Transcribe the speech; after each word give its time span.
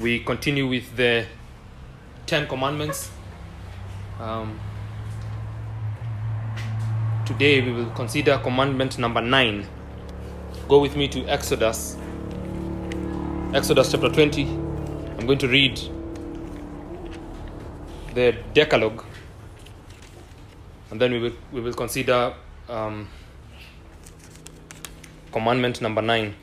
we 0.00 0.18
continue 0.20 0.66
with 0.66 0.96
the 0.96 1.26
Ten 2.24 2.46
Commandments. 2.46 3.10
Um, 4.18 4.58
today 7.26 7.60
we 7.60 7.72
will 7.72 7.90
consider 7.90 8.38
commandment 8.38 8.98
number 8.98 9.20
nine. 9.20 9.66
Go 10.68 10.78
with 10.80 10.96
me 10.96 11.06
to 11.08 11.26
Exodus, 11.26 11.98
Exodus 13.52 13.92
chapter 13.92 14.08
20. 14.08 14.44
I'm 14.44 15.26
going 15.26 15.38
to 15.38 15.48
read 15.48 15.78
the 18.14 18.36
Decalogue, 18.54 19.04
and 20.90 20.98
then 20.98 21.12
we 21.12 21.18
will, 21.18 21.32
we 21.52 21.60
will 21.60 21.74
consider 21.74 22.32
um, 22.70 23.06
commandment 25.30 25.82
number 25.82 26.00
nine. 26.00 26.34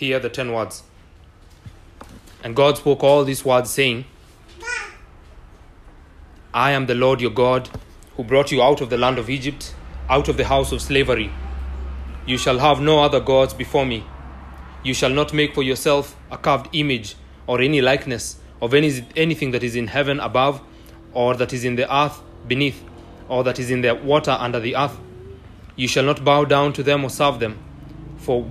Hear 0.00 0.18
the 0.18 0.30
ten 0.30 0.50
words. 0.50 0.82
And 2.42 2.56
God 2.56 2.78
spoke 2.78 3.04
all 3.04 3.22
these 3.22 3.44
words, 3.44 3.68
saying, 3.68 4.06
I 6.54 6.70
am 6.70 6.86
the 6.86 6.94
Lord 6.94 7.20
your 7.20 7.30
God, 7.30 7.68
who 8.16 8.24
brought 8.24 8.50
you 8.50 8.62
out 8.62 8.80
of 8.80 8.88
the 8.88 8.96
land 8.96 9.18
of 9.18 9.28
Egypt, 9.28 9.74
out 10.08 10.28
of 10.28 10.38
the 10.38 10.46
house 10.46 10.72
of 10.72 10.80
slavery. 10.80 11.30
You 12.24 12.38
shall 12.38 12.60
have 12.60 12.80
no 12.80 13.02
other 13.02 13.20
gods 13.20 13.52
before 13.52 13.84
me. 13.84 14.02
You 14.82 14.94
shall 14.94 15.10
not 15.10 15.34
make 15.34 15.54
for 15.54 15.62
yourself 15.62 16.16
a 16.30 16.38
carved 16.38 16.70
image 16.72 17.14
or 17.46 17.60
any 17.60 17.82
likeness 17.82 18.36
of 18.62 18.72
any, 18.72 19.04
anything 19.16 19.50
that 19.50 19.62
is 19.62 19.76
in 19.76 19.88
heaven 19.88 20.18
above, 20.18 20.62
or 21.12 21.34
that 21.34 21.52
is 21.52 21.62
in 21.62 21.76
the 21.76 21.94
earth 21.94 22.22
beneath, 22.48 22.82
or 23.28 23.44
that 23.44 23.58
is 23.58 23.70
in 23.70 23.82
the 23.82 23.94
water 23.94 24.30
under 24.30 24.60
the 24.60 24.76
earth. 24.76 24.98
You 25.76 25.88
shall 25.88 26.04
not 26.04 26.24
bow 26.24 26.46
down 26.46 26.72
to 26.72 26.82
them 26.82 27.04
or 27.04 27.10
serve 27.10 27.38
them. 27.38 27.58
For 28.16 28.50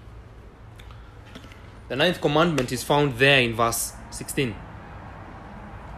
The 1.91 1.97
ninth 1.97 2.21
commandment 2.21 2.71
is 2.71 2.83
found 2.83 3.17
there 3.17 3.41
in 3.41 3.53
verse 3.53 3.91
16. 4.11 4.55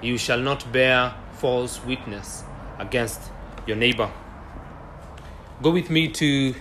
You 0.02 0.18
shall 0.18 0.40
not 0.40 0.72
bear 0.72 1.14
false 1.34 1.86
witness 1.86 2.44
against 2.80 3.22
your 3.68 3.78
neighbor. 3.78 4.12
Go 5.62 5.70
with 5.70 5.92
me 5.92 6.08
to 6.08 6.56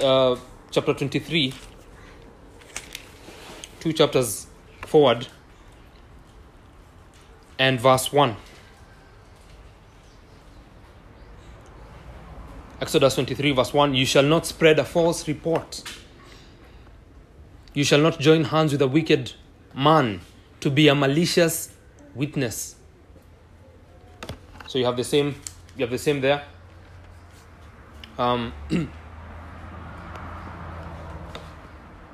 uh, 0.00 0.34
chapter 0.72 0.94
23, 0.94 1.54
two 3.78 3.92
chapters 3.92 4.48
forward, 4.80 5.28
and 7.56 7.80
verse 7.80 8.12
1. 8.12 8.34
Exodus 12.80 13.14
23, 13.14 13.52
verse 13.52 13.72
1 13.72 13.94
You 13.94 14.04
shall 14.04 14.24
not 14.24 14.44
spread 14.44 14.80
a 14.80 14.84
false 14.84 15.28
report. 15.28 15.84
You 17.74 17.84
shall 17.84 18.00
not 18.00 18.20
join 18.20 18.44
hands 18.44 18.72
with 18.72 18.82
a 18.82 18.88
wicked 18.88 19.32
man 19.74 20.20
to 20.60 20.70
be 20.70 20.88
a 20.88 20.94
malicious 20.94 21.70
witness. 22.14 22.76
So 24.66 24.78
you 24.78 24.84
have 24.84 24.96
the 24.96 25.04
same, 25.04 25.34
you 25.76 25.82
have 25.82 25.90
the 25.90 25.98
same 25.98 26.20
there. 26.20 26.44
Um, 28.18 28.52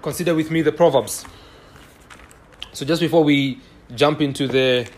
consider 0.03 0.35
with 0.35 0.53
me 0.53 0.63
the 0.63 0.71
Proverbs. 0.71 1.25
So 2.73 2.87
just 2.87 3.01
before 3.01 3.25
we 3.25 3.61
jump 3.97 4.21
into 4.21 4.47
the 4.47 4.89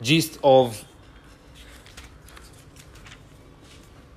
gist 0.00 0.38
of 0.44 0.84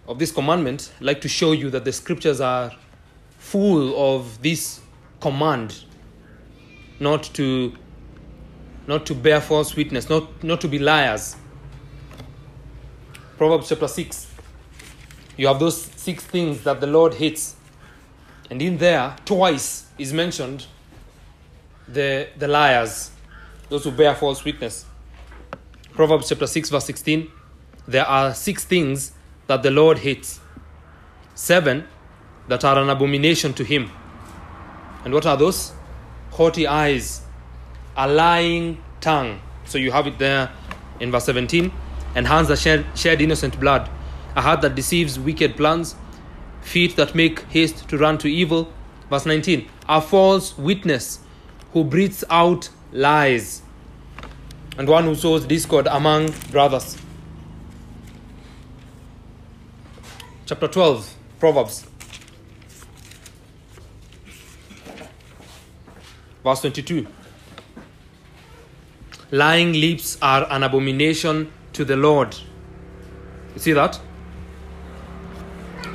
of 0.08 0.20
this 0.20 0.32
commandment, 0.32 0.94
I'd 1.00 1.06
like 1.06 1.22
to 1.22 1.28
show 1.28 1.54
you 1.54 1.72
that 1.72 1.84
the 1.84 1.92
scriptures 1.92 2.40
are 2.40 2.72
full 3.40 4.16
of 4.16 4.42
this 4.44 4.80
command 5.20 5.84
not 7.00 7.24
to 7.36 7.74
not 8.88 9.06
to 9.06 9.14
bear 9.14 9.42
false 9.42 9.76
witness, 9.76 10.10
not, 10.10 10.44
not 10.44 10.62
to 10.62 10.68
be 10.68 10.80
liars. 10.80 11.36
Proverbs 13.38 13.70
chapter 13.70 13.88
6. 13.88 14.32
You 15.36 15.48
have 15.48 15.60
those 15.60 15.80
six 15.82 16.24
things 16.24 16.64
that 16.64 16.80
the 16.80 16.88
Lord 16.88 17.16
hates. 17.16 17.56
And 18.50 18.62
in 18.62 18.78
there, 18.78 19.16
twice 19.26 19.88
is 19.98 20.14
mentioned 20.14 20.66
the, 21.88 22.30
the 22.38 22.48
liars, 22.48 23.12
those 23.70 23.84
who 23.84 23.92
bear 23.92 24.16
false 24.16 24.44
witness. 24.46 24.86
Proverbs 25.94 26.30
chapter 26.30 26.48
6, 26.48 26.70
verse 26.70 26.86
16. 26.86 27.30
There 27.88 28.06
are 28.06 28.34
six 28.34 28.64
things 28.64 29.12
that 29.48 29.64
the 29.64 29.72
Lord 29.72 30.00
hates, 30.00 30.40
seven 31.36 31.86
that 32.48 32.64
are 32.64 32.80
an 32.80 32.90
abomination 32.90 33.54
to 33.56 33.64
him. 33.66 33.92
And 35.04 35.14
what 35.14 35.26
are 35.26 35.38
those? 35.38 35.74
Haughty 36.38 36.68
eyes, 36.68 37.22
a 37.96 38.08
lying 38.08 38.78
tongue. 39.02 39.42
So 39.66 39.80
you 39.80 39.92
have 39.92 40.06
it 40.06 40.20
there 40.20 40.52
in 41.00 41.12
verse 41.12 41.26
17. 41.26 41.72
And 42.14 42.28
hands 42.28 42.48
that 42.50 42.60
shed, 42.60 42.86
shed 42.96 43.22
innocent 43.22 43.60
blood, 43.60 43.90
a 44.36 44.42
heart 44.42 44.62
that 44.62 44.76
deceives 44.76 45.20
wicked 45.20 45.58
plans, 45.58 45.96
feet 46.62 46.96
that 46.96 47.16
make 47.16 47.42
haste 47.50 47.90
to 47.90 47.98
run 47.98 48.20
to 48.20 48.28
evil. 48.28 48.72
Verse 49.10 49.26
19. 49.26 49.68
A 49.90 50.00
false 50.00 50.56
witness 50.58 51.20
who 51.74 51.84
breathes 51.84 52.24
out 52.30 52.70
lies, 52.92 53.64
and 54.78 54.88
one 54.88 55.06
who 55.06 55.16
sows 55.16 55.44
discord 55.46 55.88
among 55.88 56.32
brothers. 56.52 56.98
Chapter 60.46 60.68
12, 60.68 61.16
Proverbs. 61.40 61.87
Verse 66.48 66.62
22 66.62 67.06
Lying 69.32 69.74
lips 69.74 70.18
are 70.22 70.48
an 70.50 70.64
abomination 70.64 71.52
to 71.74 71.84
the 71.84 71.98
Lord. 71.98 72.38
You 73.54 73.60
see 73.60 73.74
that? 73.74 74.00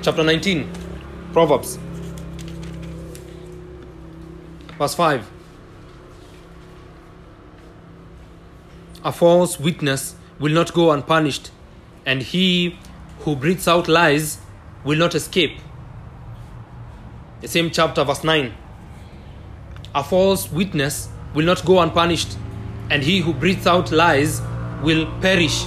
Chapter 0.03 0.23
19, 0.23 0.71
Proverbs. 1.33 1.79
Verse 4.77 4.95
5 4.95 5.31
A 9.05 9.11
false 9.11 9.59
witness 9.59 10.17
will 10.39 10.53
not 10.53 10.75
go 10.75 10.91
unpunished, 10.91 11.51
and 12.05 12.21
he 12.21 12.79
who 13.21 13.37
breathes 13.37 13.67
out 13.67 13.89
lies 13.89 14.37
will 14.85 14.99
not 14.99 15.15
escape. 15.15 15.59
The 17.41 17.49
same 17.49 17.71
chapter, 17.71 18.05
verse 18.05 18.23
9 18.23 18.53
a 19.95 20.03
false 20.03 20.51
witness 20.51 21.09
will 21.35 21.45
not 21.45 21.65
go 21.65 21.81
unpunished, 21.81 22.37
and 22.91 23.03
he 23.03 23.21
who 23.21 23.33
breathes 23.33 23.67
out 23.67 23.93
lies 23.93 24.41
will 24.83 25.07
perish. 25.21 25.67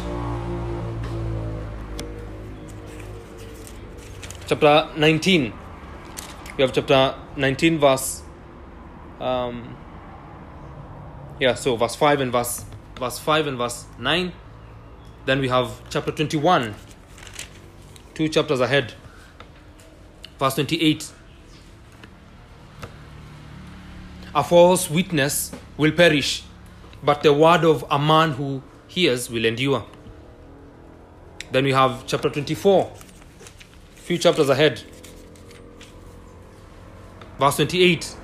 Chapter 4.48 4.90
19. 4.96 5.54
We 6.58 6.62
have 6.62 6.72
chapter 6.72 7.16
19, 7.36 7.80
verse. 7.80 8.22
Um, 9.20 9.76
yeah, 11.40 11.56
so 11.56 11.76
verse 11.76 11.96
5 11.96 12.22
and 12.22 12.32
verse, 12.32 12.64
verse 13.00 13.20
5 13.20 13.48
and 13.48 13.58
verse 13.58 13.86
9. 14.00 14.32
Then 15.26 15.40
we 15.40 15.48
have 15.48 15.72
chapter 15.90 16.12
21, 16.12 16.76
two 18.14 18.30
chapters 18.30 18.60
ahead. 18.60 18.94
Verse 20.38 20.56
28. 20.56 21.12
A 24.36 24.44
false 24.44 24.90
witness 24.90 25.50
will 25.78 25.94
perish, 25.94 26.44
but 27.02 27.24
the 27.24 27.32
word 27.32 27.64
of 27.64 27.86
a 27.90 27.98
man 27.98 28.32
who 28.32 28.62
hears 28.86 29.30
will 29.30 29.46
endure. 29.46 29.86
Then 31.54 31.64
we 31.64 31.72
have 31.72 32.06
chapter 32.06 32.30
24, 32.30 32.92
few 33.96 34.18
chapters 34.18 34.50
ahead. 34.50 34.84
Verse 37.40 37.56
28. 37.56 38.18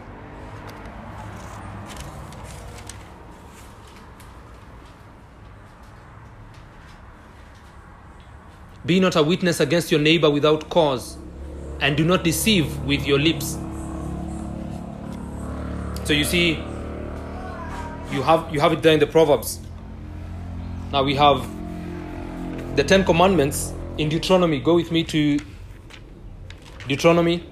Be 8.85 8.99
not 8.99 9.15
a 9.15 9.23
witness 9.23 9.61
against 9.61 9.91
your 9.91 10.01
neighbor 10.01 10.29
without 10.29 10.69
cause, 10.69 11.17
and 11.79 11.95
do 11.95 12.03
not 12.03 12.25
deceive 12.25 12.83
with 12.83 13.07
your 13.07 13.17
lips. 13.17 13.57
So 16.11 16.15
you 16.15 16.25
see, 16.25 16.49
you 18.11 18.21
have 18.21 18.53
you 18.53 18.59
have 18.59 18.73
it 18.73 18.81
there 18.81 18.91
in 18.91 18.99
the 18.99 19.07
Proverbs. 19.07 19.61
Now 20.91 21.03
we 21.05 21.15
have 21.15 21.47
the 22.75 22.83
Ten 22.83 23.05
Commandments 23.05 23.71
in 23.97 24.09
Deuteronomy. 24.09 24.59
Go 24.59 24.75
with 24.75 24.91
me 24.91 25.05
to 25.05 25.39
Deuteronomy 26.85 27.47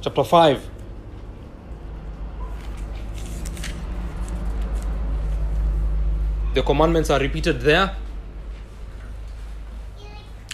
chapter 0.00 0.24
5. 0.24 0.70
The 6.54 6.62
commandments 6.62 7.10
are 7.10 7.20
repeated 7.20 7.60
there. 7.60 7.94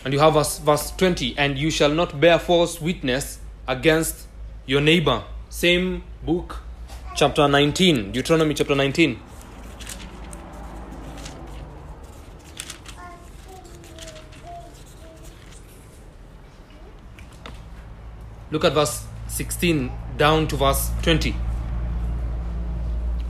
And 0.04 0.12
you 0.12 0.18
have 0.18 0.34
verse, 0.34 0.58
verse 0.58 0.90
20, 0.90 1.38
and 1.38 1.56
you 1.56 1.70
shall 1.70 1.94
not 1.94 2.20
bear 2.20 2.40
false 2.40 2.80
witness 2.80 3.38
against 3.68 4.26
your 4.66 4.80
neighbor. 4.80 5.24
Same 5.48 6.02
book, 6.22 6.60
chapter 7.16 7.48
19, 7.48 8.12
Deuteronomy 8.12 8.54
chapter 8.54 8.74
19. 8.74 9.18
Look 18.50 18.64
at 18.64 18.74
verse 18.74 19.04
16 19.28 19.90
down 20.18 20.46
to 20.48 20.56
verse 20.56 20.90
20. 21.02 21.34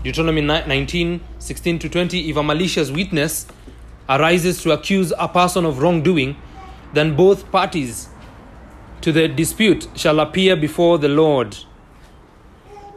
Deuteronomy 0.03 0.41
19, 0.41 1.21
16 1.39 1.79
to 1.79 1.89
20. 1.89 2.29
If 2.29 2.37
a 2.37 2.43
malicious 2.43 2.91
witness 2.91 3.47
arises 4.09 4.61
to 4.63 4.73
accuse 4.73 5.13
a 5.17 5.29
person 5.29 5.65
of 5.65 5.79
wrongdoing, 5.79 6.37
then 6.93 7.15
both 7.15 7.51
parties 7.53 8.09
to 9.03 9.13
the 9.13 9.29
dispute 9.29 9.89
shall 9.95 10.21
appear 10.21 10.57
before 10.57 10.99
the 10.99 11.09
Lord, 11.09 11.57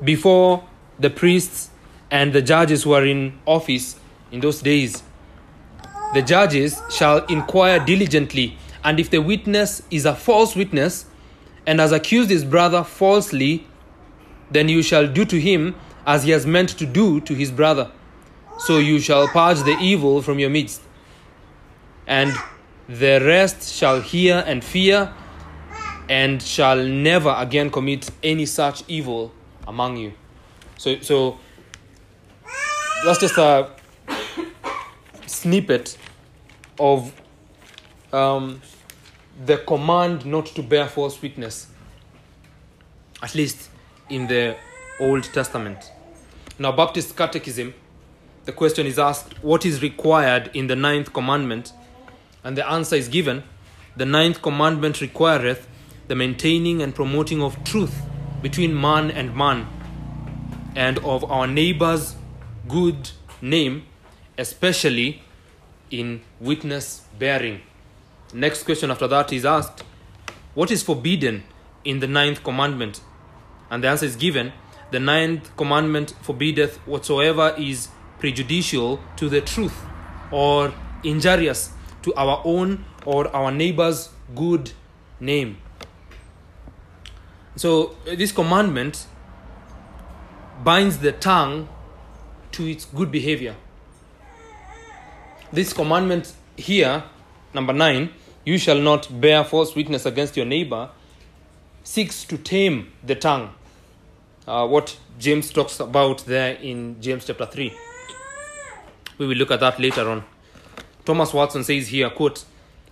before 0.03 0.63
the 0.99 1.09
priests 1.09 1.69
and 2.09 2.31
the 2.31 2.41
judges 2.41 2.83
who 2.83 2.93
are 2.93 3.05
in 3.05 3.37
office 3.45 3.99
in 4.31 4.39
those 4.39 4.61
days. 4.61 5.03
The 6.13 6.21
judges 6.21 6.81
shall 6.89 7.25
inquire 7.25 7.83
diligently, 7.83 8.57
and 8.83 8.99
if 8.99 9.09
the 9.09 9.21
witness 9.21 9.81
is 9.91 10.05
a 10.05 10.15
false 10.15 10.55
witness 10.55 11.05
and 11.65 11.79
has 11.79 11.91
accused 11.91 12.29
his 12.29 12.45
brother 12.45 12.83
falsely, 12.83 13.67
then 14.51 14.69
you 14.69 14.83
shall 14.83 15.07
do 15.07 15.25
to 15.25 15.39
him 15.39 15.75
as 16.05 16.23
he 16.23 16.31
has 16.31 16.45
meant 16.45 16.69
to 16.69 16.85
do 16.85 17.19
to 17.21 17.33
his 17.33 17.51
brother. 17.51 17.91
So 18.59 18.77
you 18.77 18.99
shall 18.99 19.27
purge 19.27 19.63
the 19.63 19.75
evil 19.81 20.21
from 20.21 20.39
your 20.39 20.51
midst. 20.51 20.81
And 22.05 22.33
the 22.87 23.19
rest 23.25 23.73
shall 23.73 24.01
hear 24.01 24.43
and 24.45 24.63
fear, 24.63 25.11
and 26.09 26.41
shall 26.41 26.83
never 26.83 27.33
again 27.37 27.69
commit 27.69 28.09
any 28.23 28.45
such 28.45 28.83
evil 28.87 29.31
among 29.67 29.97
you. 29.97 30.13
So, 30.77 30.99
so 30.99 31.39
that's 33.03 33.19
just 33.19 33.37
a 33.37 33.69
snippet 35.25 35.97
of 36.79 37.13
um, 38.13 38.61
the 39.45 39.57
command 39.57 40.25
not 40.25 40.45
to 40.47 40.63
bear 40.63 40.87
false 40.87 41.21
witness, 41.21 41.67
at 43.21 43.35
least 43.35 43.69
in 44.09 44.27
the 44.27 44.55
Old 44.99 45.23
Testament. 45.23 45.91
Now, 46.57 46.71
Baptist 46.71 47.15
Catechism, 47.17 47.73
the 48.45 48.51
question 48.51 48.85
is 48.85 48.99
asked, 48.99 49.43
What 49.43 49.65
is 49.65 49.81
required 49.81 50.51
in 50.53 50.67
the 50.67 50.75
ninth 50.75 51.11
commandment? 51.11 51.73
And 52.43 52.55
the 52.55 52.69
answer 52.69 52.95
is 52.95 53.07
given 53.07 53.43
The 53.97 54.05
ninth 54.05 54.41
commandment 54.41 54.99
requireth 54.99 55.67
the 56.07 56.15
maintaining 56.15 56.81
and 56.81 56.93
promoting 56.93 57.41
of 57.41 57.63
truth 57.63 58.01
between 58.41 58.79
man 58.79 59.09
and 59.09 59.35
man, 59.35 59.67
and 60.75 60.99
of 60.99 61.23
our 61.31 61.47
neighbor's 61.47 62.15
good 62.67 63.09
name, 63.41 63.85
especially 64.37 65.21
in 65.89 66.21
witness 66.39 67.05
bearing. 67.17 67.61
Next 68.33 68.63
question 68.63 68.91
after 68.91 69.07
that 69.07 69.31
is 69.31 69.45
asked, 69.45 69.83
What 70.53 70.71
is 70.71 70.83
forbidden 70.83 71.43
in 71.83 71.99
the 71.99 72.07
ninth 72.07 72.43
commandment? 72.43 73.01
And 73.69 73.83
the 73.83 73.87
answer 73.87 74.05
is 74.05 74.15
given, 74.15 74.53
The 74.91 74.99
ninth 74.99 75.55
commandment 75.57 76.13
forbiddeth 76.21 76.77
whatsoever 76.87 77.55
is 77.57 77.89
prejudicial 78.19 78.99
to 79.17 79.29
the 79.29 79.41
truth 79.41 79.75
or 80.31 80.73
injurious 81.03 81.71
to 82.03 82.13
our 82.15 82.41
own 82.43 82.85
or 83.05 83.33
our 83.35 83.51
neighbor's 83.51 84.09
good 84.35 84.71
name. 85.19 85.57
So, 87.55 87.95
this 88.05 88.31
commandment 88.31 89.07
binds 90.63 90.97
the 90.99 91.11
tongue 91.11 91.69
to 92.51 92.69
its 92.69 92.85
good 92.85 93.11
behavior. 93.11 93.55
This 95.53 95.71
commandment 95.71 96.33
here, 96.57 97.03
number 97.53 97.73
nine, 97.73 98.09
you 98.45 98.57
shall 98.57 98.79
not 98.79 99.21
bear 99.21 99.43
false 99.43 99.75
witness 99.75 100.05
against 100.05 100.35
your 100.35 100.45
neighbor, 100.45 100.89
seeks 101.83 102.25
to 102.25 102.37
tame 102.37 102.91
the 103.03 103.15
tongue. 103.15 103.53
Uh, 104.47 104.67
what 104.67 104.97
James 105.17 105.49
talks 105.51 105.79
about 105.79 106.25
there 106.25 106.55
in 106.55 107.01
James 107.01 107.25
chapter 107.25 107.45
3. 107.45 107.73
We 109.17 109.27
will 109.27 109.37
look 109.37 109.51
at 109.51 109.61
that 109.61 109.79
later 109.79 110.09
on. 110.09 110.23
Thomas 111.05 111.33
Watson 111.33 111.63
says 111.63 111.87
here, 111.87 112.09
quote, 112.09 112.43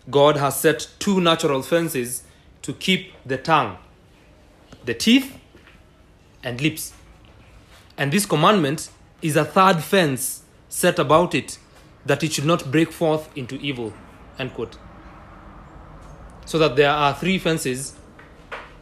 God 0.10 0.38
has 0.38 0.60
set 0.60 0.88
two 1.00 1.20
natural 1.20 1.62
fences 1.62 2.24
to 2.62 2.74
keep 2.74 3.14
the 3.26 3.38
tongue, 3.38 3.78
the 4.86 4.94
teeth 4.94 5.38
and 6.44 6.60
lips. 6.62 6.94
And 7.98 8.12
this 8.12 8.26
commandment 8.26 8.90
is 9.22 9.36
a 9.36 9.46
third 9.46 9.82
fence 9.84 10.44
set 10.70 11.00
about 11.00 11.34
it 11.34 11.58
that 12.06 12.24
it 12.24 12.34
should 12.34 12.46
not 12.46 12.72
break 12.72 12.92
forth 12.92 13.30
into 13.38 13.56
evil. 13.60 13.94
End 14.38 14.54
quote. 14.54 14.78
So 16.46 16.58
that 16.60 16.76
there 16.76 16.90
are 16.90 17.14
three 17.14 17.38
fences, 17.38 17.94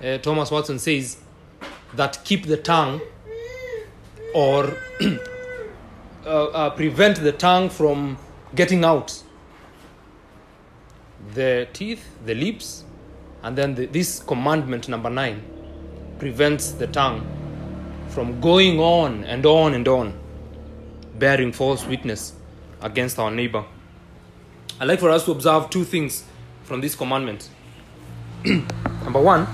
uh, 0.03 0.17
Thomas 0.17 0.49
Watson 0.49 0.79
says, 0.79 1.17
that 1.93 2.23
keep 2.23 2.47
the 2.47 2.57
tongue 2.57 3.01
or 4.33 4.75
uh, 6.25 6.45
uh, 6.45 6.69
prevent 6.71 7.17
the 7.17 7.31
tongue 7.31 7.69
from 7.69 8.17
getting 8.55 8.83
out. 8.83 9.21
The 11.35 11.67
teeth, 11.71 12.03
the 12.25 12.33
lips, 12.33 12.83
and 13.43 13.55
then 13.55 13.75
the, 13.75 13.85
this 13.85 14.19
commandment 14.23 14.89
number 14.89 15.09
nine 15.09 15.43
prevents 16.21 16.73
the 16.73 16.85
tongue 16.85 17.25
from 18.09 18.39
going 18.39 18.79
on 18.79 19.23
and 19.23 19.43
on 19.43 19.73
and 19.73 19.87
on, 19.87 20.13
bearing 21.17 21.51
false 21.51 21.83
witness 21.87 22.33
against 22.79 23.17
our 23.17 23.31
neighbor. 23.31 23.65
I'd 24.79 24.87
like 24.87 24.99
for 24.99 25.09
us 25.09 25.25
to 25.25 25.31
observe 25.31 25.71
two 25.71 25.83
things 25.83 26.23
from 26.61 26.79
this 26.79 26.93
commandment. 26.93 27.49
number 28.45 29.19
one, 29.19 29.47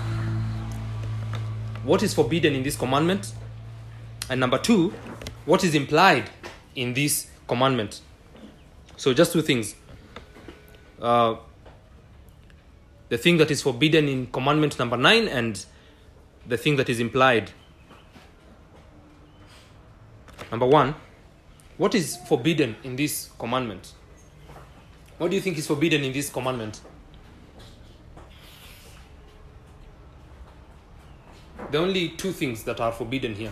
what 1.85 2.03
is 2.03 2.13
forbidden 2.13 2.53
in 2.53 2.63
this 2.63 2.75
commandment? 2.75 3.31
And 4.29 4.41
number 4.41 4.57
two, 4.57 4.93
what 5.45 5.63
is 5.63 5.73
implied 5.73 6.29
in 6.75 6.93
this 6.93 7.29
commandment? 7.47 8.01
So, 8.97 9.13
just 9.13 9.31
two 9.31 9.41
things. 9.41 9.73
Uh, 11.01 11.37
the 13.07 13.17
thing 13.17 13.37
that 13.37 13.51
is 13.51 13.61
forbidden 13.61 14.09
in 14.09 14.27
commandment 14.27 14.77
number 14.77 14.97
nine 14.97 15.29
and 15.29 15.65
the 16.47 16.57
thing 16.57 16.75
that 16.77 16.89
is 16.89 16.99
implied 16.99 17.51
Number 20.49 20.65
one, 20.65 20.95
what 21.77 21.93
is 21.93 22.15
forbidden 22.15 22.77
in 22.83 22.95
this 22.95 23.29
commandment? 23.37 23.93
What 25.17 25.29
do 25.29 25.35
you 25.35 25.41
think 25.41 25.57
is 25.57 25.67
forbidden 25.67 26.03
in 26.03 26.13
this 26.13 26.29
commandment? 26.29 26.79
Are 31.59 31.77
only 31.77 32.09
two 32.09 32.31
things 32.31 32.63
that 32.63 32.79
are 32.79 32.93
forbidden 32.93 33.35
here. 33.35 33.51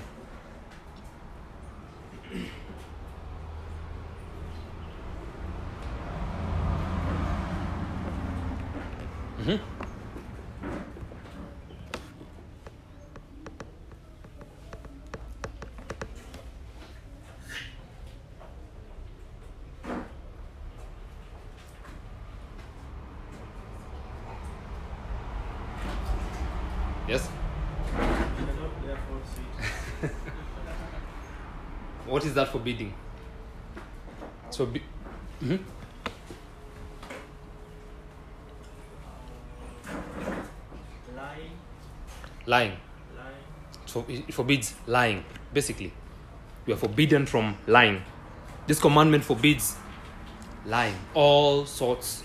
Mhm. 9.40 9.60
Yes. 27.08 27.30
cannot 27.96 28.72
therefore 28.84 29.22
see 29.36 30.10
That 32.36 32.50
forbidding? 32.50 32.94
So, 34.50 34.66
be- 34.66 34.84
Mhm. 35.42 35.60
lying, 41.16 41.52
lying. 42.46 42.78
lying, 43.16 43.44
So 43.86 44.06
it 44.10 44.34
forbids 44.34 44.76
lying, 44.86 45.24
basically. 45.54 45.94
We 46.66 46.74
are 46.74 46.78
forbidden 46.78 47.26
from 47.26 47.58
lying. 47.68 48.02
This 48.68 48.82
commandment 48.82 49.24
forbids 49.24 49.78
lying, 50.66 50.96
all 51.14 51.66
sorts 51.66 52.24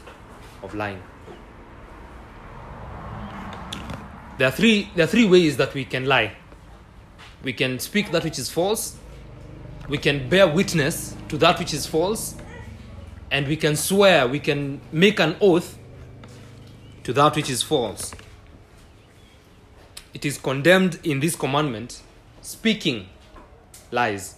of 0.64 0.75
lying. 0.75 1.00
There 4.38 4.49
are 4.49 4.52
three, 4.52 4.90
there 4.97 5.05
are 5.05 5.09
three 5.09 5.26
ways 5.29 5.57
that 5.59 5.73
we 5.73 5.85
can 5.85 6.07
lie. 6.07 6.33
We 7.45 7.52
can 7.52 7.79
speak 7.79 8.11
that 8.11 8.25
which 8.25 8.40
is 8.40 8.50
false, 8.50 8.97
we 9.91 9.99
can 9.99 10.29
bear 10.29 10.47
witness 10.49 11.17
to 11.29 11.37
that 11.39 11.59
which 11.59 11.75
is 11.75 11.85
false, 11.85 12.37
and 13.31 13.47
we 13.47 13.57
can 13.57 13.75
swear, 13.77 14.27
we 14.27 14.39
can 14.39 14.81
make 14.93 15.19
an 15.19 15.37
oath 15.41 15.77
to 17.03 17.13
that 17.13 17.35
which 17.35 17.51
is 17.51 17.63
false. 17.63 18.15
It 20.15 20.25
is 20.25 20.39
condemned 20.39 21.01
in 21.03 21.21
this 21.21 21.37
commandment 21.37 22.03
speaking 22.41 23.09
lies 23.91 24.37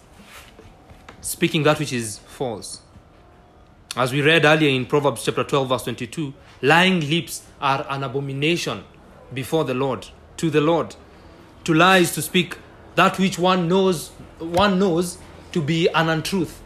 speaking 1.21 1.63
that 1.63 1.79
which 1.79 1.93
is 1.93 2.19
false. 2.19 2.81
As 3.95 4.11
we 4.11 4.21
read 4.21 4.45
earlier 4.45 4.69
in 4.69 4.85
proverbs 4.85 5.23
chapter 5.23 5.43
12 5.43 5.69
verse 5.69 5.83
22 5.83 6.33
lying 6.61 6.99
lips 7.09 7.43
are 7.61 7.85
an 7.89 8.03
abomination 8.03 8.83
before 9.33 9.63
the 9.63 9.73
lord 9.73 10.07
to 10.37 10.49
the 10.49 10.61
lord. 10.61 10.95
To 11.65 11.73
lie 11.73 11.99
is 11.99 12.13
to 12.15 12.21
speak 12.21 12.57
that 12.95 13.17
which 13.19 13.39
one 13.39 13.67
knows 13.67 14.09
one 14.39 14.79
knows 14.79 15.17
to 15.53 15.61
be 15.61 15.87
an 15.89 16.09
untruth 16.09 16.61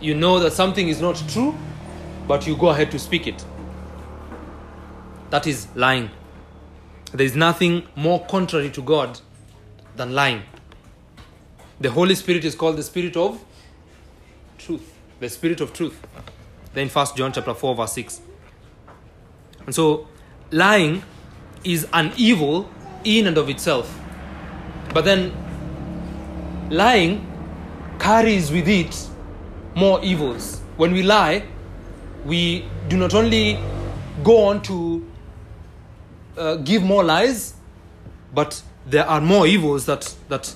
you 0.00 0.14
know 0.14 0.38
that 0.38 0.52
something 0.52 0.88
is 0.88 1.00
not 1.00 1.22
true 1.28 1.56
but 2.26 2.46
you 2.46 2.56
go 2.56 2.68
ahead 2.68 2.90
to 2.90 2.98
speak 2.98 3.26
it 3.26 3.44
that 5.30 5.46
is 5.46 5.66
lying 5.74 6.10
there 7.12 7.24
is 7.24 7.34
nothing 7.34 7.84
more 7.96 8.24
contrary 8.26 8.70
to 8.70 8.82
God 8.82 9.20
than 9.96 10.14
lying. 10.14 10.42
The 11.80 11.90
Holy 11.90 12.14
Spirit 12.14 12.44
is 12.44 12.54
called 12.54 12.76
the 12.76 12.82
Spirit 12.82 13.16
of 13.16 13.42
truth. 14.58 14.94
The 15.20 15.28
Spirit 15.28 15.60
of 15.60 15.72
truth. 15.72 15.98
Then 16.74 16.88
First 16.88 17.16
John 17.16 17.32
chapter 17.32 17.54
4, 17.54 17.74
verse 17.74 17.92
6. 17.92 18.20
And 19.64 19.74
so 19.74 20.06
lying 20.50 21.02
is 21.64 21.86
an 21.92 22.12
evil 22.16 22.70
in 23.04 23.26
and 23.26 23.38
of 23.38 23.48
itself. 23.48 23.98
But 24.92 25.04
then 25.04 25.32
lying 26.70 27.26
carries 27.98 28.50
with 28.50 28.68
it 28.68 29.08
more 29.74 30.02
evils. 30.04 30.60
When 30.76 30.92
we 30.92 31.02
lie, 31.02 31.44
we 32.24 32.68
do 32.88 32.96
not 32.96 33.14
only 33.14 33.58
go 34.22 34.44
on 34.46 34.62
to 34.62 35.06
uh, 36.36 36.56
give 36.56 36.82
more 36.82 37.04
lies, 37.04 37.54
but 38.34 38.62
there 38.86 39.06
are 39.06 39.20
more 39.20 39.46
evils 39.46 39.86
that 39.86 40.14
that 40.28 40.54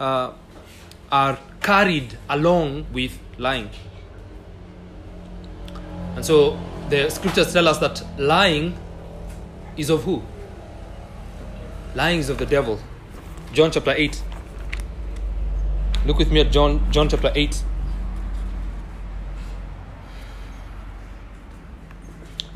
uh, 0.00 0.32
are 1.10 1.38
carried 1.60 2.18
along 2.28 2.86
with 2.92 3.18
lying. 3.38 3.70
And 6.16 6.24
so 6.24 6.58
the 6.88 7.10
scriptures 7.10 7.52
tell 7.52 7.66
us 7.68 7.78
that 7.78 8.02
lying 8.18 8.76
is 9.76 9.90
of 9.90 10.04
who? 10.04 10.22
Lying 11.94 12.20
is 12.20 12.28
of 12.28 12.38
the 12.38 12.46
devil. 12.46 12.78
John 13.52 13.70
chapter 13.70 13.92
8. 13.92 14.22
Look 16.04 16.18
with 16.18 16.30
me 16.30 16.40
at 16.40 16.52
John 16.52 16.90
John 16.90 17.08
chapter 17.08 17.32
8. 17.34 17.62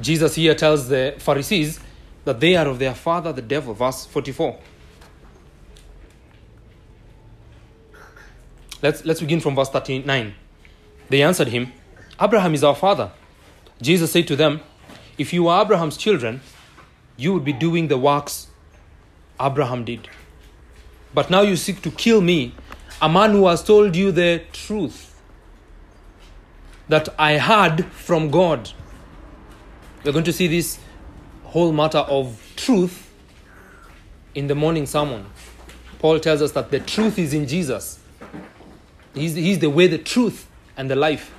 Jesus 0.00 0.34
here 0.36 0.54
tells 0.54 0.88
the 0.88 1.14
Pharisees 1.18 1.80
that 2.24 2.40
they 2.40 2.56
are 2.56 2.66
of 2.66 2.78
their 2.78 2.94
father 2.94 3.32
the 3.32 3.42
devil. 3.42 3.74
Verse 3.74 4.06
44. 4.06 4.58
Let's, 8.80 9.04
let's 9.04 9.20
begin 9.20 9.40
from 9.40 9.56
verse 9.56 9.70
39. 9.70 10.34
They 11.08 11.22
answered 11.22 11.48
him, 11.48 11.72
Abraham 12.20 12.54
is 12.54 12.62
our 12.62 12.76
father. 12.76 13.10
Jesus 13.82 14.12
said 14.12 14.28
to 14.28 14.36
them, 14.36 14.60
If 15.16 15.32
you 15.32 15.44
were 15.44 15.60
Abraham's 15.60 15.96
children, 15.96 16.42
you 17.16 17.32
would 17.32 17.44
be 17.44 17.52
doing 17.52 17.88
the 17.88 17.98
works 17.98 18.48
Abraham 19.40 19.84
did. 19.84 20.08
But 21.12 21.30
now 21.30 21.40
you 21.40 21.56
seek 21.56 21.82
to 21.82 21.90
kill 21.90 22.20
me, 22.20 22.54
a 23.00 23.08
man 23.08 23.32
who 23.32 23.46
has 23.46 23.62
told 23.62 23.94
you 23.94 24.10
the 24.10 24.42
truth 24.52 25.20
that 26.88 27.08
I 27.18 27.38
heard 27.38 27.84
from 27.86 28.30
God. 28.30 28.70
We're 30.04 30.12
going 30.12 30.24
to 30.24 30.32
see 30.32 30.48
this 30.48 30.78
whole 31.44 31.72
matter 31.72 31.98
of 31.98 32.52
truth 32.56 33.10
in 34.34 34.46
the 34.46 34.54
morning 34.54 34.86
sermon. 34.86 35.26
Paul 35.98 36.18
tells 36.20 36.42
us 36.42 36.52
that 36.52 36.70
the 36.70 36.80
truth 36.80 37.18
is 37.18 37.34
in 37.34 37.46
Jesus. 37.46 37.98
He's, 39.14 39.34
he's 39.34 39.58
the 39.58 39.70
way, 39.70 39.86
the 39.86 39.98
truth, 39.98 40.48
and 40.76 40.90
the 40.90 40.96
life. 40.96 41.34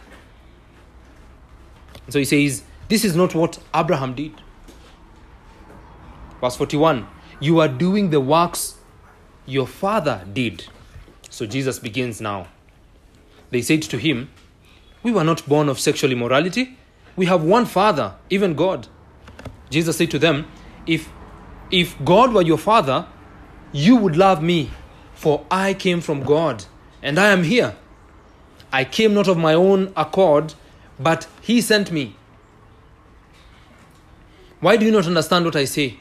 And 2.05 2.13
so 2.13 2.19
he 2.19 2.25
says, 2.25 2.63
This 2.87 3.05
is 3.05 3.15
not 3.15 3.35
what 3.35 3.59
Abraham 3.73 4.15
did. 4.15 4.33
Verse 6.41 6.55
41 6.55 7.07
You 7.39 7.59
are 7.59 7.67
doing 7.67 8.09
the 8.09 8.19
works 8.19 8.75
your 9.45 9.67
father 9.67 10.25
did. 10.31 10.65
So 11.39 11.45
Jesus 11.45 11.79
begins 11.79 12.19
now. 12.19 12.47
They 13.49 13.61
said 13.61 13.81
to 13.83 13.97
him, 13.97 14.29
We 15.03 15.13
were 15.13 15.23
not 15.23 15.47
born 15.47 15.69
of 15.69 15.79
sexual 15.79 16.11
immorality. 16.11 16.77
We 17.15 17.27
have 17.27 17.45
one 17.45 17.65
father, 17.65 18.15
even 18.29 18.55
God. 18.55 18.89
Jesus 19.69 19.95
said 19.95 20.11
to 20.11 20.19
them, 20.19 20.47
If 20.85 21.07
if 21.71 21.95
God 22.03 22.33
were 22.33 22.41
your 22.41 22.57
father, 22.57 23.07
you 23.71 23.95
would 23.95 24.17
love 24.17 24.43
me, 24.43 24.71
for 25.13 25.45
I 25.49 25.73
came 25.73 26.01
from 26.01 26.23
God, 26.23 26.65
and 27.01 27.17
I 27.17 27.29
am 27.29 27.43
here. 27.43 27.77
I 28.73 28.83
came 28.83 29.13
not 29.13 29.29
of 29.29 29.37
my 29.37 29.53
own 29.53 29.93
accord, 29.95 30.55
but 30.99 31.25
he 31.39 31.61
sent 31.61 31.89
me. 31.89 32.17
Why 34.59 34.75
do 34.75 34.85
you 34.85 34.91
not 34.91 35.07
understand 35.07 35.45
what 35.45 35.55
I 35.55 35.63
say? 35.63 35.99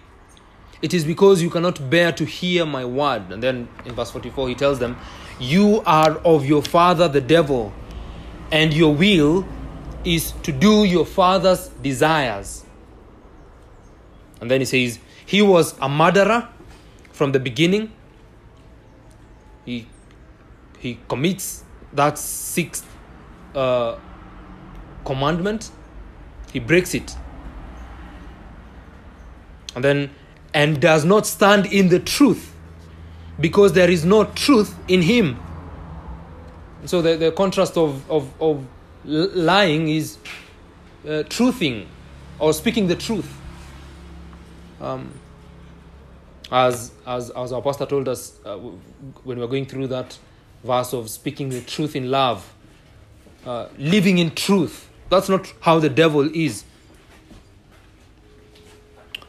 It 0.82 0.92
is 0.92 1.04
because 1.04 1.42
you 1.42 1.50
cannot 1.50 1.88
bear 1.88 2.10
to 2.10 2.24
hear 2.24 2.66
my 2.66 2.84
word. 2.84 3.30
And 3.30 3.40
then 3.40 3.68
in 3.84 3.94
verse 3.94 4.10
44, 4.10 4.48
he 4.48 4.56
tells 4.56 4.80
them, 4.80 4.96
You 5.40 5.82
are 5.86 6.16
of 6.18 6.46
your 6.46 6.62
father 6.62 7.08
the 7.08 7.20
devil, 7.20 7.72
and 8.50 8.74
your 8.74 8.94
will 8.94 9.46
is 10.04 10.32
to 10.42 10.52
do 10.52 10.84
your 10.84 11.06
father's 11.06 11.68
desires. 11.68 12.64
And 14.40 14.50
then 14.50 14.60
he 14.60 14.64
says, 14.64 14.98
He 15.26 15.42
was 15.42 15.76
a 15.80 15.88
murderer 15.88 16.48
from 17.12 17.32
the 17.32 17.40
beginning. 17.40 17.92
He, 19.64 19.86
he 20.78 20.98
commits 21.08 21.64
that 21.92 22.18
sixth 22.18 22.86
uh, 23.54 23.98
commandment, 25.04 25.70
he 26.52 26.58
breaks 26.58 26.94
it. 26.94 27.16
And 29.74 29.84
then, 29.84 30.10
and 30.54 30.80
does 30.80 31.04
not 31.04 31.26
stand 31.26 31.66
in 31.66 31.88
the 31.88 31.98
truth 32.00 32.54
because 33.40 33.72
there 33.72 33.90
is 33.90 34.04
no 34.04 34.24
truth 34.24 34.74
in 34.88 35.02
him. 35.02 35.40
So 36.84 37.02
the, 37.02 37.16
the 37.16 37.32
contrast 37.32 37.76
of, 37.76 38.08
of, 38.10 38.30
of 38.40 38.66
lying 39.04 39.88
is 39.88 40.18
uh, 41.04 41.24
truthing 41.28 41.86
or 42.38 42.52
speaking 42.52 42.86
the 42.86 42.96
truth. 42.96 43.34
Um, 44.80 45.12
as, 46.50 46.92
as, 47.06 47.30
as 47.30 47.52
our 47.52 47.62
pastor 47.62 47.86
told 47.86 48.08
us 48.08 48.38
uh, 48.44 48.56
when 48.56 49.38
we 49.38 49.42
were 49.42 49.48
going 49.48 49.66
through 49.66 49.88
that 49.88 50.18
verse 50.64 50.92
of 50.92 51.10
speaking 51.10 51.48
the 51.50 51.60
truth 51.60 51.94
in 51.94 52.10
love, 52.10 52.52
uh, 53.44 53.68
living 53.78 54.18
in 54.18 54.34
truth. 54.34 54.88
That's 55.10 55.28
not 55.28 55.52
how 55.60 55.78
the 55.78 55.88
devil 55.88 56.28
is. 56.34 56.64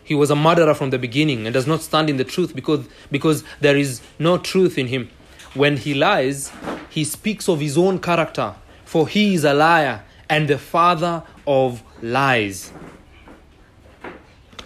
He 0.09 0.15
was 0.15 0.31
a 0.31 0.35
murderer 0.35 0.73
from 0.73 0.89
the 0.89 0.97
beginning 0.97 1.45
and 1.45 1.53
does 1.53 1.67
not 1.67 1.83
stand 1.83 2.09
in 2.09 2.17
the 2.17 2.23
truth 2.23 2.55
because, 2.55 2.83
because 3.11 3.43
there 3.61 3.77
is 3.77 4.01
no 4.17 4.39
truth 4.39 4.75
in 4.79 4.87
him. 4.87 5.07
When 5.53 5.77
he 5.77 5.93
lies, 5.93 6.51
he 6.89 7.03
speaks 7.03 7.47
of 7.47 7.59
his 7.59 7.77
own 7.77 7.99
character, 7.99 8.55
for 8.85 9.07
he 9.07 9.35
is 9.35 9.43
a 9.43 9.53
liar 9.53 10.03
and 10.27 10.47
the 10.47 10.57
father 10.57 11.21
of 11.45 11.83
lies. 12.01 12.71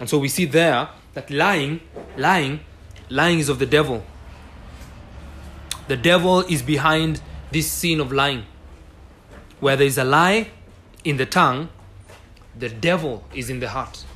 And 0.00 0.08
so 0.08 0.18
we 0.18 0.28
see 0.28 0.46
there 0.46 0.88
that 1.12 1.30
lying, 1.30 1.82
lying, 2.16 2.60
lying 3.10 3.38
is 3.38 3.50
of 3.50 3.58
the 3.58 3.66
devil. 3.66 4.02
The 5.88 5.98
devil 5.98 6.40
is 6.40 6.62
behind 6.62 7.20
this 7.52 7.70
sin 7.70 8.00
of 8.00 8.12
lying. 8.12 8.46
Where 9.60 9.76
there 9.76 9.86
is 9.86 9.98
a 9.98 10.04
lie 10.04 10.48
in 11.04 11.18
the 11.18 11.26
tongue, 11.26 11.68
the 12.58 12.70
devil 12.70 13.24
is 13.34 13.50
in 13.50 13.60
the 13.60 13.68
heart. 13.68 14.06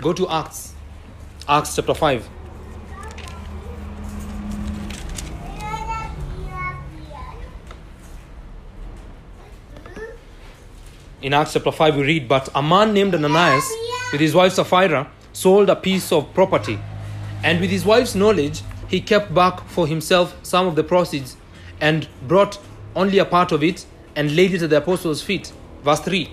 Go 0.00 0.14
to 0.14 0.26
Acts, 0.30 0.72
Acts 1.46 1.76
chapter 1.76 1.92
5. 1.92 2.26
In 11.20 11.34
Acts 11.34 11.52
chapter 11.52 11.70
5, 11.70 11.96
we 11.96 12.02
read, 12.02 12.28
But 12.28 12.48
a 12.54 12.62
man 12.62 12.94
named 12.94 13.14
Ananias, 13.14 13.70
with 14.10 14.22
his 14.22 14.34
wife 14.34 14.54
Sapphira, 14.54 15.06
sold 15.34 15.68
a 15.68 15.76
piece 15.76 16.12
of 16.12 16.32
property. 16.32 16.78
And 17.44 17.60
with 17.60 17.68
his 17.68 17.84
wife's 17.84 18.14
knowledge, 18.14 18.62
he 18.88 19.02
kept 19.02 19.34
back 19.34 19.68
for 19.68 19.86
himself 19.86 20.34
some 20.42 20.66
of 20.66 20.76
the 20.76 20.82
proceeds 20.82 21.36
and 21.78 22.08
brought 22.26 22.58
only 22.96 23.18
a 23.18 23.26
part 23.26 23.52
of 23.52 23.62
it 23.62 23.84
and 24.16 24.34
laid 24.34 24.54
it 24.54 24.62
at 24.62 24.70
the 24.70 24.78
apostles' 24.78 25.22
feet. 25.22 25.52
Verse 25.82 26.00
3. 26.00 26.30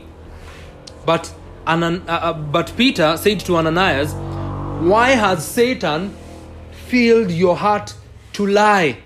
But, 1.05 1.33
Anan- 1.67 2.03
uh, 2.07 2.11
uh, 2.11 2.33
but 2.33 2.73
Peter 2.77 3.17
said 3.17 3.41
to 3.41 3.57
Ananias, 3.57 4.13
Why 4.81 5.09
has 5.09 5.45
Satan 5.45 6.15
filled 6.71 7.29
your 7.29 7.57
heart 7.57 7.93
to 8.33 8.47
lie 8.47 8.99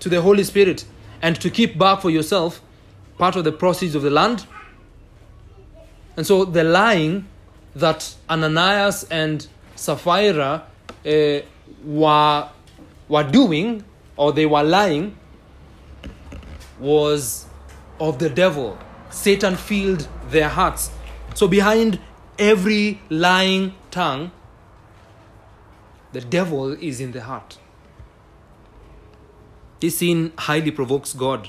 to 0.00 0.08
the 0.08 0.20
Holy 0.20 0.44
Spirit 0.44 0.84
and 1.22 1.40
to 1.40 1.48
keep 1.50 1.78
back 1.78 2.02
for 2.02 2.10
yourself 2.10 2.60
part 3.16 3.36
of 3.36 3.44
the 3.44 3.52
proceeds 3.52 3.94
of 3.94 4.02
the 4.02 4.10
land? 4.10 4.46
And 6.16 6.26
so 6.26 6.44
the 6.44 6.62
lying 6.64 7.26
that 7.74 8.14
Ananias 8.28 9.04
and 9.04 9.46
Sapphira 9.74 10.66
uh, 11.06 11.38
were, 11.84 12.48
were 13.08 13.24
doing, 13.24 13.84
or 14.16 14.32
they 14.32 14.44
were 14.44 14.62
lying, 14.62 15.16
was 16.78 17.46
of 17.98 18.18
the 18.18 18.28
devil. 18.28 18.76
Satan 19.10 19.56
filled 19.56 20.06
their 20.28 20.48
hearts. 20.48 20.90
So 21.34 21.48
behind 21.48 21.98
every 22.38 23.00
lying 23.08 23.74
tongue, 23.90 24.32
the 26.12 26.20
devil 26.20 26.72
is 26.72 27.00
in 27.00 27.12
the 27.12 27.22
heart. 27.22 27.58
This 29.80 29.98
sin 29.98 30.32
highly 30.38 30.70
provokes 30.70 31.12
God. 31.12 31.48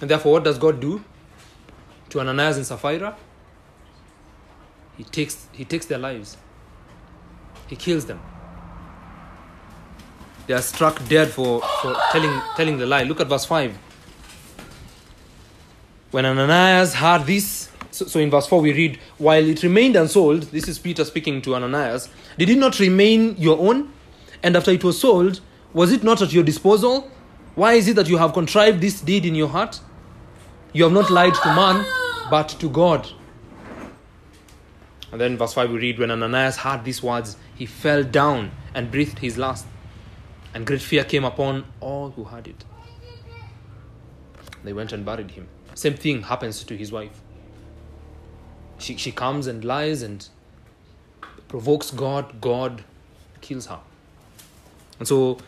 And 0.00 0.10
therefore, 0.10 0.32
what 0.32 0.44
does 0.44 0.58
God 0.58 0.80
do 0.80 1.02
to 2.10 2.20
Ananias 2.20 2.58
and 2.58 2.66
Sapphira? 2.66 3.16
He 4.96 5.04
takes, 5.04 5.48
he 5.52 5.64
takes 5.64 5.86
their 5.86 5.98
lives, 5.98 6.36
he 7.66 7.76
kills 7.76 8.06
them. 8.06 8.20
They 10.46 10.54
are 10.54 10.62
struck 10.62 11.06
dead 11.08 11.30
for, 11.30 11.60
for 11.82 11.96
telling, 12.12 12.40
telling 12.56 12.78
the 12.78 12.86
lie. 12.86 13.02
Look 13.02 13.20
at 13.20 13.26
verse 13.26 13.44
5. 13.44 13.76
When 16.12 16.24
Ananias 16.24 16.94
heard 16.94 17.26
this, 17.26 17.68
so, 17.96 18.06
so 18.06 18.20
in 18.20 18.30
verse 18.30 18.46
4 18.46 18.60
we 18.60 18.72
read, 18.72 18.98
While 19.18 19.44
it 19.46 19.62
remained 19.62 19.96
unsold, 19.96 20.42
this 20.44 20.68
is 20.68 20.78
Peter 20.78 21.04
speaking 21.04 21.40
to 21.42 21.54
Ananias, 21.54 22.08
did 22.38 22.50
it 22.50 22.58
not 22.58 22.78
remain 22.78 23.36
your 23.38 23.58
own? 23.58 23.92
And 24.42 24.54
after 24.54 24.70
it 24.70 24.84
was 24.84 25.00
sold, 25.00 25.40
was 25.72 25.92
it 25.92 26.04
not 26.04 26.20
at 26.20 26.32
your 26.32 26.44
disposal? 26.44 27.10
Why 27.54 27.72
is 27.72 27.88
it 27.88 27.96
that 27.96 28.08
you 28.08 28.18
have 28.18 28.34
contrived 28.34 28.80
this 28.80 29.00
deed 29.00 29.24
in 29.24 29.34
your 29.34 29.48
heart? 29.48 29.80
You 30.72 30.84
have 30.84 30.92
not 30.92 31.10
lied 31.10 31.34
to 31.34 31.48
man, 31.54 31.86
but 32.30 32.50
to 32.60 32.68
God. 32.68 33.08
And 35.10 35.20
then 35.20 35.38
verse 35.38 35.54
5 35.54 35.70
we 35.70 35.78
read, 35.78 35.98
When 35.98 36.10
Ananias 36.10 36.58
heard 36.58 36.84
these 36.84 37.02
words, 37.02 37.36
he 37.54 37.64
fell 37.64 38.04
down 38.04 38.50
and 38.74 38.90
breathed 38.90 39.20
his 39.20 39.38
last. 39.38 39.66
And 40.52 40.66
great 40.66 40.82
fear 40.82 41.04
came 41.04 41.24
upon 41.24 41.64
all 41.80 42.10
who 42.10 42.24
heard 42.24 42.46
it. 42.46 42.64
They 44.64 44.72
went 44.72 44.92
and 44.92 45.04
buried 45.04 45.30
him. 45.30 45.48
Same 45.74 45.94
thing 45.94 46.22
happens 46.22 46.64
to 46.64 46.76
his 46.76 46.92
wife. 46.92 47.22
She, 48.78 48.96
she 48.96 49.12
comes 49.12 49.46
and 49.46 49.64
lies 49.64 50.02
and 50.02 50.26
provokes 51.48 51.90
God. 51.90 52.40
God 52.40 52.84
kills 53.40 53.66
her. 53.66 53.80
And 54.98 55.06
so, 55.06 55.38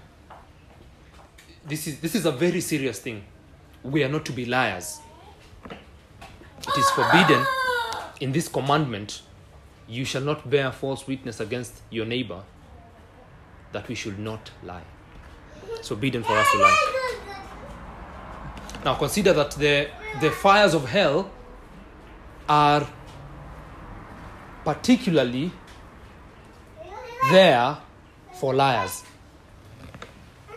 this 1.67 1.87
is, 1.87 2.01
this 2.01 2.15
is 2.15 2.27
a 2.27 2.33
very 2.33 2.61
serious 2.61 2.99
thing. 2.99 3.25
We 3.83 4.03
are 4.05 4.09
not 4.09 4.25
to 4.27 4.33
be 4.33 4.45
liars. 4.45 5.01
It 5.71 6.77
is 6.77 6.91
forbidden 6.91 7.45
in 8.21 8.33
this 8.33 8.49
commandment 8.49 9.23
you 9.89 10.05
shall 10.05 10.23
not 10.23 10.49
bear 10.49 10.71
false 10.71 11.07
witness 11.07 11.41
against 11.41 11.81
your 11.91 12.05
neighbor 12.05 12.43
that 13.73 13.89
we 13.89 13.95
should 13.95 14.19
not 14.19 14.51
lie. 14.63 14.83
It's 15.77 15.89
forbidden 15.89 16.23
for 16.23 16.33
us 16.33 16.51
to 16.53 16.59
lie. 16.59 17.09
Now 18.85 18.95
consider 18.95 19.33
that 19.33 19.53
the, 19.53 19.89
the 20.21 20.31
fires 20.31 20.75
of 20.75 20.89
hell 20.89 21.31
are 22.49 22.87
particularly 24.69 25.51
there 27.31 27.79
for 28.39 28.53
liars. 28.53 29.03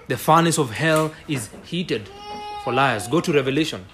The 0.09 0.17
furnace 0.17 0.57
of 0.57 0.69
hell 0.69 1.13
is 1.29 1.49
heated 1.63 2.09
for 2.65 2.73
liars. 2.73 3.07
Go 3.07 3.21
to 3.21 3.31
Revelation 3.31 3.85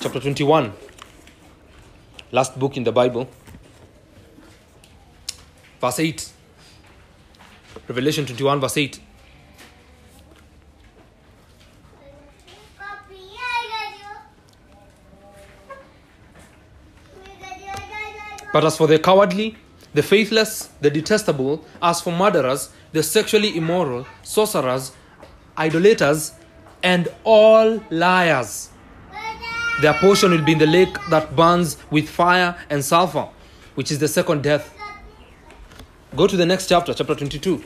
chapter 0.00 0.18
21, 0.18 0.72
last 2.32 2.58
book 2.58 2.76
in 2.76 2.82
the 2.82 2.90
Bible, 2.90 3.28
verse 5.80 6.00
8. 6.00 6.32
Revelation 7.86 8.26
21, 8.26 8.58
verse 8.58 8.76
8. 8.76 9.00
But 18.52 18.64
as 18.64 18.76
for 18.76 18.86
the 18.86 18.98
cowardly, 18.98 19.56
the 19.94 20.02
faithless, 20.02 20.68
the 20.80 20.90
detestable, 20.90 21.64
as 21.82 22.00
for 22.00 22.12
murderers, 22.12 22.70
the 22.92 23.02
sexually 23.02 23.56
immoral, 23.56 24.06
sorcerers, 24.22 24.92
idolaters, 25.58 26.32
and 26.82 27.08
all 27.24 27.82
liars, 27.90 28.70
their 29.80 29.94
portion 29.94 30.30
will 30.30 30.42
be 30.42 30.52
in 30.52 30.58
the 30.58 30.66
lake 30.66 30.96
that 31.10 31.36
burns 31.36 31.76
with 31.90 32.08
fire 32.08 32.56
and 32.70 32.84
sulfur, 32.84 33.28
which 33.74 33.90
is 33.90 33.98
the 33.98 34.08
second 34.08 34.42
death. 34.42 34.72
Go 36.14 36.26
to 36.26 36.36
the 36.36 36.46
next 36.46 36.68
chapter, 36.68 36.94
chapter 36.94 37.14
22, 37.14 37.62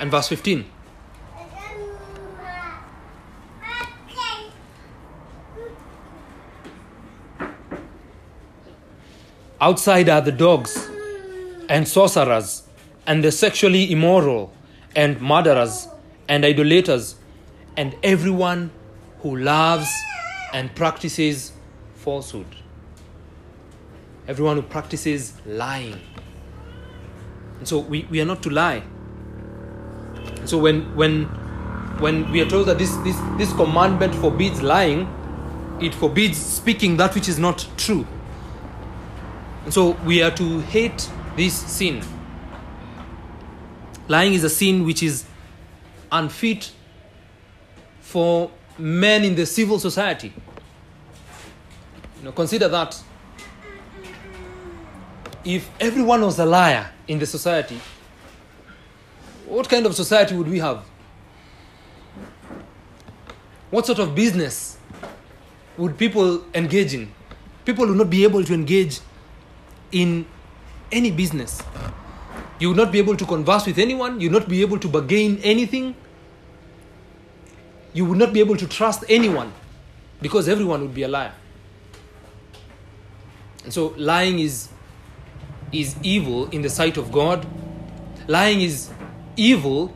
and 0.00 0.10
verse 0.10 0.28
15. 0.28 0.64
Outside 9.58 10.10
are 10.10 10.20
the 10.20 10.32
dogs 10.32 10.90
and 11.70 11.88
sorcerers 11.88 12.64
and 13.06 13.24
the 13.24 13.32
sexually 13.32 13.90
immoral 13.90 14.52
and 14.94 15.18
murderers 15.20 15.88
and 16.28 16.44
idolaters 16.44 17.16
and 17.74 17.96
everyone 18.02 18.70
who 19.20 19.36
loves 19.36 19.90
and 20.52 20.74
practices 20.74 21.52
falsehood. 21.94 22.46
Everyone 24.28 24.56
who 24.56 24.62
practices 24.62 25.32
lying. 25.46 25.98
And 27.58 27.66
so 27.66 27.78
we, 27.78 28.06
we 28.10 28.20
are 28.20 28.26
not 28.26 28.42
to 28.42 28.50
lie. 28.50 28.82
So 30.44 30.58
when 30.58 30.94
when 30.94 31.24
when 31.98 32.30
we 32.30 32.42
are 32.42 32.48
told 32.48 32.66
that 32.66 32.76
this, 32.76 32.94
this 32.96 33.16
this 33.38 33.52
commandment 33.54 34.14
forbids 34.16 34.60
lying, 34.60 35.08
it 35.80 35.94
forbids 35.94 36.36
speaking 36.36 36.98
that 36.98 37.14
which 37.14 37.28
is 37.28 37.38
not 37.38 37.66
true. 37.78 38.06
And 39.66 39.74
so 39.74 39.96
we 40.04 40.22
are 40.22 40.30
to 40.30 40.60
hate 40.60 41.10
this 41.36 41.52
sin. 41.52 42.00
Lying 44.06 44.34
is 44.34 44.44
a 44.44 44.48
sin 44.48 44.84
which 44.84 45.02
is 45.02 45.24
unfit 46.12 46.70
for 47.98 48.52
men 48.78 49.24
in 49.24 49.34
the 49.34 49.44
civil 49.44 49.80
society. 49.80 50.32
You 52.18 52.26
know, 52.26 52.30
consider 52.30 52.68
that 52.68 52.96
if 55.44 55.68
everyone 55.80 56.20
was 56.20 56.38
a 56.38 56.46
liar 56.46 56.88
in 57.08 57.18
the 57.18 57.26
society, 57.26 57.80
what 59.46 59.68
kind 59.68 59.84
of 59.84 59.96
society 59.96 60.36
would 60.36 60.46
we 60.46 60.60
have? 60.60 60.84
What 63.70 63.84
sort 63.84 63.98
of 63.98 64.14
business 64.14 64.78
would 65.76 65.98
people 65.98 66.44
engage 66.54 66.94
in? 66.94 67.12
People 67.64 67.88
would 67.88 67.96
not 67.96 68.10
be 68.10 68.22
able 68.22 68.44
to 68.44 68.54
engage 68.54 69.00
in 69.92 70.26
any 70.92 71.10
business. 71.10 71.62
You 72.58 72.68
would 72.68 72.76
not 72.76 72.92
be 72.92 72.98
able 72.98 73.16
to 73.16 73.24
converse 73.26 73.66
with 73.66 73.78
anyone. 73.78 74.20
You 74.20 74.30
would 74.30 74.40
not 74.40 74.48
be 74.48 74.62
able 74.62 74.78
to 74.78 74.88
bargain 74.88 75.38
anything. 75.42 75.94
You 77.92 78.04
would 78.06 78.18
not 78.18 78.32
be 78.32 78.40
able 78.40 78.56
to 78.56 78.66
trust 78.66 79.04
anyone 79.08 79.52
because 80.20 80.48
everyone 80.48 80.82
would 80.82 80.94
be 80.94 81.02
a 81.02 81.08
liar. 81.08 81.32
And 83.64 83.72
so 83.72 83.94
lying 83.96 84.38
is 84.38 84.68
is 85.72 85.96
evil 86.02 86.48
in 86.50 86.62
the 86.62 86.70
sight 86.70 86.96
of 86.96 87.10
God. 87.10 87.46
Lying 88.28 88.60
is 88.60 88.90
evil 89.36 89.94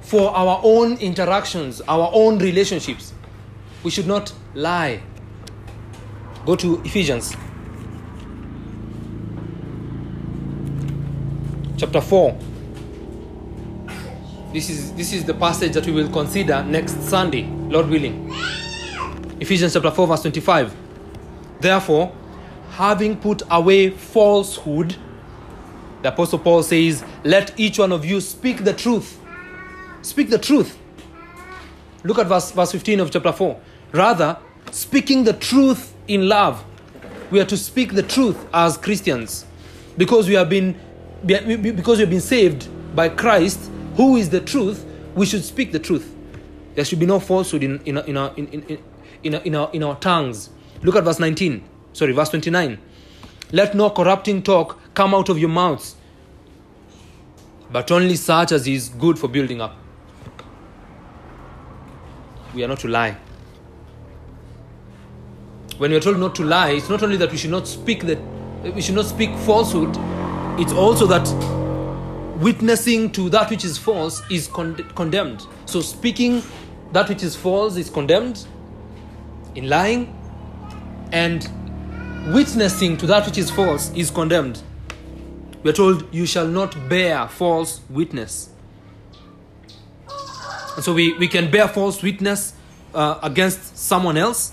for 0.00 0.30
our 0.34 0.60
own 0.62 0.96
interactions, 0.98 1.80
our 1.82 2.10
own 2.12 2.38
relationships. 2.38 3.12
We 3.82 3.90
should 3.90 4.06
not 4.06 4.32
lie. 4.54 5.02
Go 6.46 6.56
to 6.56 6.80
Ephesians 6.84 7.34
chapter 11.84 12.00
4. 12.00 12.38
This 14.54 14.70
is 14.70 14.94
this 14.94 15.12
is 15.12 15.24
the 15.24 15.34
passage 15.34 15.72
that 15.72 15.84
we 15.84 15.92
will 15.92 16.08
consider 16.08 16.62
next 16.62 17.02
Sunday, 17.02 17.44
Lord 17.68 17.90
willing. 17.90 18.32
Ephesians 19.38 19.74
chapter 19.74 19.90
4 19.90 20.06
verse 20.06 20.22
25. 20.22 20.74
Therefore, 21.60 22.14
having 22.70 23.18
put 23.18 23.42
away 23.50 23.90
falsehood, 23.90 24.96
the 26.00 26.08
apostle 26.08 26.38
Paul 26.38 26.62
says, 26.62 27.04
let 27.22 27.58
each 27.60 27.78
one 27.78 27.92
of 27.92 28.04
you 28.04 28.22
speak 28.22 28.64
the 28.64 28.72
truth. 28.72 29.20
Speak 30.00 30.30
the 30.30 30.38
truth. 30.38 30.78
Look 32.02 32.18
at 32.18 32.26
verse, 32.26 32.50
verse 32.52 32.72
15 32.72 33.00
of 33.00 33.10
chapter 33.10 33.32
4. 33.32 33.60
Rather, 33.92 34.38
speaking 34.70 35.24
the 35.24 35.34
truth 35.34 35.94
in 36.08 36.28
love. 36.28 36.64
We 37.30 37.40
are 37.40 37.46
to 37.46 37.56
speak 37.56 37.94
the 37.94 38.02
truth 38.02 38.38
as 38.54 38.78
Christians 38.78 39.44
because 39.96 40.28
we 40.28 40.34
have 40.34 40.48
been 40.48 40.78
because 41.26 41.98
we 41.98 42.00
have 42.00 42.10
been 42.10 42.20
saved 42.20 42.68
by 42.94 43.08
Christ, 43.08 43.70
who 43.96 44.16
is 44.16 44.30
the 44.30 44.40
truth. 44.40 44.84
We 45.14 45.26
should 45.26 45.44
speak 45.44 45.72
the 45.72 45.78
truth. 45.78 46.14
There 46.74 46.84
should 46.84 46.98
be 46.98 47.06
no 47.06 47.20
falsehood 47.20 47.62
in 47.62 47.80
in 47.84 47.98
in 47.98 48.16
our 48.16 48.32
in, 48.36 48.48
in, 48.48 48.78
in, 49.22 49.34
in, 49.34 49.54
our, 49.54 49.70
in 49.72 49.82
our 49.82 49.96
tongues. 49.96 50.50
Look 50.82 50.96
at 50.96 51.04
verse 51.04 51.18
19. 51.18 51.64
Sorry, 51.92 52.12
verse 52.12 52.28
29. 52.30 52.78
Let 53.52 53.74
no 53.74 53.90
corrupting 53.90 54.42
talk 54.42 54.78
come 54.94 55.14
out 55.14 55.28
of 55.28 55.38
your 55.38 55.48
mouths, 55.48 55.96
but 57.70 57.90
only 57.90 58.16
such 58.16 58.52
as 58.52 58.66
is 58.66 58.88
good 58.88 59.18
for 59.18 59.28
building 59.28 59.60
up. 59.60 59.76
We 62.54 62.64
are 62.64 62.68
not 62.68 62.80
to 62.80 62.88
lie. 62.88 63.16
When 65.78 65.90
we 65.90 65.96
are 65.96 66.00
told 66.00 66.18
not 66.18 66.34
to 66.36 66.44
lie, 66.44 66.70
it's 66.70 66.88
not 66.88 67.02
only 67.02 67.16
that 67.16 67.30
we 67.32 67.36
should 67.36 67.50
not 67.50 67.66
speak 67.66 68.02
that 68.04 68.18
we 68.74 68.80
should 68.80 68.94
not 68.94 69.06
speak 69.06 69.36
falsehood, 69.38 69.96
it's 70.58 70.72
also 70.72 71.06
that 71.06 71.26
witnessing 72.40 73.10
to 73.12 73.28
that 73.30 73.50
which 73.50 73.64
is 73.64 73.76
false 73.78 74.22
is 74.30 74.46
con- 74.46 74.76
condemned. 74.94 75.46
So 75.66 75.80
speaking 75.80 76.42
that 76.92 77.08
which 77.08 77.22
is 77.22 77.34
false 77.34 77.76
is 77.76 77.90
condemned 77.90 78.46
in 79.56 79.68
lying 79.68 80.16
and 81.12 81.48
witnessing 82.32 82.96
to 82.98 83.06
that 83.06 83.26
which 83.26 83.38
is 83.38 83.50
false 83.50 83.92
is 83.94 84.10
condemned. 84.10 84.62
We 85.62 85.70
are 85.70 85.74
told, 85.74 86.12
You 86.14 86.26
shall 86.26 86.46
not 86.46 86.88
bear 86.88 87.26
false 87.26 87.80
witness. 87.90 88.50
And 90.76 90.84
so 90.84 90.92
we, 90.92 91.16
we 91.18 91.26
can 91.26 91.50
bear 91.50 91.68
false 91.68 92.02
witness 92.02 92.52
uh, 92.94 93.18
against 93.22 93.76
someone 93.76 94.16
else. 94.16 94.52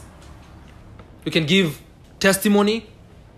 We 1.26 1.32
can 1.32 1.46
give 1.46 1.82
testimony 2.20 2.88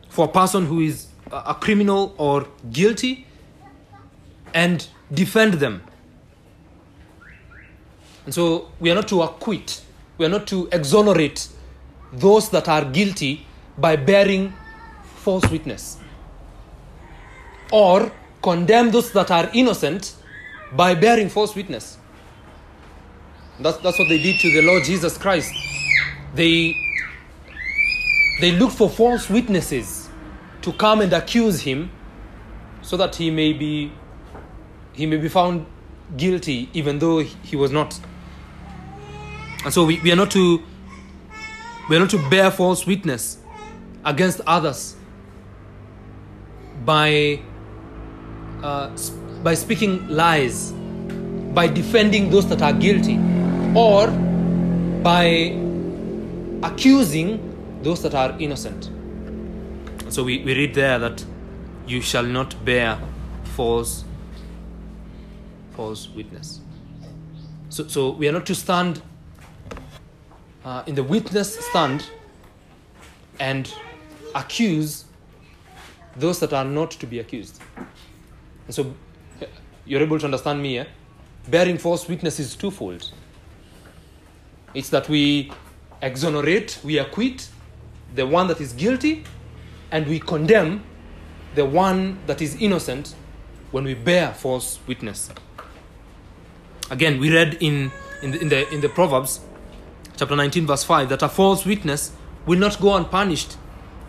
for 0.10 0.26
a 0.26 0.32
person 0.32 0.66
who 0.66 0.82
is 0.82 1.08
a 1.34 1.56
criminal 1.60 2.14
or 2.18 2.48
guilty 2.72 3.26
and 4.54 4.88
defend 5.12 5.56
them. 5.56 5.84
And 8.26 8.34
so 8.34 8.72
we 8.80 8.92
are 8.92 8.96
not 8.96 9.08
to 9.10 9.22
acquit, 9.22 9.82
we 10.18 10.26
are 10.26 10.30
not 10.30 10.48
to 10.48 10.70
exonerate 10.72 11.50
those 12.12 12.50
that 12.52 12.70
are 12.70 12.86
guilty 12.86 13.46
by 13.78 13.96
bearing 13.96 14.54
false 15.16 15.50
witness 15.50 15.98
or 17.72 18.12
condemn 18.42 18.92
those 18.92 19.12
that 19.14 19.32
are 19.32 19.50
innocent 19.54 20.16
by 20.74 20.94
bearing 20.94 21.30
false 21.30 21.56
witness. 21.56 21.98
That's, 23.60 23.78
that's 23.78 23.98
what 23.98 24.10
they 24.10 24.22
did 24.22 24.40
to 24.42 24.52
the 24.52 24.62
Lord 24.62 24.84
Jesus 24.84 25.18
Christ. 25.18 25.54
They, 26.36 26.76
they 28.42 28.52
looked 28.52 28.76
for 28.76 28.90
false 28.90 29.30
witnesses 29.30 30.03
to 30.64 30.74
come 30.74 31.02
and 31.02 31.14
accuse 31.14 31.62
him 31.62 31.92
so 32.82 32.98
that 32.98 33.16
he 33.16 33.30
may 33.30 33.54
be 33.54 33.92
he 34.94 35.06
may 35.06 35.18
be 35.18 35.30
found 35.30 35.66
guilty 36.18 36.70
even 36.74 37.00
though 37.00 37.20
he 37.20 37.56
was 37.56 37.72
not. 37.72 38.00
And 39.64 39.74
so 39.74 39.86
we, 39.86 40.00
we 40.02 40.12
are 40.12 40.16
not 40.16 40.32
to 40.32 40.62
we 41.90 41.96
are 41.96 42.00
not 42.00 42.10
to 42.12 42.30
bear 42.30 42.50
false 42.52 42.86
witness 42.86 43.38
against 44.06 44.42
others 44.48 44.96
by 46.86 47.42
uh, 48.62 48.90
by 49.44 49.54
speaking 49.54 50.08
lies, 50.08 50.72
by 51.54 51.68
defending 51.68 52.30
those 52.30 52.48
that 52.48 52.62
are 52.62 52.74
guilty, 52.74 53.20
or 53.76 54.08
by 55.04 55.58
accusing 56.64 57.50
those 57.84 58.02
that 58.02 58.16
are 58.16 58.34
innocent. 58.40 58.93
So 60.14 60.24
we, 60.24 60.44
we 60.44 60.54
read 60.54 60.76
there 60.76 61.00
that 61.00 61.26
you 61.88 62.00
shall 62.00 62.22
not 62.22 62.64
bear 62.64 63.00
false 63.56 64.06
false 65.76 66.08
witness. 66.10 66.60
So, 67.70 67.88
so 67.88 68.12
we 68.12 68.30
are 68.30 68.32
not 68.32 68.46
to 68.46 68.54
stand 68.54 69.02
uh, 70.64 70.84
in 70.86 70.94
the 70.94 71.02
witness 71.02 71.58
stand 71.66 72.06
and 73.40 73.74
accuse 74.36 75.06
those 76.18 76.40
that 76.42 76.54
are 76.54 76.64
not 76.64 76.92
to 76.92 77.08
be 77.08 77.18
accused. 77.18 77.60
And 78.68 78.76
so 78.76 78.94
you're 79.84 80.04
able 80.04 80.20
to 80.20 80.26
understand 80.26 80.62
me, 80.62 80.78
eh? 80.78 80.86
Bearing 81.48 81.80
false 81.80 82.08
witness 82.08 82.40
is 82.40 82.56
twofold. 82.56 83.12
It's 84.76 84.90
that 84.90 85.10
we 85.10 85.52
exonerate, 86.04 86.78
we 86.84 87.00
acquit 87.00 87.50
the 88.14 88.28
one 88.28 88.48
that 88.50 88.62
is 88.62 88.74
guilty, 88.74 89.24
and 89.94 90.08
we 90.08 90.20
condemn 90.20 90.84
the 91.54 91.64
one 91.64 92.18
that 92.26 92.42
is 92.42 92.56
innocent 92.60 93.14
when 93.70 93.84
we 93.84 93.94
bear 93.94 94.34
false 94.34 94.80
witness. 94.88 95.30
Again, 96.90 97.20
we 97.20 97.32
read 97.32 97.58
in, 97.62 97.92
in, 98.24 98.32
the, 98.32 98.42
in, 98.42 98.50
the, 98.50 98.74
in 98.74 98.82
the 98.82 98.90
Proverbs, 98.90 99.40
chapter 100.18 100.36
19, 100.36 100.66
verse 100.66 100.84
5, 100.84 101.10
that 101.10 101.22
a 101.22 101.30
false 101.30 101.64
witness 101.64 102.12
will 102.48 102.58
not 102.58 102.82
go 102.82 102.96
unpunished, 102.96 103.56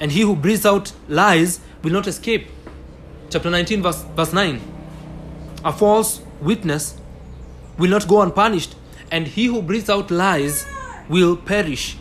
and 0.00 0.10
he 0.10 0.22
who 0.22 0.34
breathes 0.34 0.64
out 0.64 0.92
lies 1.06 1.60
will 1.82 1.92
not 1.92 2.06
escape. 2.06 2.48
Chapter 3.28 3.50
19, 3.50 3.82
verse, 3.82 4.02
verse 4.16 4.32
9. 4.32 4.60
A 5.66 5.72
false 5.72 6.22
witness 6.40 6.98
will 7.78 7.90
not 7.90 8.08
go 8.08 8.22
unpunished, 8.22 8.74
and 9.10 9.26
he 9.26 9.46
who 9.46 9.60
breathes 9.60 9.90
out 9.90 10.10
lies 10.10 10.66
will 11.10 11.36
perish. 11.36 11.98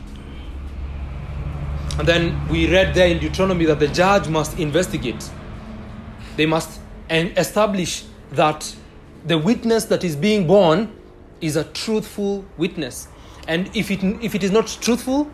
And 1.97 2.07
then 2.07 2.47
we 2.47 2.71
read 2.71 2.93
there 2.95 3.07
in 3.07 3.19
Deuteronomy 3.19 3.65
that 3.65 3.79
the 3.79 3.87
judge 3.87 4.27
must 4.27 4.57
investigate. 4.59 5.29
They 6.37 6.45
must 6.45 6.79
establish 7.09 8.05
that 8.31 8.75
the 9.25 9.37
witness 9.37 9.85
that 9.85 10.03
is 10.03 10.15
being 10.15 10.47
borne 10.47 10.91
is 11.39 11.55
a 11.55 11.63
truthful 11.65 12.45
witness. 12.57 13.07
And 13.47 13.69
if 13.75 13.91
it, 13.91 14.03
if 14.23 14.33
it 14.33 14.43
is 14.43 14.51
not 14.51 14.67
truthful, 14.81 15.29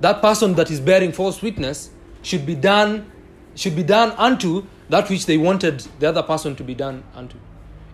that 0.00 0.20
person 0.20 0.54
that 0.54 0.70
is 0.70 0.80
bearing 0.80 1.12
false 1.12 1.40
witness 1.40 1.90
should 2.22 2.44
be 2.44 2.54
done 2.54 3.10
should 3.54 3.76
be 3.76 3.82
done 3.82 4.12
unto 4.12 4.64
that 4.88 5.10
which 5.10 5.26
they 5.26 5.36
wanted 5.36 5.80
the 5.98 6.08
other 6.08 6.22
person 6.22 6.56
to 6.56 6.64
be 6.64 6.74
done 6.74 7.04
unto. 7.14 7.36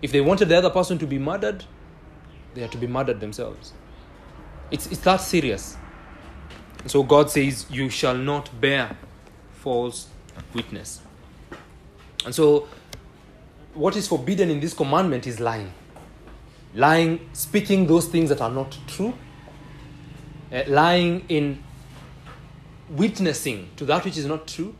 If 0.01 0.11
they 0.11 0.21
wanted 0.21 0.47
the 0.47 0.57
other 0.57 0.69
person 0.69 0.97
to 0.99 1.05
be 1.07 1.19
murdered, 1.19 1.65
they 2.53 2.63
are 2.63 2.69
to 2.69 2.77
be 2.77 2.87
murdered 2.87 3.19
themselves. 3.19 3.73
It's, 4.71 4.87
it's 4.87 5.01
that 5.01 5.17
serious. 5.17 5.75
So 6.85 7.03
God 7.03 7.29
says, 7.29 7.65
You 7.69 7.89
shall 7.89 8.17
not 8.17 8.59
bear 8.59 8.95
false 9.53 10.07
witness. 10.53 11.01
And 12.25 12.33
so, 12.33 12.67
what 13.73 13.95
is 13.95 14.07
forbidden 14.07 14.49
in 14.49 14.59
this 14.59 14.73
commandment 14.73 15.27
is 15.27 15.39
lying. 15.39 15.71
Lying, 16.73 17.29
speaking 17.33 17.87
those 17.87 18.07
things 18.07 18.29
that 18.29 18.41
are 18.41 18.51
not 18.51 18.77
true, 18.87 19.13
uh, 20.51 20.63
lying 20.67 21.25
in 21.29 21.63
witnessing 22.89 23.69
to 23.75 23.85
that 23.85 24.05
which 24.05 24.17
is 24.17 24.25
not 24.25 24.47
true, 24.47 24.75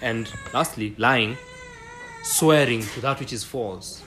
and 0.00 0.30
lastly, 0.52 0.94
lying, 0.98 1.36
swearing 2.22 2.82
to 2.82 3.00
that 3.00 3.18
which 3.20 3.32
is 3.32 3.44
false. 3.44 4.02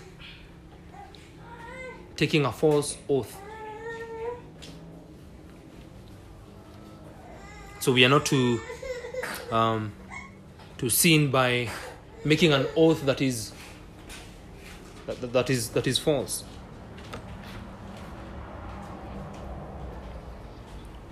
taking 2.19 2.43
a 2.43 2.51
false 2.51 2.97
oath. 3.07 3.33
So 7.79 7.93
we 7.93 8.03
are 8.05 8.09
not 8.09 8.25
to 8.27 8.59
um, 9.51 9.91
to 10.77 10.89
sin 10.89 11.31
by 11.31 11.69
making 12.25 12.53
an 12.53 12.67
oath 12.75 13.05
that 13.05 13.21
is 13.21 13.53
that, 15.07 15.33
that- 15.33 15.49
is 15.49 15.69
that 15.69 15.87
is 15.87 15.97
false. 15.97 16.43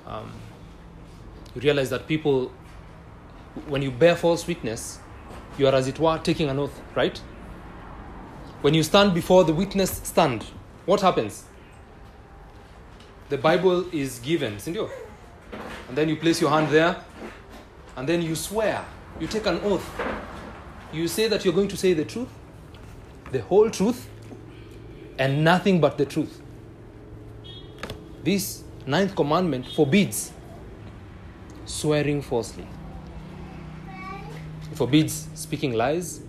Um, 0.06 0.32
you 1.56 1.62
realize 1.62 1.90
that 1.90 2.08
people, 2.08 2.52
when 3.68 3.82
you 3.82 3.92
bear 3.92 4.16
false 4.16 4.48
witness, 4.48 5.00
you 5.58 5.68
are 5.68 5.76
as 5.76 5.88
it 5.88 6.00
were 6.00 6.18
taking 6.20 6.50
an 6.50 6.60
oath, 6.60 6.82
right? 6.96 7.18
When 8.62 8.74
you 8.74 8.84
stand 8.84 9.14
before 9.14 9.44
the 9.44 9.54
witness 9.54 9.92
stand, 10.04 10.44
what 10.86 11.02
happens? 11.02 11.44
The 13.30 13.38
Bible 13.38 13.86
is 13.94 14.20
given, 14.20 14.54
isn't 14.56 14.78
it? 14.78 14.90
And 15.88 15.98
then 15.98 16.10
you 16.10 16.16
place 16.18 16.42
your 16.42 16.50
hand 16.50 16.70
there, 16.70 16.98
and 17.96 18.08
then 18.08 18.22
you 18.22 18.36
swear. 18.36 18.86
You 19.20 19.28
take 19.28 19.46
an 19.46 19.60
oath. 19.64 19.90
You 20.94 21.08
say 21.08 21.28
that 21.28 21.44
you're 21.44 21.54
going 21.54 21.68
to 21.70 21.78
say 21.78 21.94
the 21.94 22.06
truth, 22.06 22.30
the 23.32 23.42
whole 23.42 23.70
truth, 23.70 24.08
and 25.18 25.44
nothing 25.44 25.82
but 25.82 25.98
the 25.98 26.06
truth. 26.06 26.42
This 28.24 28.64
ninth 28.86 29.16
commandment 29.16 29.68
forbids 29.68 30.32
swearing 31.66 32.22
falsely. 32.22 32.68
It 34.72 34.78
forbids 34.78 35.28
speaking 35.34 35.74
lies. 35.74 36.22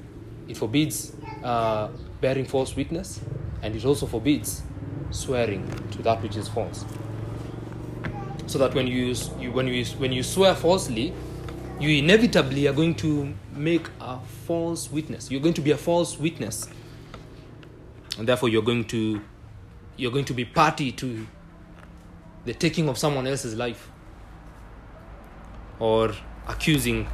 It 0.49 0.57
forbids 0.57 1.13
uh, 1.45 1.89
bearing 2.21 2.47
false 2.47 2.75
witness, 2.75 3.21
and 3.63 3.77
it 3.77 3.85
also 3.85 4.07
forbids 4.07 4.63
swearing 5.11 5.69
to 5.91 6.03
that 6.03 6.23
which 6.23 6.37
is 6.37 6.49
false. 6.49 6.85
So 8.49 8.59
that 8.59 8.75
when 8.75 8.87
you, 8.87 9.15
you 9.39 9.53
when 9.53 9.67
you 9.67 9.85
when 9.99 10.11
you 10.11 10.23
swear 10.23 10.55
falsely, 10.55 11.13
you 11.79 11.91
inevitably 12.03 12.67
are 12.67 12.73
going 12.73 12.95
to 12.97 13.35
make 13.55 13.87
a 14.01 14.19
false 14.47 14.91
witness. 14.91 15.31
You're 15.31 15.43
going 15.43 15.55
to 15.55 15.61
be 15.61 15.71
a 15.71 15.77
false 15.77 16.19
witness, 16.19 16.67
and 18.19 18.27
therefore 18.27 18.49
you're 18.49 18.63
going 18.63 18.85
to 18.87 19.21
you're 19.99 20.11
going 20.11 20.25
to 20.25 20.33
be 20.33 20.47
party 20.47 20.93
to 20.93 21.27
the 22.47 22.55
taking 22.55 22.89
of 22.89 22.97
someone 22.97 23.27
else's 23.27 23.55
life 23.55 23.91
or 25.79 26.15
accusing 26.47 27.07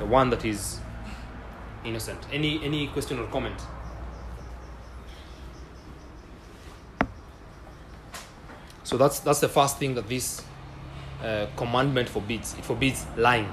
the 0.00 0.06
one 0.06 0.28
that 0.30 0.44
is 0.44 0.80
innocent. 1.84 2.18
Any 2.32 2.60
any 2.64 2.88
question 2.88 3.20
or 3.20 3.26
comment? 3.28 3.60
So 8.82 8.96
that's 8.96 9.20
that's 9.20 9.40
the 9.40 9.48
first 9.48 9.78
thing 9.78 9.94
that 9.94 10.08
this 10.08 10.42
uh, 11.22 11.46
commandment 11.56 12.08
forbids. 12.08 12.54
It 12.54 12.64
forbids 12.64 13.04
lying. 13.16 13.48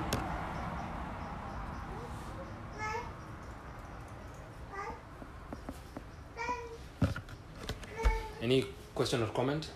Any 8.41 8.65
question 8.93 9.23
or 9.23 9.27
comment? 9.27 9.67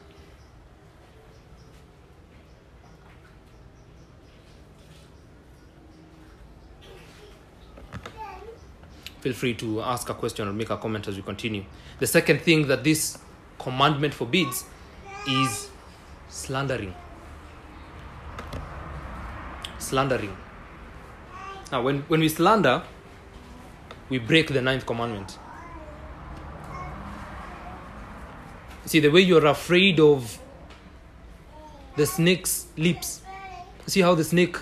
Feel 9.22 9.34
free 9.34 9.54
to 9.56 9.82
ask 9.82 10.08
a 10.10 10.14
question 10.14 10.48
or 10.48 10.54
make 10.54 10.70
a 10.70 10.78
comment 10.78 11.08
as 11.08 11.16
we 11.18 11.22
continue. 11.24 11.66
The 12.00 12.08
second 12.08 12.42
thing 12.42 12.68
that 12.68 12.84
this 12.84 13.18
commandment 13.58 14.14
forbids 14.14 14.64
is 15.28 15.70
slandering. 16.30 16.94
Slandering. 19.90 20.36
Now, 21.72 21.82
when, 21.82 22.02
when 22.02 22.20
we 22.20 22.30
slander, 22.30 22.84
we 24.10 24.20
break 24.20 24.50
the 24.54 24.62
ninth 24.62 24.86
commandment. 24.86 25.40
See, 28.86 29.00
the 29.00 29.10
way 29.10 29.22
you're 29.22 29.46
afraid 29.48 30.00
of 30.00 30.40
the 31.96 32.06
snake's 32.06 32.68
lips. 32.78 33.22
See 33.88 34.02
how 34.02 34.14
the 34.14 34.24
snake 34.24 34.58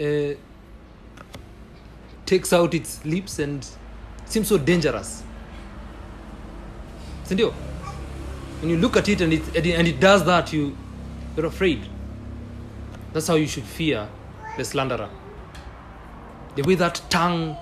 uh, 0.00 0.34
takes 2.26 2.52
out 2.52 2.74
its 2.74 3.04
lips 3.04 3.40
and 3.40 3.66
seems 4.24 4.46
so 4.48 4.58
dangerous. 4.58 5.24
Isn't? 7.24 7.40
When 8.60 8.70
you 8.70 8.76
look 8.76 8.96
at 8.96 9.08
it 9.08 9.20
and 9.20 9.32
it, 9.32 9.42
and 9.56 9.66
it- 9.66 9.74
and 9.78 9.88
it 9.88 9.98
does 10.00 10.24
that, 10.24 10.52
you, 10.52 10.76
you're 11.36 11.46
afraid. 11.46 11.86
That's 13.18 13.26
how 13.26 13.34
you 13.34 13.48
should 13.48 13.64
fear 13.64 14.08
the 14.56 14.64
slanderer. 14.64 15.10
The 16.54 16.62
way 16.62 16.76
that 16.76 17.02
tongue 17.10 17.56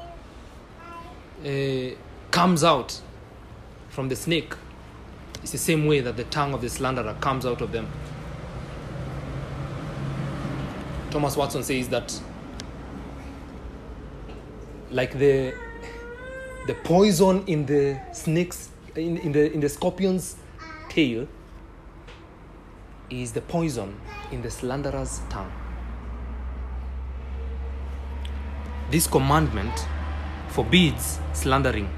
uh, 1.43 1.95
comes 2.31 2.63
out 2.63 3.01
from 3.89 4.11
the 4.11 4.17
snake 4.17 4.53
is 5.43 5.53
the 5.53 5.57
same 5.57 5.87
way 5.87 6.01
that 6.01 6.19
the 6.19 6.25
tongue 6.25 6.53
of 6.53 6.61
the 6.61 6.69
slanderer 6.69 7.17
comes 7.23 7.47
out 7.47 7.63
of 7.63 7.73
them. 7.73 7.89
Thomas 11.11 11.39
Watson 11.39 11.63
says 11.63 11.89
that 11.89 12.21
like 14.91 15.19
the 15.19 15.55
the 16.67 16.75
poison 16.85 17.45
in 17.47 17.65
the 17.65 17.99
snake's 18.13 18.69
in, 18.95 19.17
in 19.17 19.33
the 19.33 19.51
in 19.55 19.61
the 19.61 19.71
scorpion's 19.71 20.37
tail 20.91 21.27
is 23.11 23.33
the 23.33 23.41
poison 23.41 23.95
in 24.33 24.43
the 24.43 24.51
slanderer's 24.51 25.21
tongue. 25.29 25.53
This 28.91 29.07
commandment 29.07 29.87
forbids 30.49 31.19
slandering. 31.33 31.89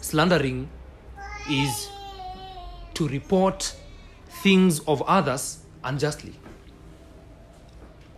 Slandering 0.00 0.68
is 1.50 1.90
to 2.94 3.08
report 3.08 3.74
things 4.42 4.80
of 4.80 5.02
others 5.02 5.58
unjustly. 5.84 6.34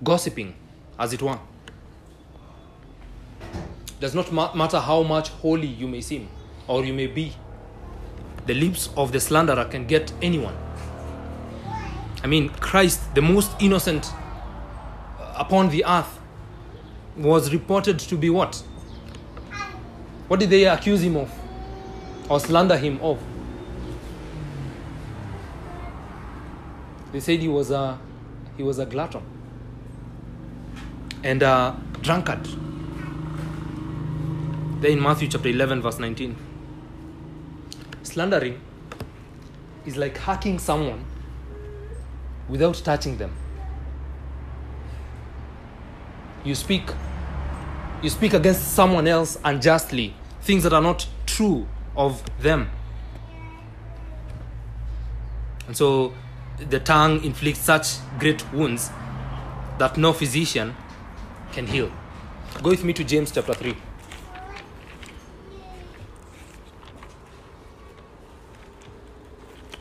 Gossiping, 0.03 0.55
as 0.99 1.13
it 1.13 1.23
were. 1.23 1.39
Does 4.01 4.15
not 4.15 4.33
ma- 4.33 4.55
matter 4.55 4.81
how 4.81 5.03
much 5.03 5.29
holy 5.29 5.67
you 5.67 5.87
may 5.87 6.01
seem 6.01 6.29
or 6.67 6.85
you 6.85 6.95
may 6.95 7.07
be. 7.07 7.35
The 8.51 8.57
lips 8.57 8.91
of 8.97 9.13
the 9.13 9.21
slanderer 9.21 9.65
can 9.67 9.87
get 9.87 10.13
anyone. 10.21 10.57
I 12.25 12.27
mean, 12.27 12.49
Christ, 12.49 13.15
the 13.15 13.23
most 13.23 13.53
innocent 13.61 14.13
uh, 15.21 15.35
upon 15.37 15.69
the 15.69 15.85
earth, 15.85 16.19
was 17.17 17.53
reported 17.53 18.01
to 18.01 18.17
be 18.17 18.29
what? 18.29 18.57
What 20.27 20.41
did 20.41 20.51
they 20.51 20.65
accuse 20.65 21.01
him 21.01 21.17
of? 21.17 21.31
Or 22.29 22.41
slander 22.41 22.77
him 22.77 22.99
of? 23.01 23.23
They 27.13 27.21
said 27.21 27.39
he 27.39 27.47
was 27.47 27.71
a 27.71 28.01
he 28.57 28.65
was 28.65 28.81
a 28.81 28.85
glutton 28.85 29.23
and 31.23 31.41
a 31.45 31.81
drunkard. 32.01 32.49
There 34.81 34.91
in 34.91 35.01
Matthew 35.01 35.29
chapter 35.29 35.51
11, 35.51 35.83
verse 35.83 36.01
19. 36.01 36.50
Slandering 38.11 38.61
is 39.87 39.97
like 39.97 40.19
hacking 40.19 40.59
someone 40.59 41.05
without 42.49 42.75
touching 42.75 43.19
them. 43.19 43.33
You 46.43 46.57
speak 46.57 46.91
you 48.03 48.11
speak 48.11 48.33
against 48.33 48.75
someone 48.75 49.07
else 49.07 49.39
unjustly, 49.45 50.15
things 50.41 50.65
that 50.65 50.73
are 50.73 50.83
not 50.83 51.07
true 51.27 51.69
of 51.95 52.25
them. 52.41 52.71
And 55.69 55.77
so 55.77 56.13
the 56.59 56.81
tongue 56.81 57.23
inflicts 57.23 57.61
such 57.61 57.99
great 58.19 58.43
wounds 58.53 58.91
that 59.79 59.97
no 59.97 60.13
physician 60.13 60.75
can 61.53 61.67
heal. 61.67 61.93
Go 62.61 62.71
with 62.71 62.83
me 62.83 62.93
to 62.95 63.05
James 63.05 63.31
chapter 63.31 63.55
3. 63.55 63.77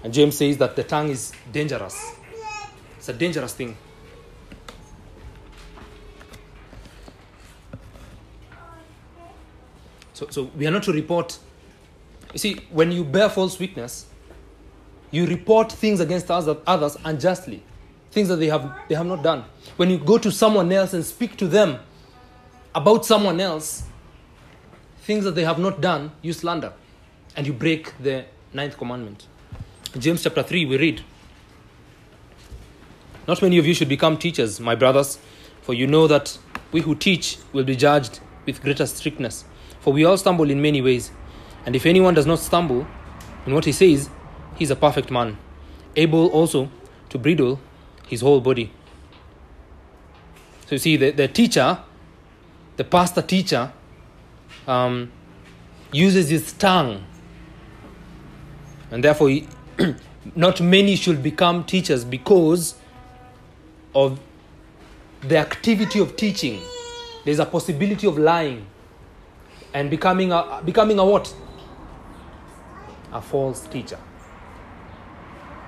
And 0.03 0.13
James 0.13 0.37
says 0.37 0.57
that 0.57 0.75
the 0.75 0.83
tongue 0.83 1.09
is 1.09 1.31
dangerous. 1.51 2.15
It's 2.97 3.09
a 3.09 3.13
dangerous 3.13 3.53
thing. 3.53 3.77
So, 10.13 10.27
so 10.29 10.43
we 10.55 10.67
are 10.67 10.71
not 10.71 10.83
to 10.83 10.91
report. 10.91 11.37
You 12.33 12.39
see, 12.39 12.61
when 12.71 12.91
you 12.91 13.03
bear 13.03 13.29
false 13.29 13.57
witness, 13.57 14.05
you 15.11 15.25
report 15.25 15.71
things 15.71 15.99
against 15.99 16.29
others, 16.29 16.45
that 16.45 16.61
others 16.67 16.97
unjustly, 17.03 17.63
things 18.11 18.27
that 18.27 18.35
they 18.35 18.47
have, 18.47 18.69
they 18.87 18.95
have 18.95 19.05
not 19.05 19.23
done. 19.23 19.45
When 19.77 19.89
you 19.89 19.97
go 19.97 20.17
to 20.17 20.31
someone 20.31 20.71
else 20.71 20.93
and 20.93 21.03
speak 21.05 21.37
to 21.37 21.47
them 21.47 21.79
about 22.75 23.05
someone 23.05 23.39
else, 23.39 23.83
things 25.01 25.23
that 25.23 25.35
they 25.35 25.43
have 25.43 25.57
not 25.57 25.81
done, 25.81 26.11
you 26.21 26.33
slander. 26.33 26.73
And 27.35 27.47
you 27.47 27.53
break 27.53 27.97
the 27.99 28.25
ninth 28.53 28.77
commandment. 28.77 29.27
James 29.97 30.21
chapter 30.21 30.43
3, 30.43 30.67
we 30.67 30.77
read 30.77 31.01
Not 33.27 33.41
many 33.41 33.57
of 33.57 33.65
you 33.65 33.73
should 33.73 33.89
become 33.89 34.17
teachers, 34.17 34.59
my 34.59 34.75
brothers, 34.75 35.17
for 35.63 35.73
you 35.73 35.87
know 35.87 36.05
that 36.05 36.37
we 36.71 36.81
who 36.81 36.93
teach 36.93 37.39
will 37.53 37.63
be 37.63 37.75
judged 37.75 38.19
with 38.45 38.61
greater 38.61 38.85
strictness. 38.85 39.45
For 39.79 39.91
we 39.91 40.05
all 40.05 40.17
stumble 40.17 40.51
in 40.51 40.61
many 40.61 40.79
ways. 40.79 41.11
And 41.65 41.75
if 41.75 41.87
anyone 41.87 42.13
does 42.13 42.27
not 42.27 42.37
stumble 42.37 42.85
in 43.47 43.55
what 43.55 43.65
he 43.65 43.71
says, 43.71 44.11
he 44.57 44.63
is 44.63 44.69
a 44.69 44.75
perfect 44.75 45.09
man, 45.09 45.37
able 45.95 46.27
also 46.27 46.69
to 47.09 47.17
bridle 47.17 47.59
his 48.07 48.21
whole 48.21 48.41
body. 48.41 48.71
So 50.67 50.75
you 50.75 50.79
see, 50.79 50.97
the, 50.97 51.09
the 51.09 51.27
teacher, 51.27 51.79
the 52.77 52.83
pastor 52.83 53.23
teacher, 53.23 53.73
um, 54.67 55.11
uses 55.91 56.29
his 56.29 56.53
tongue. 56.53 57.03
And 58.91 59.03
therefore, 59.03 59.29
he, 59.29 59.47
not 60.35 60.61
many 60.61 60.95
should 60.95 61.23
become 61.23 61.63
teachers 61.63 62.03
because 62.03 62.75
of 63.95 64.19
the 65.21 65.37
activity 65.37 65.99
of 65.99 66.15
teaching. 66.15 66.61
There's 67.25 67.39
a 67.39 67.45
possibility 67.45 68.07
of 68.07 68.17
lying 68.17 68.65
and 69.73 69.89
becoming 69.89 70.31
a, 70.31 70.61
becoming 70.63 70.99
a 70.99 71.05
what? 71.05 71.33
A 73.11 73.21
false 73.21 73.67
teacher. 73.67 73.99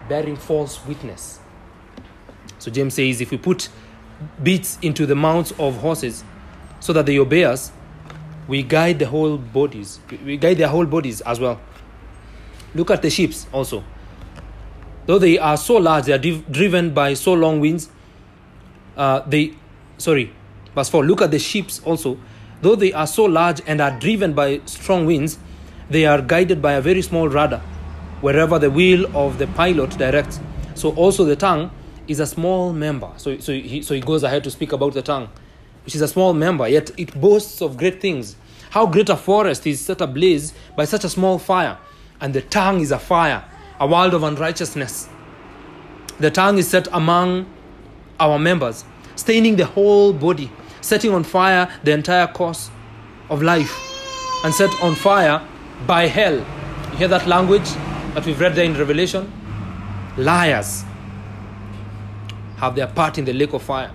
Bearing 0.08 0.36
false 0.36 0.84
witness. 0.86 1.40
So 2.60 2.72
James 2.72 2.94
says 2.94 3.22
if 3.22 3.32
we 3.32 3.38
put 3.38 3.70
bits 4.42 4.78
into 4.82 5.06
the 5.06 5.16
mouths 5.16 5.52
of 5.58 5.78
horses 5.78 6.24
so 6.80 6.94
that 6.94 7.06
they 7.06 7.18
obey 7.20 7.44
us, 7.44 7.72
we 8.48 8.64
guide 8.64 9.00
the 9.00 9.08
whole 9.08 9.38
bodies. 9.38 10.00
We 10.26 10.38
guide 10.38 10.58
their 10.58 10.68
whole 10.68 10.86
bodies 10.86 11.22
as 11.22 11.40
well. 11.40 11.60
Look 12.74 12.92
at 12.92 13.02
the 13.02 13.10
ships 13.10 13.48
also. 13.52 13.84
Though 15.06 15.20
they 15.20 15.38
are 15.40 15.58
so 15.58 15.78
large, 15.78 16.06
they 16.06 16.14
are 16.14 16.18
driv- 16.20 16.52
driven 16.52 16.92
by 16.92 17.14
so 17.16 17.34
long 17.34 17.60
winds. 17.60 17.90
Uh, 18.96 19.22
they, 19.28 19.54
sorry, 19.98 20.32
verse 20.76 20.90
4. 20.90 21.06
Look 21.06 21.22
at 21.22 21.32
the 21.32 21.40
ships 21.40 21.82
also. 21.84 22.18
Though 22.62 22.76
they 22.76 22.94
are 22.94 23.08
so 23.08 23.26
large 23.26 23.62
and 23.66 23.82
are 23.82 23.98
driven 24.00 24.34
by 24.34 24.62
strong 24.66 25.06
winds, 25.06 25.40
they 25.90 26.06
are 26.06 26.22
guided 26.22 26.62
by 26.62 26.74
a 26.74 26.82
very 26.82 27.02
small 27.02 27.28
rudder 27.28 27.62
wherever 28.22 28.60
the 28.60 28.70
wheel 28.70 29.06
of 29.18 29.40
the 29.40 29.48
pilot 29.48 29.90
directs. 29.98 30.40
So 30.76 30.92
also 30.96 31.26
the 31.26 31.36
tongue 31.36 31.72
is 32.08 32.20
a 32.20 32.28
small 32.28 32.72
member. 32.72 33.12
So, 33.18 33.40
so, 33.40 33.52
he, 33.52 33.82
so 33.82 33.94
he 33.94 34.02
goes 34.02 34.24
ahead 34.24 34.44
to 34.44 34.52
speak 34.52 34.72
about 34.72 34.94
the 34.94 35.02
tongue, 35.02 35.30
which 35.86 35.96
is 35.96 36.02
a 36.02 36.08
small 36.08 36.34
member, 36.34 36.68
yet 36.68 36.92
it 36.98 37.20
boasts 37.20 37.62
of 37.62 37.78
great 37.78 38.00
things. 38.00 38.36
How 38.70 38.86
great 38.86 39.10
a 39.10 39.18
forest 39.18 39.68
is 39.68 39.82
set 39.82 40.02
ablaze 40.02 40.54
by 40.78 40.86
such 40.86 41.04
a 41.04 41.10
small 41.10 41.40
fire, 41.40 41.78
and 42.22 42.34
the 42.34 42.42
tongue 42.42 42.80
is 42.80 42.92
a 42.92 43.00
fire, 43.00 43.44
a 43.82 43.88
world 43.88 44.14
of 44.14 44.22
unrighteousness. 44.22 45.10
The 46.20 46.30
tongue 46.30 46.60
is 46.60 46.70
set 46.70 46.88
among 46.94 47.52
our 48.20 48.38
members, 48.38 48.86
staining 49.16 49.56
the 49.56 49.66
whole 49.66 50.14
body, 50.14 50.52
setting 50.82 51.12
on 51.12 51.24
fire 51.24 51.68
the 51.84 51.92
entire 51.92 52.28
course 52.28 52.70
of 53.30 53.42
life, 53.42 53.76
and 54.46 54.54
set 54.54 54.70
on 54.84 54.94
fire 54.94 55.42
by 55.88 56.06
hell. 56.06 56.38
You 56.92 56.98
hear 56.98 57.08
that 57.08 57.26
language 57.26 57.68
that 58.14 58.24
we've 58.24 58.40
read 58.40 58.54
there 58.54 58.66
in 58.66 58.78
Revelation? 58.78 59.32
Liars 60.16 60.84
have 62.58 62.76
their 62.76 62.88
part 62.88 63.18
in 63.18 63.26
the 63.26 63.34
lake 63.34 63.54
of 63.54 63.64
fire. 63.64 63.92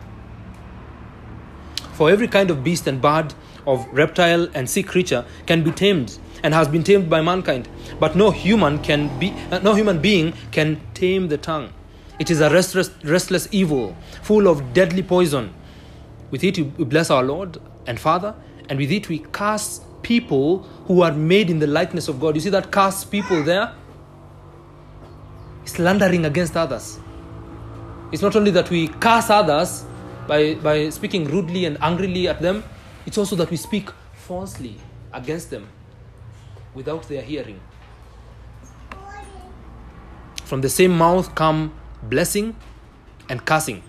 For 1.92 2.10
every 2.10 2.26
kind 2.26 2.50
of 2.50 2.64
beast 2.64 2.88
and 2.88 3.00
bird, 3.00 3.34
of 3.68 3.86
reptile 3.92 4.48
and 4.52 4.68
sea 4.68 4.82
creature 4.82 5.24
can 5.46 5.62
be 5.62 5.70
tamed 5.70 6.18
and 6.42 6.54
has 6.54 6.68
been 6.68 6.82
tamed 6.82 7.08
by 7.08 7.20
mankind, 7.20 7.68
but 7.98 8.16
no 8.16 8.30
human 8.30 8.78
can 8.82 9.18
be 9.18 9.34
uh, 9.50 9.58
no 9.60 9.74
human 9.74 10.00
being 10.00 10.32
can 10.50 10.80
tame 10.94 11.28
the 11.28 11.38
tongue. 11.38 11.72
It 12.18 12.30
is 12.30 12.40
a 12.40 12.50
restless, 12.50 12.90
restless 13.04 13.48
evil, 13.50 13.96
full 14.22 14.48
of 14.48 14.72
deadly 14.72 15.02
poison. 15.02 15.52
With 16.30 16.42
it 16.44 16.58
we 16.58 16.84
bless 16.84 17.10
our 17.10 17.22
Lord 17.22 17.58
and 17.86 18.00
Father, 18.00 18.34
and 18.68 18.78
with 18.78 18.90
it 18.90 19.08
we 19.08 19.18
curse 19.18 19.80
people 20.02 20.58
who 20.86 21.02
are 21.02 21.12
made 21.12 21.50
in 21.50 21.58
the 21.58 21.66
likeness 21.66 22.08
of 22.08 22.20
God. 22.20 22.34
You 22.34 22.40
see 22.40 22.50
that 22.50 22.70
curse 22.70 23.04
people 23.04 23.42
there? 23.42 23.72
Slandering 25.64 26.24
against 26.24 26.56
others. 26.56 26.98
It's 28.12 28.22
not 28.22 28.36
only 28.36 28.52
that 28.52 28.70
we 28.70 28.86
curse 28.86 29.30
others 29.30 29.84
by, 30.28 30.54
by 30.54 30.90
speaking 30.90 31.24
rudely 31.24 31.64
and 31.64 31.76
angrily 31.80 32.28
at 32.28 32.40
them, 32.40 32.62
it's 33.04 33.18
also 33.18 33.34
that 33.36 33.50
we 33.50 33.56
speak 33.56 33.90
falsely 34.14 34.76
against 35.12 35.50
them 35.50 35.68
without 36.76 37.08
their 37.08 37.22
hearing. 37.22 37.58
From 40.44 40.60
the 40.60 40.68
same 40.68 40.96
mouth 40.96 41.34
come 41.34 41.72
blessing 42.02 42.54
and 43.28 43.44
cursing. 43.44 43.82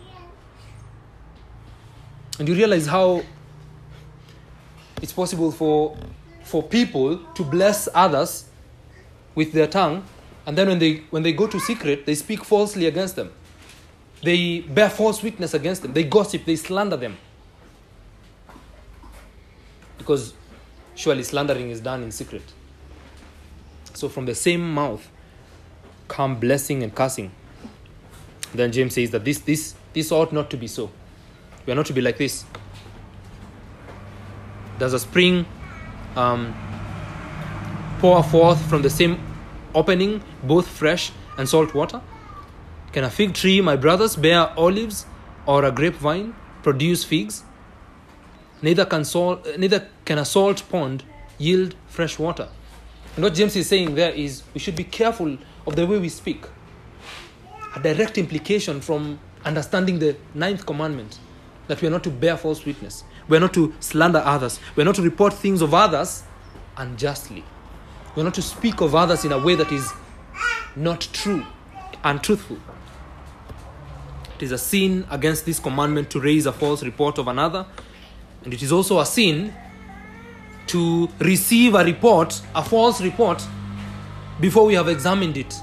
And 2.39 2.47
you 2.47 2.55
realize 2.55 2.87
how 2.87 3.23
it's 5.01 5.13
possible 5.13 5.51
for, 5.51 5.95
for 6.43 6.63
people 6.63 7.17
to 7.35 7.43
bless 7.43 7.87
others 7.93 8.45
with 9.35 9.51
their 9.51 9.67
tongue, 9.67 10.03
and 10.47 10.57
then 10.57 10.67
when 10.69 10.79
they, 10.79 11.03
when 11.11 11.21
they 11.21 11.33
go 11.33 11.45
to 11.45 11.59
secret, 11.59 12.05
they 12.05 12.15
speak 12.15 12.43
falsely 12.43 12.87
against 12.87 13.17
them. 13.17 13.31
They 14.23 14.61
bear 14.61 14.89
false 14.89 15.21
witness 15.21 15.53
against 15.53 15.83
them. 15.83 15.93
They 15.93 16.05
gossip, 16.05 16.45
they 16.45 16.55
slander 16.55 16.97
them. 16.97 17.17
Because 19.97 20.33
surely 20.95 21.23
slandering 21.23 21.69
is 21.69 21.81
done 21.81 22.01
in 22.01 22.11
secret. 22.11 22.41
So 23.97 24.09
from 24.09 24.27
the 24.27 24.35
same 24.35 24.73
mouth 24.75 25.09
come 26.07 26.39
blessing 26.39 26.83
and 26.83 26.93
cursing. 26.93 27.31
Then 28.53 28.71
James 28.71 28.93
says 28.93 29.09
that 29.09 29.25
this 29.25 29.39
this 29.39 29.73
this 29.93 30.11
ought 30.11 30.31
not 30.31 30.51
to 30.51 30.57
be 30.57 30.67
so. 30.67 30.91
We 31.65 31.73
are 31.73 31.75
not 31.75 31.87
to 31.87 31.93
be 31.93 32.01
like 32.01 32.19
this. 32.19 32.45
Does 34.77 34.93
a 34.93 34.99
spring 34.99 35.47
um, 36.15 36.53
pour 37.97 38.21
forth 38.21 38.61
from 38.69 38.83
the 38.83 38.91
same 38.91 39.19
opening 39.73 40.21
both 40.43 40.67
fresh 40.67 41.11
and 41.39 41.49
salt 41.49 41.73
water? 41.73 41.99
Can 42.91 43.03
a 43.03 43.09
fig 43.09 43.33
tree, 43.33 43.61
my 43.61 43.75
brothers, 43.75 44.15
bear 44.15 44.51
olives, 44.57 45.07
or 45.47 45.65
a 45.65 45.71
grapevine 45.71 46.35
produce 46.61 47.03
figs? 47.03 47.43
Neither 48.61 48.85
can, 48.85 49.03
salt, 49.03 49.47
neither 49.57 49.87
can 50.05 50.19
a 50.19 50.25
salt 50.25 50.63
pond 50.69 51.03
yield 51.39 51.73
fresh 51.87 52.19
water. 52.19 52.49
And 53.17 53.23
what 53.23 53.33
James 53.33 53.55
is 53.55 53.67
saying 53.67 53.95
there 53.95 54.11
is 54.11 54.43
we 54.53 54.59
should 54.59 54.75
be 54.75 54.83
careful 54.83 55.39
of 55.65 55.75
the 55.75 55.87
way 55.87 55.97
we 55.97 56.07
speak. 56.07 56.45
A 57.75 57.79
direct 57.79 58.19
implication 58.19 58.79
from 58.79 59.19
understanding 59.43 59.97
the 59.97 60.15
ninth 60.35 60.67
commandment 60.67 61.17
that 61.65 61.81
we 61.81 61.87
are 61.87 61.91
not 61.91 62.03
to 62.03 62.11
bear 62.11 62.37
false 62.37 62.63
witness, 62.63 63.03
we 63.27 63.35
are 63.35 63.39
not 63.39 63.55
to 63.55 63.73
slander 63.79 64.19
others, 64.19 64.59
we 64.75 64.83
are 64.83 64.85
not 64.85 64.93
to 64.95 65.01
report 65.01 65.33
things 65.33 65.63
of 65.63 65.73
others 65.73 66.25
unjustly, 66.77 67.43
we 68.15 68.21
are 68.21 68.25
not 68.25 68.35
to 68.35 68.41
speak 68.43 68.81
of 68.81 68.93
others 68.93 69.25
in 69.25 69.31
a 69.31 69.39
way 69.39 69.55
that 69.55 69.71
is 69.71 69.91
not 70.75 71.01
true, 71.11 71.43
untruthful. 72.03 72.59
It 74.35 74.43
is 74.43 74.51
a 74.51 74.59
sin 74.59 75.07
against 75.09 75.43
this 75.47 75.57
commandment 75.57 76.11
to 76.11 76.19
raise 76.19 76.45
a 76.45 76.51
false 76.51 76.83
report 76.83 77.17
of 77.17 77.27
another, 77.27 77.65
and 78.43 78.53
it 78.53 78.61
is 78.61 78.71
also 78.71 78.99
a 78.99 79.07
sin 79.07 79.55
to 80.67 81.09
receive 81.19 81.75
a 81.75 81.83
report, 81.83 82.41
a 82.55 82.63
false 82.63 83.01
report, 83.01 83.45
before 84.39 84.65
we 84.65 84.75
have 84.75 84.87
examined 84.87 85.37
it. 85.37 85.53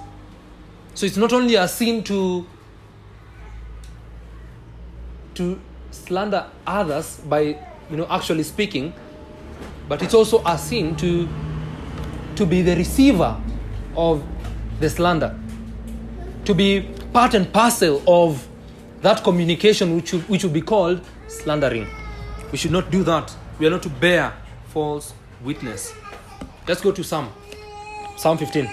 So 0.95 1.07
it's 1.07 1.17
not 1.17 1.33
only 1.33 1.55
a 1.57 1.69
sin 1.69 2.03
to 2.05 2.47
to 5.35 5.61
slander 5.91 6.47
others 6.67 7.21
by 7.29 7.41
you 7.91 7.97
know 7.97 8.07
actually 8.09 8.45
speaking, 8.45 8.93
but 9.89 10.03
it's 10.03 10.15
also 10.15 10.43
a 10.47 10.57
sin 10.59 10.97
to 10.97 11.29
to 12.37 12.47
be 12.47 12.63
the 12.63 12.77
receiver 12.77 13.37
of 13.97 14.25
the 14.81 14.91
slander, 14.91 15.39
to 16.45 16.55
be 16.55 16.89
part 17.13 17.35
and 17.35 17.53
parcel 17.53 18.03
of 18.09 18.47
that 19.03 19.23
communication 19.23 19.95
which, 19.97 20.13
which 20.13 20.43
would 20.43 20.53
be 20.53 20.63
called 20.63 21.01
slandering. 21.29 21.87
We 22.51 22.59
should 22.59 22.73
not 22.73 22.91
do 22.91 23.05
that. 23.05 23.35
We 23.59 23.67
are 23.67 23.71
not 23.71 23.83
to 23.83 23.89
bear 23.89 24.33
false 24.75 25.15
witness. 25.45 25.95
Let's 26.67 26.81
go 26.81 26.91
to 26.91 27.05
Psalm. 27.05 27.29
Psalm 28.17 28.37
15. 28.39 28.69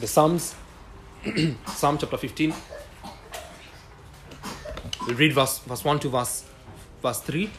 The 0.00 0.06
Psalms, 0.06 0.56
Psalm 1.66 1.98
chapter 1.98 2.16
15. 2.16 2.52
We 5.06 5.14
read 5.14 5.32
verse, 5.32 5.58
verse 5.60 5.84
1 5.84 6.00
to 6.00 6.08
verse, 6.08 6.44
verse 7.00 7.20
3. 7.20 7.50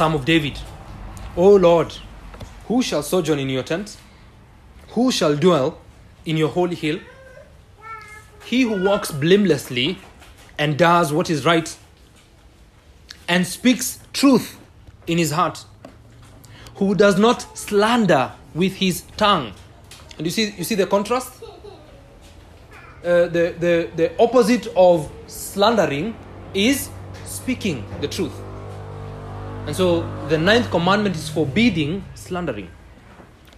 Psalm 0.00 0.14
of 0.14 0.24
David. 0.24 0.58
O 1.36 1.56
Lord, 1.56 1.94
who 2.68 2.80
shall 2.80 3.02
sojourn 3.02 3.38
in 3.38 3.50
your 3.50 3.62
tent? 3.62 3.98
Who 4.92 5.12
shall 5.12 5.36
dwell 5.36 5.78
in 6.24 6.38
your 6.38 6.48
holy 6.48 6.74
hill? 6.74 7.00
He 8.46 8.62
who 8.62 8.82
walks 8.82 9.10
blamelessly 9.10 9.98
and 10.58 10.78
does 10.78 11.12
what 11.12 11.28
is 11.28 11.44
right 11.44 11.76
and 13.28 13.46
speaks 13.46 13.98
truth 14.14 14.58
in 15.06 15.18
his 15.18 15.32
heart, 15.32 15.66
who 16.76 16.94
does 16.94 17.18
not 17.18 17.58
slander 17.58 18.32
with 18.54 18.76
his 18.76 19.02
tongue. 19.18 19.52
And 20.16 20.26
you 20.26 20.30
see, 20.30 20.54
you 20.56 20.64
see 20.64 20.76
the 20.76 20.86
contrast? 20.86 21.30
Uh, 23.04 23.28
the, 23.28 23.54
the, 23.58 23.90
the 23.96 24.18
opposite 24.18 24.66
of 24.74 25.12
slandering 25.26 26.16
is 26.54 26.88
speaking 27.26 27.84
the 28.00 28.08
truth. 28.08 28.32
And 29.66 29.76
so 29.76 30.00
the 30.28 30.38
ninth 30.38 30.70
commandment 30.70 31.16
is 31.16 31.28
forbidding 31.28 32.04
slandering 32.14 32.70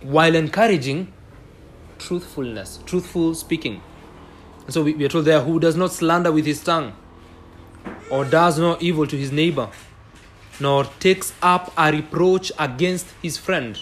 while 0.03 0.34
encouraging 0.34 1.12
truthfulness, 1.98 2.80
truthful 2.84 3.34
speaking. 3.34 3.80
And 4.64 4.74
so 4.74 4.82
we, 4.82 4.94
we 4.94 5.05
are 5.05 5.09
told 5.09 5.24
there 5.24 5.40
who 5.40 5.59
does 5.61 5.76
not 5.76 5.92
slander 5.92 6.32
with 6.32 6.46
his 6.46 6.62
tongue 6.62 6.94
or 8.11 8.24
does 8.24 8.59
no 8.59 8.76
evil 8.80 9.07
to 9.07 9.16
his 9.16 9.32
neighbor 9.32 9.68
nor 10.61 10.84
takes 11.00 11.32
up 11.42 11.72
a 11.76 11.90
reproach 11.90 12.53
against 12.59 13.07
his 13.22 13.36
friend. 13.36 13.78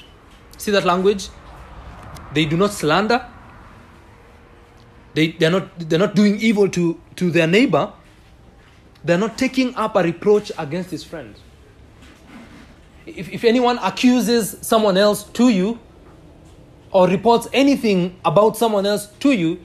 See 0.56 0.70
that 0.70 0.84
language? 0.84 1.28
They 2.32 2.44
do 2.44 2.56
not 2.56 2.72
slander. 2.72 3.26
They, 5.14 5.32
they're, 5.32 5.50
not, 5.50 5.78
they're 5.78 5.98
not 5.98 6.14
doing 6.14 6.38
evil 6.40 6.68
to, 6.70 7.00
to 7.16 7.30
their 7.30 7.46
neighbor. 7.46 7.92
They're 9.04 9.18
not 9.18 9.36
taking 9.36 9.74
up 9.74 9.96
a 9.96 10.02
reproach 10.02 10.52
against 10.56 10.90
his 10.90 11.02
friend. 11.02 11.34
If, 13.16 13.32
if 13.32 13.44
anyone 13.44 13.78
accuses 13.78 14.56
someone 14.61 14.96
else 14.96 15.24
to 15.24 15.48
you 15.48 15.78
or 16.92 17.08
reports 17.08 17.48
anything 17.52 18.18
about 18.24 18.56
someone 18.56 18.86
else 18.86 19.06
to 19.20 19.32
you, 19.32 19.64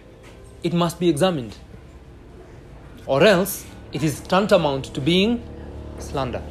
it 0.63 0.73
must 0.73 0.99
be 0.99 1.09
examined. 1.09 1.55
Or 3.05 3.23
else 3.23 3.65
it 3.93 4.03
is 4.03 4.19
tantamount 4.21 4.93
to 4.93 5.01
being 5.01 5.43
slander. 5.99 6.41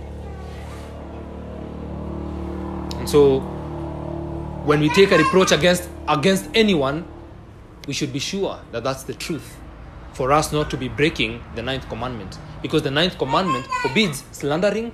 And 2.97 3.09
so 3.09 3.41
when 4.65 4.81
we 4.81 4.89
take 4.89 5.11
a 5.11 5.19
reproach 5.19 5.53
against 5.53 5.89
against 6.09 6.49
anyone, 6.55 7.05
we 7.87 7.93
should 7.93 8.13
be 8.13 8.19
sure 8.19 8.59
that 8.73 8.85
that's 8.85 9.03
the 9.03 9.15
truth 9.15 9.57
for 10.15 10.33
us 10.33 10.53
not 10.53 10.71
to 10.71 10.77
be 10.77 10.89
breaking 10.89 11.43
the 11.55 11.63
ninth 11.63 11.89
commandment 11.89 12.39
because 12.63 12.83
the 12.83 12.91
ninth 12.91 13.19
commandment 13.19 13.67
forbids 13.83 14.23
slandering 14.31 14.93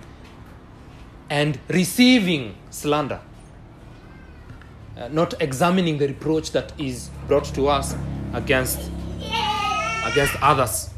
and 1.30 1.58
receiving 1.68 2.56
slander. 2.70 3.20
Uh, 4.98 5.08
not 5.08 5.32
examining 5.40 5.96
the 5.96 6.08
reproach 6.08 6.50
that 6.50 6.78
is 6.78 7.08
brought 7.26 7.44
to 7.54 7.68
us 7.68 7.94
against 8.34 8.90
against 10.04 10.34
others. 10.42 10.90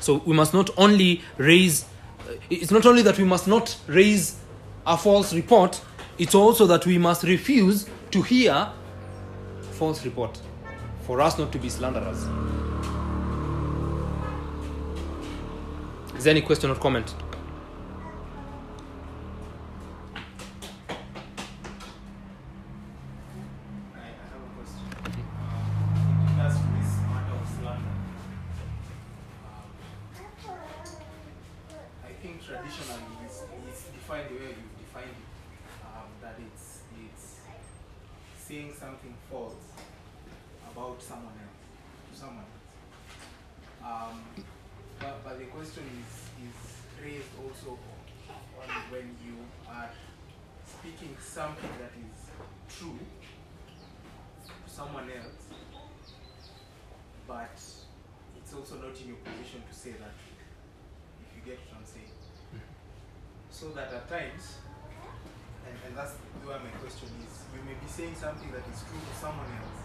So 0.00 0.22
we 0.24 0.34
must 0.34 0.54
not 0.54 0.70
only 0.78 1.22
raise 1.36 1.84
uh, 1.84 2.32
it's 2.50 2.70
not 2.70 2.86
only 2.86 3.02
that 3.02 3.18
we 3.18 3.24
must 3.24 3.46
not 3.46 3.76
raise 3.86 4.36
a 4.86 4.96
false 4.96 5.34
report 5.34 5.80
it's 6.18 6.34
also 6.34 6.66
that 6.66 6.86
we 6.86 6.98
must 6.98 7.22
refuse 7.22 7.86
to 8.10 8.22
hear 8.22 8.72
false 9.72 10.04
report 10.04 10.40
for 11.06 11.20
us 11.20 11.38
not 11.38 11.52
to 11.52 11.58
be 11.58 11.68
slanderers. 11.68 12.24
Is 16.16 16.24
there 16.24 16.32
any 16.32 16.40
question 16.40 16.70
or 16.70 16.74
comment 16.74 17.14
something 38.78 39.14
false 39.30 39.54
about 40.70 41.02
someone 41.02 41.34
else 41.34 41.58
to 42.12 42.18
someone 42.18 42.44
else. 42.46 43.82
Um, 43.82 44.20
but, 45.00 45.24
but 45.24 45.38
the 45.38 45.46
question 45.46 45.82
is 45.98 46.46
is 46.46 46.58
raised 47.02 47.34
also 47.42 47.78
on 48.60 48.68
when 48.90 49.16
you 49.24 49.34
are 49.68 49.90
speaking 50.64 51.16
something 51.18 51.70
that 51.80 51.92
is 51.98 52.76
true 52.78 52.98
to 54.46 54.70
someone 54.70 55.10
else, 55.10 55.42
but 57.26 57.58
it's 58.36 58.54
also 58.54 58.76
not 58.76 59.00
in 59.00 59.08
your 59.08 59.16
position 59.24 59.62
to 59.68 59.74
say 59.74 59.92
that, 59.92 60.14
if 61.20 61.28
you 61.34 61.42
get 61.44 61.58
what 61.66 61.80
I'm 61.80 61.86
saying. 61.86 62.14
So 63.50 63.70
that 63.70 63.92
at 63.92 64.08
times, 64.08 64.58
and, 65.68 65.76
and 65.86 65.92
that's 65.96 66.16
where 66.44 66.58
my 66.58 66.72
question 66.80 67.08
is, 67.20 67.44
you 67.52 67.60
may 67.68 67.76
be 67.76 67.88
saying 67.88 68.16
something 68.16 68.48
that 68.52 68.64
is 68.72 68.80
true 68.88 68.96
to 68.96 69.14
someone 69.20 69.44
else, 69.60 69.80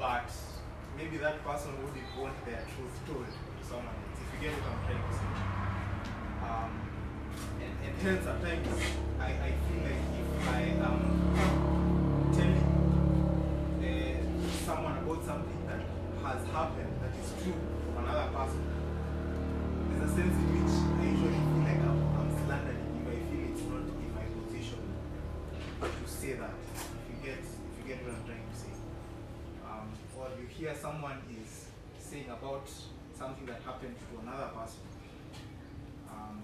but 0.00 0.30
maybe 0.96 1.20
that 1.20 1.44
person 1.44 1.76
wouldn't 1.84 2.08
want 2.16 2.36
their 2.48 2.64
truth 2.72 2.96
told 3.04 3.28
to 3.28 3.62
someone 3.64 3.92
else, 3.92 4.16
if 4.16 4.28
you 4.32 4.48
get 4.48 4.56
what 4.56 4.72
I'm 4.72 4.80
trying 4.88 5.04
to 5.04 5.12
say. 5.12 5.28
Um, 6.40 6.72
and, 7.60 7.72
and 7.84 7.94
hence 8.00 8.24
at 8.24 8.40
times, 8.40 8.68
I, 9.20 9.28
I 9.28 9.50
feel 9.68 9.80
like 9.84 10.04
if 10.16 10.48
I 10.48 10.60
am 10.80 11.00
telling 12.32 12.64
uh, 13.84 14.24
someone 14.64 14.96
about 15.04 15.20
something 15.24 15.60
that 15.68 15.84
has 16.24 16.40
happened 16.48 16.92
that 17.04 17.12
is 17.12 17.28
true 17.44 17.52
to 17.52 17.88
another 18.00 18.32
person, 18.32 18.64
there's 19.90 20.10
a 20.10 20.14
sense 20.14 20.32
in 20.32 20.48
which 20.64 20.85
say 26.26 26.32
that. 26.32 26.50
If 26.74 27.06
you 27.06 27.18
get, 27.22 27.38
if 27.38 27.74
you 27.78 27.86
get 27.86 28.02
what 28.02 28.18
I'm 28.18 28.26
trying 28.26 28.42
to 28.42 28.56
say, 28.58 28.74
um, 29.62 29.86
or 30.18 30.26
you 30.34 30.46
hear 30.50 30.74
someone 30.74 31.22
is 31.30 31.70
saying 32.02 32.26
about 32.26 32.66
something 33.14 33.46
that 33.46 33.62
happened 33.62 33.94
to 33.94 34.06
another 34.26 34.50
person, 34.50 34.82
um, 36.10 36.42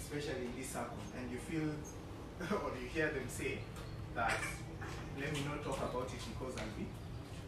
especially 0.00 0.48
in 0.48 0.56
this 0.56 0.72
circle, 0.72 0.96
and 1.12 1.28
you 1.28 1.36
feel 1.36 1.68
or 2.64 2.72
you 2.80 2.88
hear 2.88 3.12
them 3.12 3.28
say 3.28 3.60
that 4.16 4.40
let 5.20 5.28
me 5.28 5.44
not 5.44 5.60
talk 5.60 5.76
about 5.76 6.08
it 6.08 6.22
because 6.32 6.56
I'll 6.56 6.76
be 6.80 6.88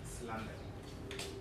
slandered. 0.05 0.61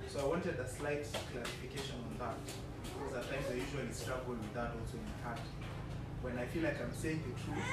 So 0.08 0.24
I 0.24 0.26
wanted 0.32 0.56
a 0.56 0.68
slight 0.72 1.04
clarification 1.36 2.00
on 2.08 2.16
that 2.16 2.40
because 2.80 3.12
at 3.20 3.28
times 3.28 3.44
I 3.52 3.60
usually 3.60 3.92
struggle 3.92 4.40
with 4.40 4.54
that 4.56 4.72
also 4.72 4.96
in 4.96 5.04
my 5.04 5.36
heart. 5.36 5.44
When 6.22 6.38
I 6.38 6.46
feel 6.46 6.64
like 6.64 6.80
I'm 6.80 6.94
saying 6.94 7.24
the 7.24 7.34
truth, 7.42 7.66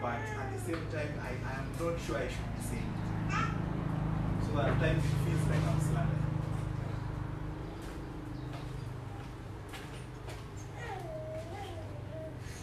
but 0.00 0.14
at 0.14 0.52
the 0.54 0.60
same 0.60 0.86
time 0.92 1.12
I, 1.20 1.30
I 1.50 1.58
am 1.58 1.66
not 1.80 2.00
sure 2.00 2.16
I 2.16 2.28
should 2.28 2.54
be 2.56 2.62
saying 2.62 2.92
it. 2.96 3.34
So 4.46 4.60
at 4.60 4.78
times 4.78 5.04
it 5.04 5.18
feels 5.26 5.48
like 5.50 5.62
I'm 5.68 5.80
slandering. 5.80 6.24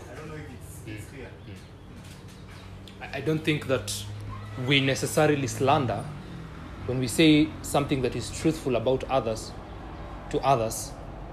I 0.10 0.16
don't 0.16 0.28
know 0.30 0.36
if 0.36 0.42
it's, 0.42 0.80
it's 0.88 1.06
mm, 1.06 1.10
clear. 1.14 1.28
Mm. 1.28 1.54
Hmm. 3.00 3.04
I 3.04 3.18
I 3.18 3.22
don't 3.22 3.44
think 3.44 3.68
that 3.68 3.94
we 4.66 4.80
necessarily 4.80 5.48
slander 5.48 6.04
when 6.86 7.00
we 7.00 7.08
say 7.08 7.50
something 7.62 8.02
that 8.04 8.16
is 8.16 8.32
truthful 8.40 8.78
about 8.78 9.04
others 9.06 9.52
to 10.30 10.40
others, 10.40 10.92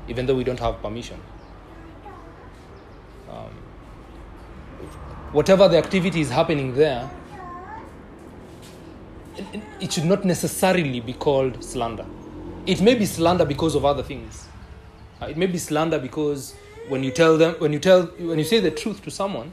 even 0.09 0.27
though 0.27 0.35
we 0.35 0.43
don't 0.45 0.59
have 0.61 0.83
permission. 0.83 1.20
Um, 3.33 3.51
whatever 5.33 5.68
the 5.68 5.78
activity 5.78 6.20
is 6.20 6.30
happening 6.30 6.74
there, 6.74 7.09
it- 9.80 9.93
should 9.93 10.05
not 10.05 10.24
necessarily 10.24 11.01
be 11.01 11.12
called 11.14 11.62
slander. 11.64 12.05
It 12.66 12.80
may 12.80 12.95
be 12.95 13.07
slander 13.07 13.45
because 13.45 13.74
of 13.74 13.85
other 13.85 14.03
things. 14.03 14.47
Uh, 15.20 15.26
it 15.26 15.37
may 15.37 15.47
be 15.47 15.59
slander 15.59 15.99
because 15.99 16.55
when 16.89 17.03
you 17.03 17.11
tell 17.11 17.37
them, 17.39 17.55
when 17.59 17.72
you 17.72 17.78
tell, 17.78 18.03
when 18.18 18.39
you 18.39 18.45
say 18.45 18.61
the 18.61 18.70
truth 18.70 19.03
to 19.03 19.11
someone, 19.11 19.53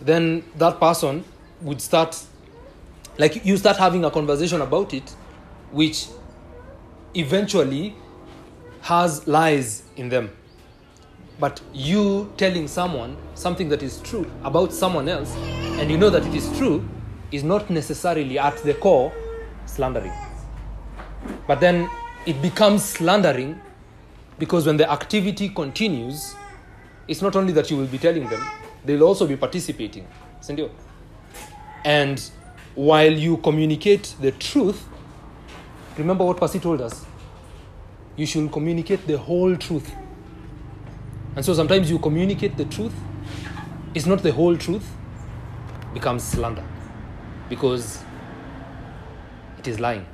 then 0.00 0.42
that 0.56 0.80
person 0.80 1.24
would 1.60 1.80
start 1.80 2.18
like 3.18 3.44
you 3.44 3.56
start 3.56 3.76
having 3.76 4.04
a 4.04 4.10
conversation 4.10 4.62
about 4.62 4.94
it 4.94 5.10
which 5.72 6.06
eventually 7.14 7.94
has 8.80 9.26
lies 9.28 9.82
in 9.96 10.08
them 10.08 10.30
but 11.40 11.60
you 11.72 12.30
telling 12.36 12.68
someone 12.68 13.16
something 13.34 13.68
that 13.68 13.82
is 13.82 14.00
true 14.02 14.30
about 14.44 14.72
someone 14.72 15.08
else 15.08 15.34
and 15.80 15.90
you 15.90 15.98
know 15.98 16.10
that 16.10 16.24
it 16.26 16.34
is 16.34 16.56
true 16.56 16.86
is 17.32 17.42
not 17.42 17.68
necessarily 17.70 18.38
at 18.38 18.56
the 18.58 18.74
core 18.74 19.12
slandering 19.66 20.12
but 21.46 21.60
then 21.60 21.88
it 22.26 22.40
becomes 22.42 22.84
slandering 22.84 23.58
because 24.38 24.66
when 24.66 24.76
the 24.76 24.90
activity 24.90 25.48
continues 25.48 26.34
it's 27.10 27.22
not 27.22 27.34
only 27.34 27.52
that 27.52 27.68
you 27.72 27.76
will 27.76 27.88
be 27.88 27.98
telling 27.98 28.28
them, 28.28 28.40
they'll 28.84 29.02
also 29.02 29.26
be 29.26 29.36
participating. 29.36 30.06
And 31.84 32.30
while 32.76 33.12
you 33.12 33.36
communicate 33.38 34.14
the 34.20 34.30
truth, 34.30 34.86
remember 35.98 36.24
what 36.24 36.38
Pasi 36.38 36.60
told 36.60 36.80
us. 36.80 37.04
You 38.14 38.26
should 38.26 38.52
communicate 38.52 39.04
the 39.08 39.18
whole 39.18 39.56
truth. 39.56 39.92
And 41.36 41.44
so 41.44 41.54
sometimes 41.54 41.90
you 41.90 41.98
communicate 41.98 42.56
the 42.56 42.64
truth, 42.64 42.94
it's 43.94 44.06
not 44.06 44.22
the 44.22 44.32
whole 44.32 44.56
truth, 44.56 44.88
becomes 45.94 46.22
slander. 46.24 46.64
Because 47.48 48.02
it 49.58 49.68
is 49.68 49.80
lying. 49.80 50.06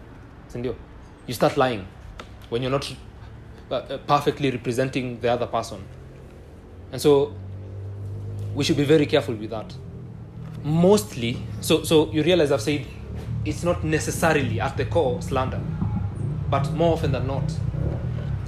You 0.55 1.35
start 1.35 1.57
lying 1.57 1.87
when 2.49 2.62
you're 2.62 2.71
not 2.71 2.91
uh, 3.71 3.75
uh, 3.75 3.99
perfectly 3.99 4.51
representing 4.51 5.21
the 5.21 5.29
other 5.29 5.47
person. 5.47 5.85
And 6.93 7.01
so 7.01 7.35
we 8.55 8.64
should 8.64 8.77
be 8.77 8.85
very 8.85 9.07
careful 9.07 9.35
with 9.35 9.51
that. 9.51 9.75
Mostly, 10.62 11.43
so, 11.61 11.83
so 11.83 12.11
you 12.12 12.23
realize 12.23 12.53
I've 12.53 12.62
said 12.62 12.87
it's 13.45 13.62
not 13.62 13.85
necessarily 13.85 14.61
at 14.61 14.77
the 14.77 14.87
core 14.87 15.21
slander, 15.21 15.61
but 16.51 16.73
more 16.73 16.95
often 16.95 17.12
than 17.12 17.27
not, 17.27 17.53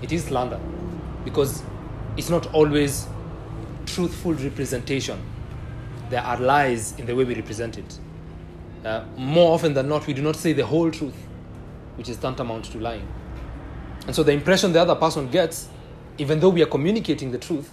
it 0.03 0.13
is 0.13 0.25
slander 0.25 0.61
because 1.25 1.63
it's 2.19 2.29
not 2.29 2.53
always 2.53 3.07
truthful 3.87 4.35
representation. 4.35 5.23
There 6.11 6.21
are 6.21 6.37
lies 6.37 6.99
in 6.99 7.07
the 7.07 7.15
way 7.15 7.23
we 7.25 7.37
represent 7.37 7.79
it. 7.79 7.99
Uh, 8.85 9.05
more 9.17 9.55
often 9.55 9.73
than 9.73 9.89
not, 9.89 10.07
we 10.09 10.15
do 10.15 10.23
not 10.23 10.35
say 10.35 10.53
the 10.53 10.67
whole 10.67 10.91
truth, 10.91 11.15
which 11.95 12.09
is 12.09 12.17
tantamount 12.17 12.65
to 12.67 12.79
lying. 12.79 13.07
And 14.07 14.17
so 14.17 14.25
the 14.25 14.33
impression 14.33 14.73
the 14.73 14.81
other 14.81 14.97
person 14.97 15.31
gets, 15.31 15.69
even 16.19 16.41
though 16.41 16.49
we 16.49 16.61
are 16.61 16.67
communicating 16.67 17.31
the 17.31 17.39
truth, 17.39 17.73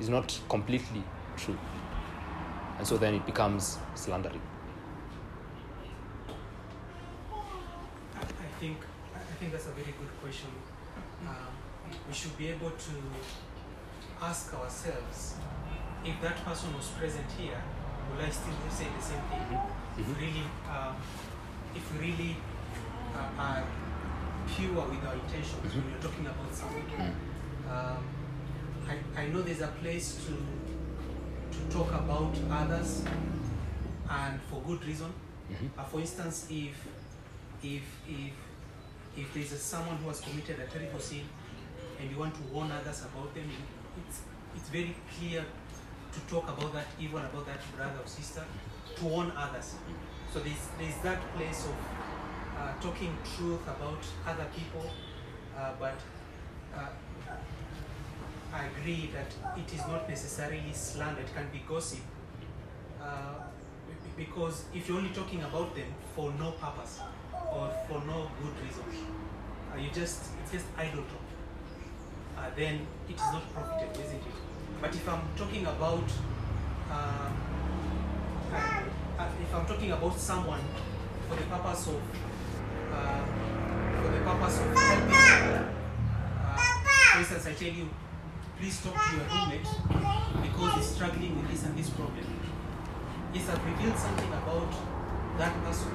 is 0.00 0.08
not 0.08 0.40
completely 0.48 1.04
true. 1.36 1.58
And 2.78 2.86
so 2.86 2.96
then 2.96 3.14
it 3.14 3.24
becomes 3.24 3.78
slandering. 3.94 4.40
I 8.16 8.24
think 8.58 8.78
I 9.14 9.18
think 9.38 9.52
that's 9.52 9.66
a 9.66 9.72
very 9.72 9.94
good 9.98 10.20
question. 10.20 10.48
Um, 11.26 11.36
we 12.08 12.14
should 12.14 12.36
be 12.38 12.48
able 12.48 12.70
to 12.70 12.92
ask 14.22 14.52
ourselves 14.54 15.34
if 16.04 16.20
that 16.22 16.36
person 16.44 16.74
was 16.76 16.88
present 16.88 17.26
here, 17.38 17.60
will 18.10 18.24
I 18.24 18.30
still 18.30 18.54
say 18.70 18.86
the 18.96 19.02
same 19.02 19.22
thing? 19.30 19.58
If 19.98 20.06
Mhm. 20.06 20.20
really, 20.20 20.46
um, 20.68 20.96
if 21.74 21.92
we 21.92 21.98
really 22.08 22.36
uh, 23.14 23.42
are 23.42 23.64
pure 24.46 24.86
with 24.88 25.04
our 25.06 25.14
intentions 25.14 25.74
when 25.74 25.92
we're 25.92 26.00
talking 26.00 26.26
about 26.26 26.54
something. 26.54 27.14
Um, 27.68 28.02
I, 28.88 29.22
I 29.22 29.26
know 29.28 29.42
there's 29.42 29.60
a 29.60 29.68
place 29.82 30.24
to 30.26 30.32
to 31.52 31.60
talk 31.76 31.92
about 31.92 32.34
others 32.50 33.02
and 34.08 34.40
for 34.48 34.60
good 34.62 34.84
reason. 34.84 35.12
Mhm. 35.50 35.70
Uh, 35.78 35.84
for 35.84 36.00
instance, 36.00 36.46
if 36.50 36.76
if 37.62 37.82
if 38.08 38.32
if 39.16 39.34
there's 39.34 39.52
a, 39.52 39.58
someone 39.58 39.96
who 39.98 40.08
has 40.08 40.20
committed 40.20 40.58
a 40.60 40.66
terrible 40.66 41.00
sin 41.00 41.24
and 42.00 42.10
you 42.10 42.16
want 42.18 42.34
to 42.34 42.42
warn 42.52 42.70
others 42.72 43.02
about 43.02 43.34
them, 43.34 43.48
it's 44.06 44.22
it's 44.56 44.68
very 44.68 44.94
clear 45.18 45.44
to 46.12 46.20
talk 46.32 46.48
about 46.48 46.72
that, 46.72 46.86
even 47.00 47.18
about 47.18 47.46
that 47.46 47.60
brother 47.76 48.00
or 48.02 48.06
sister, 48.06 48.44
to 48.96 49.04
warn 49.04 49.32
others. 49.36 49.74
So 50.32 50.40
there's 50.40 50.68
there's 50.78 50.96
that 51.02 51.20
place 51.36 51.66
of 51.66 51.76
uh, 52.58 52.72
talking 52.80 53.16
truth 53.36 53.62
about 53.62 54.02
other 54.26 54.46
people, 54.56 54.90
uh, 55.56 55.72
but 55.78 55.98
uh, 56.76 56.88
I 58.52 58.64
agree 58.66 59.10
that 59.14 59.32
it 59.58 59.72
is 59.72 59.86
not 59.86 60.08
necessarily 60.08 60.72
slander. 60.72 61.20
It 61.20 61.34
can 61.34 61.48
be 61.52 61.62
gossip. 61.68 62.00
Uh, 63.00 63.34
because 64.16 64.64
if 64.74 64.88
you're 64.88 64.98
only 64.98 65.10
talking 65.10 65.42
about 65.42 65.74
them 65.74 65.86
for 66.14 66.30
no 66.38 66.50
purpose 66.52 67.00
or 67.52 67.70
for 67.88 68.00
no 68.06 68.30
good 68.42 68.54
reason, 68.62 68.84
uh, 69.72 69.78
you 69.78 69.88
just 69.94 70.32
it's 70.42 70.52
just 70.52 70.66
idle 70.76 71.02
talk. 71.04 71.29
Uh, 72.40 72.48
then 72.56 72.86
it 73.06 73.14
is 73.14 73.32
not 73.32 73.42
profitable, 73.52 74.00
isn't 74.00 74.16
it? 74.16 74.36
But 74.80 74.94
if 74.94 75.06
I'm 75.06 75.20
talking 75.36 75.66
about 75.66 76.08
um, 76.90 77.36
uh, 78.50 79.28
if 79.42 79.54
I'm 79.54 79.66
talking 79.66 79.92
about 79.92 80.18
someone 80.18 80.60
for 81.28 81.36
the 81.36 81.42
purpose 81.42 81.88
of 81.88 82.00
uh, 82.92 83.20
for 84.00 84.08
the 84.08 84.20
purpose 84.24 84.58
of 84.58 84.72
helping, 84.72 85.12
uh, 86.40 86.56
for 87.12 87.18
instance, 87.18 87.46
I 87.46 87.52
tell 87.52 87.74
you, 87.74 87.90
please 88.58 88.80
talk 88.80 88.94
to 88.94 89.16
your 89.16 89.26
roommate 89.28 89.68
because 90.42 90.74
he's 90.76 90.86
struggling 90.96 91.36
with 91.36 91.50
this 91.50 91.64
and 91.64 91.76
this 91.76 91.90
problem. 91.90 92.24
Yes, 93.34 93.50
I've 93.50 93.64
revealed 93.66 93.98
something 93.98 94.32
about 94.32 94.72
that 95.36 95.52
person, 95.62 95.92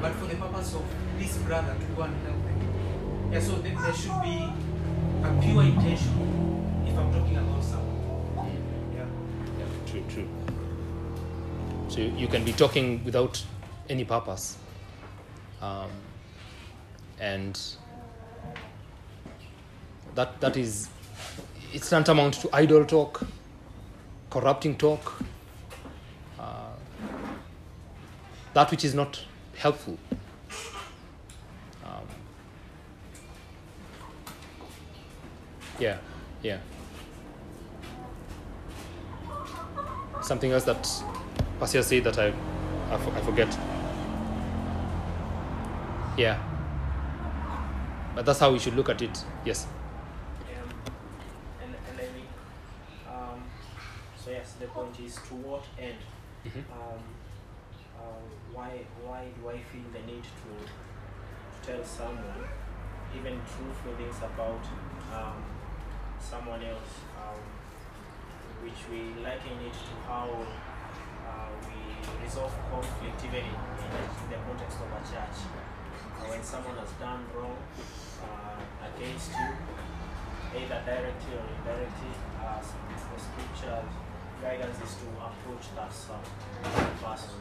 but 0.00 0.12
for 0.16 0.26
the 0.26 0.34
purpose 0.34 0.74
of 0.74 0.82
this 1.20 1.36
brother 1.38 1.76
to 1.78 1.86
go 1.94 2.02
and 2.02 2.16
help 2.26 2.42
them. 2.42 3.30
Yeah, 3.32 3.40
so 3.40 3.52
there 3.62 3.94
should 3.94 4.20
be 4.22 4.52
a 5.24 5.40
pure 5.40 5.62
intention 5.62 6.84
if 6.86 6.98
I'm 6.98 7.12
talking 7.12 7.36
about 7.36 7.62
someone. 7.62 8.56
Yeah. 8.94 9.06
Yeah, 9.58 9.64
true, 9.90 10.02
true. 10.08 10.28
So 11.88 12.00
you 12.00 12.26
can 12.26 12.44
be 12.44 12.52
talking 12.52 13.04
without 13.04 13.42
any 13.88 14.04
purpose. 14.04 14.56
Um, 15.60 15.90
and 17.20 17.58
that 20.14 20.40
that 20.40 20.56
is 20.56 20.88
it's 21.72 21.88
tantamount 21.88 22.34
to 22.34 22.48
idle 22.52 22.84
talk, 22.84 23.24
corrupting 24.30 24.76
talk, 24.76 25.22
uh, 26.38 26.72
that 28.54 28.70
which 28.70 28.84
is 28.84 28.94
not 28.94 29.24
helpful. 29.56 29.98
Yeah, 35.82 35.96
yeah. 36.42 36.58
Something 40.22 40.52
else 40.52 40.64
that 40.64 40.82
Pasia 41.58 41.82
said 41.82 42.04
that 42.04 42.18
I, 42.18 42.28
I, 42.90 42.94
I 42.94 43.20
forget. 43.22 43.48
Yeah. 46.16 46.38
But 48.14 48.24
that's 48.26 48.38
how 48.38 48.52
we 48.52 48.58
should 48.60 48.76
look 48.76 48.88
at 48.88 49.02
it. 49.02 49.24
Yes. 49.44 49.66
Um, 49.66 50.68
and, 51.62 51.74
and 51.74 51.98
I 51.98 52.14
mean, 52.14 52.26
um, 53.08 53.42
so 54.16 54.30
yes, 54.30 54.52
the 54.60 54.66
point 54.66 55.00
is 55.00 55.14
to 55.16 55.34
what 55.34 55.64
end? 55.80 55.96
Mhm. 56.46 56.62
Um, 56.70 57.02
uh, 57.98 58.22
why 58.52 58.70
why 59.04 59.24
do 59.40 59.48
I 59.48 59.58
feel 59.72 59.86
the 59.92 60.00
need 60.06 60.22
to, 60.22 60.50
to 60.62 61.66
tell 61.66 61.84
someone 61.84 62.44
even 63.16 63.40
truthful 63.46 63.94
things 63.96 64.18
about 64.18 64.62
um, 65.12 65.42
someone 66.22 66.62
else, 66.62 67.02
um, 67.18 67.42
which 68.62 68.78
we 68.86 69.10
liken 69.22 69.58
it 69.66 69.74
to 69.74 69.94
how 70.06 70.30
uh, 70.30 71.50
we 71.66 71.78
resolve 72.22 72.54
conflict 72.70 73.18
even 73.26 73.42
in, 73.42 73.58
in, 73.58 74.26
the 74.30 74.38
context 74.46 74.78
of 74.78 74.88
a 74.94 75.02
church. 75.02 75.38
Uh, 75.42 76.30
when 76.30 76.42
someone 76.42 76.78
has 76.78 76.94
done 77.02 77.26
wrong 77.34 77.58
uh, 78.22 78.86
against 78.86 79.34
you, 79.34 79.50
either 80.62 80.78
directly 80.86 81.34
or 81.34 81.44
indirectly, 81.58 82.14
uh, 82.38 82.62
the 82.62 83.18
scripture 83.18 83.82
guidance 84.40 84.78
is 84.78 84.94
to 85.02 85.08
approach 85.18 85.66
that 85.74 85.90
person. 87.02 87.40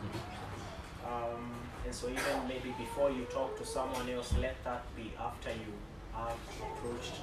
Um, 1.06 1.54
and 1.86 1.94
so 1.94 2.08
even 2.10 2.48
maybe 2.48 2.74
before 2.78 3.12
you 3.12 3.26
talk 3.26 3.58
to 3.58 3.66
someone 3.66 4.10
else, 4.10 4.34
let 4.40 4.64
that 4.64 4.84
be 4.96 5.14
after 5.20 5.50
you 5.50 5.74
have 6.14 6.38
approached 6.62 7.22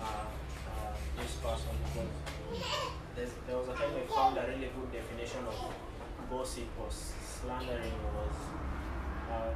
uh, 0.00 0.04
uh, 0.04 0.43
this 1.16 1.32
person. 1.36 1.74
Because 3.14 3.30
there 3.46 3.56
was 3.56 3.68
a 3.68 3.74
time 3.74 3.90
I 3.96 4.12
found 4.12 4.38
a 4.38 4.42
really 4.46 4.70
good 4.74 4.92
definition 4.92 5.40
of 5.46 5.74
gossip 6.30 6.64
or 6.80 6.88
slandering 6.90 7.92
was 8.14 8.36
um, 9.30 9.54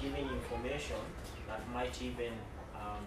giving 0.00 0.28
information 0.28 0.96
that 1.48 1.60
might 1.72 2.00
even 2.02 2.32
um, 2.74 3.04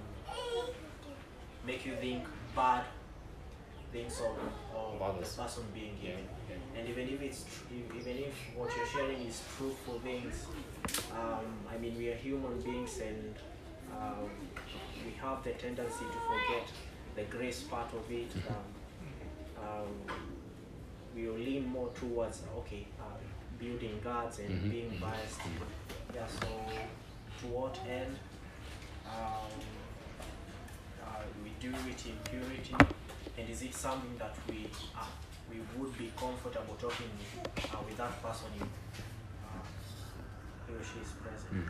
make 1.66 1.86
you 1.86 1.96
think 1.96 2.24
bad 2.56 2.84
things 3.92 4.20
of, 4.22 4.38
of 4.76 5.20
the 5.20 5.42
person 5.42 5.64
being 5.74 5.96
given. 6.02 6.28
And 6.76 6.90
even 6.90 7.08
if 7.10 7.22
it's 7.22 7.44
tr- 7.44 7.74
even 7.74 8.18
if 8.24 8.34
what 8.56 8.70
you're 8.76 8.88
sharing 8.88 9.22
is 9.28 9.42
truthful 9.58 10.00
things, 10.00 10.46
um, 11.12 11.46
I 11.72 11.78
mean 11.78 11.96
we 11.98 12.10
are 12.10 12.16
human 12.16 12.60
beings 12.62 13.00
and 13.00 13.36
um, 13.96 14.30
we 15.06 15.14
have 15.22 15.44
the 15.44 15.52
tendency 15.52 16.06
to 16.06 16.20
forget 16.30 16.68
the 17.16 17.24
grace 17.24 17.62
part 17.64 17.92
of 17.94 18.10
it. 18.12 18.32
Um, 18.50 19.64
um, 19.64 19.88
we 21.16 21.28
will 21.28 21.36
lean 21.38 21.68
more 21.68 21.90
towards 21.90 22.42
okay, 22.60 22.88
uh, 23.00 23.04
building 23.60 24.00
guards 24.04 24.40
and 24.40 24.50
Mhm, 24.50 24.70
being 24.72 24.92
mhm, 24.92 25.00
biased. 25.02 25.42
Yeah. 26.16 26.28
So 26.28 26.48
to 27.40 27.48
what 27.48 27.78
end? 27.88 28.18
Um, 29.06 29.52
uh, 31.06 31.22
we 31.44 31.52
do 31.60 31.70
it 31.92 32.06
in 32.08 32.18
purity, 32.24 32.76
and 33.38 33.50
is 33.50 33.62
it 33.62 33.74
something 33.76 34.18
that 34.18 34.36
we 34.50 34.66
uh, 34.96 35.06
we 35.50 35.58
would 35.78 35.96
be 35.98 36.12
comfortable 36.18 36.76
talking 36.80 37.12
uh, 37.74 37.78
with 37.86 37.98
that 37.98 38.24
person 38.24 38.48
if 38.56 38.64
uh, 38.64 39.62
he 40.68 40.74
or 40.74 40.84
she 40.84 41.00
is 41.06 41.12
present? 41.22 41.70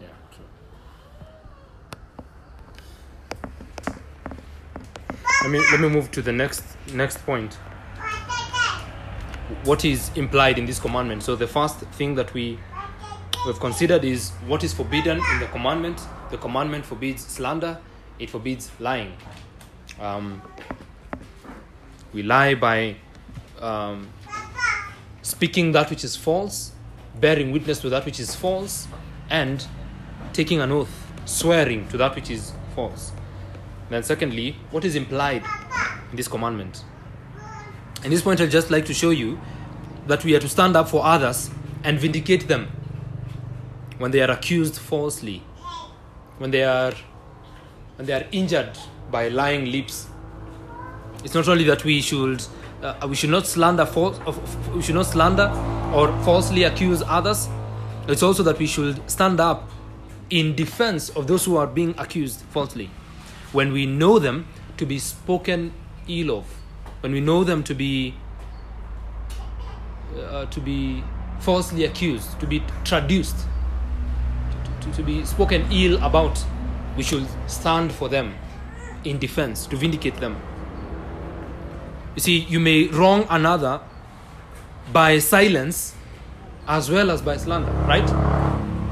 Yeah. 0.00 0.08
Let 5.44 5.50
me 5.50 5.60
let 5.70 5.78
me 5.78 5.90
move 5.90 6.10
to 6.12 6.22
the 6.22 6.32
next 6.32 6.64
next 6.94 7.18
point. 7.18 7.52
What 9.64 9.84
is 9.84 10.10
implied 10.16 10.58
in 10.58 10.64
this 10.64 10.80
commandment? 10.80 11.22
So 11.22 11.36
the 11.36 11.46
first 11.46 11.80
thing 11.98 12.14
that 12.14 12.32
we 12.32 12.58
we've 13.44 13.60
considered 13.60 14.04
is 14.04 14.30
what 14.46 14.64
is 14.64 14.72
forbidden 14.72 15.20
in 15.32 15.40
the 15.40 15.46
commandment. 15.48 16.00
The 16.30 16.38
commandment 16.38 16.86
forbids 16.86 17.26
slander. 17.26 17.78
It 18.18 18.30
forbids 18.30 18.70
lying. 18.80 19.12
Um, 20.00 20.40
we 22.14 22.22
lie 22.22 22.54
by 22.54 22.96
um, 23.60 24.08
speaking 25.20 25.72
that 25.72 25.90
which 25.90 26.04
is 26.04 26.16
false, 26.16 26.72
bearing 27.20 27.52
witness 27.52 27.80
to 27.80 27.90
that 27.90 28.06
which 28.06 28.18
is 28.18 28.34
false, 28.34 28.88
and 29.28 29.66
taking 30.32 30.62
an 30.62 30.72
oath, 30.72 31.12
swearing 31.26 31.86
to 31.88 31.98
that 31.98 32.14
which 32.14 32.30
is 32.30 32.54
false. 32.74 33.12
Then, 33.90 34.02
secondly, 34.02 34.56
what 34.70 34.84
is 34.84 34.96
implied 34.96 35.44
in 36.10 36.16
this 36.16 36.28
commandment? 36.28 36.84
In 38.02 38.10
this 38.10 38.22
point, 38.22 38.40
I'd 38.40 38.50
just 38.50 38.70
like 38.70 38.86
to 38.86 38.94
show 38.94 39.10
you 39.10 39.40
that 40.06 40.24
we 40.24 40.34
are 40.34 40.40
to 40.40 40.48
stand 40.48 40.76
up 40.76 40.88
for 40.88 41.04
others 41.04 41.50
and 41.82 41.98
vindicate 41.98 42.48
them 42.48 42.68
when 43.98 44.10
they 44.10 44.20
are 44.20 44.30
accused 44.30 44.76
falsely, 44.76 45.42
when 46.38 46.50
they 46.50 46.64
are 46.64 46.92
when 47.96 48.06
they 48.06 48.12
are 48.12 48.26
injured 48.32 48.76
by 49.10 49.28
lying 49.28 49.70
lips. 49.70 50.08
It's 51.22 51.34
not 51.34 51.46
only 51.48 51.64
that 51.64 51.84
we 51.84 52.00
should 52.00 52.44
uh, 52.82 53.06
we 53.08 53.16
should 53.16 53.30
not 53.30 53.46
slander 53.46 53.86
false, 53.86 54.18
we 54.74 54.82
should 54.82 54.94
not 54.94 55.06
slander 55.06 55.48
or 55.94 56.08
falsely 56.24 56.64
accuse 56.64 57.02
others. 57.06 57.48
It's 58.08 58.22
also 58.22 58.42
that 58.42 58.58
we 58.58 58.66
should 58.66 59.08
stand 59.10 59.40
up 59.40 59.70
in 60.30 60.54
defense 60.54 61.10
of 61.10 61.26
those 61.26 61.44
who 61.44 61.56
are 61.56 61.66
being 61.66 61.94
accused 61.96 62.40
falsely 62.50 62.90
when 63.54 63.72
we 63.72 63.86
know 63.86 64.18
them 64.18 64.46
to 64.76 64.84
be 64.84 64.98
spoken 64.98 65.72
ill 66.08 66.30
of 66.38 66.44
when 67.00 67.12
we 67.12 67.20
know 67.20 67.44
them 67.44 67.62
to 67.62 67.74
be 67.74 68.14
uh, 70.18 70.44
to 70.46 70.60
be 70.60 71.02
falsely 71.40 71.84
accused 71.84 72.38
to 72.40 72.46
be 72.46 72.62
traduced 72.84 73.46
to, 74.80 74.92
to 74.92 75.02
be 75.02 75.24
spoken 75.24 75.66
ill 75.72 76.02
about 76.04 76.44
we 76.96 77.02
should 77.02 77.26
stand 77.46 77.92
for 77.92 78.08
them 78.08 78.34
in 79.04 79.18
defense 79.18 79.66
to 79.66 79.76
vindicate 79.76 80.16
them. 80.16 80.40
You 82.14 82.20
see 82.20 82.38
you 82.38 82.60
may 82.60 82.86
wrong 82.88 83.26
another 83.28 83.80
by 84.92 85.18
silence 85.18 85.94
as 86.68 86.90
well 86.90 87.10
as 87.10 87.20
by 87.22 87.36
slander 87.36 87.72
right? 87.88 88.08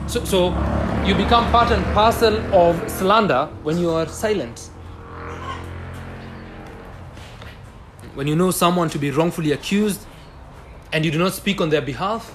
So, 0.08 0.24
so 0.24 0.50
you 1.04 1.16
become 1.16 1.50
part 1.50 1.72
and 1.72 1.84
parcel 1.94 2.36
of 2.54 2.88
slander 2.88 3.46
when 3.64 3.76
you 3.76 3.90
are 3.90 4.06
silent. 4.06 4.70
When 8.14 8.28
you 8.28 8.36
know 8.36 8.52
someone 8.52 8.88
to 8.90 8.98
be 9.00 9.10
wrongfully 9.10 9.50
accused 9.50 10.06
and 10.92 11.04
you 11.04 11.10
do 11.10 11.18
not 11.18 11.32
speak 11.32 11.60
on 11.60 11.70
their 11.70 11.82
behalf, 11.82 12.32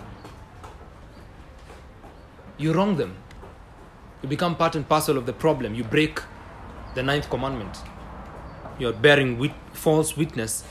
you 2.57 2.73
wrong 2.73 2.97
them. 2.97 3.15
You 4.21 4.27
become 4.27 4.57
part 4.57 4.75
and 4.75 4.87
parcel 4.87 5.17
of 5.17 5.25
the 5.25 5.33
problem. 5.33 5.73
You 5.73 5.85
break 5.85 6.19
the 6.93 7.03
ninth 7.03 7.29
commandment. 7.29 7.77
You 8.79 8.89
are 8.89 8.93
bearing 8.93 9.37
wit- 9.37 9.53
false 9.71 10.17
witness 10.17 10.65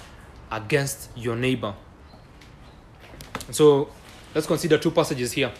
against 0.51 1.09
your 1.17 1.35
neighbor. 1.35 1.75
So 3.53 3.89
let's 4.35 4.47
consider 4.47 4.77
two 4.77 4.91
passages 4.91 5.33
here. 5.33 5.53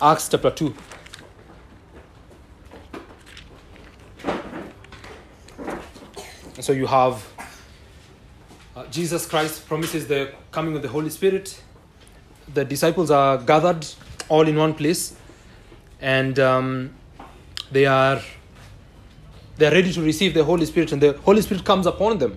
Acts 0.00 0.28
chapter 0.28 0.50
2. 0.50 0.74
So 6.60 6.72
you 6.74 6.86
have 6.86 7.26
uh, 8.76 8.84
Jesus 8.88 9.24
Christ 9.24 9.66
promises 9.66 10.06
the 10.06 10.32
coming 10.50 10.76
of 10.76 10.82
the 10.82 10.88
Holy 10.88 11.08
Spirit. 11.08 11.62
The 12.52 12.62
disciples 12.62 13.10
are 13.10 13.38
gathered 13.38 13.86
all 14.28 14.46
in 14.46 14.56
one 14.56 14.74
place, 14.74 15.14
and 15.98 16.38
um, 16.38 16.94
they 17.72 17.86
are 17.86 18.20
they 19.56 19.66
are 19.66 19.72
ready 19.72 19.94
to 19.94 20.02
receive 20.02 20.34
the 20.34 20.44
Holy 20.44 20.66
Spirit, 20.66 20.92
and 20.92 21.00
the 21.00 21.14
Holy 21.24 21.40
Spirit 21.40 21.64
comes 21.64 21.86
upon 21.86 22.18
them. 22.18 22.36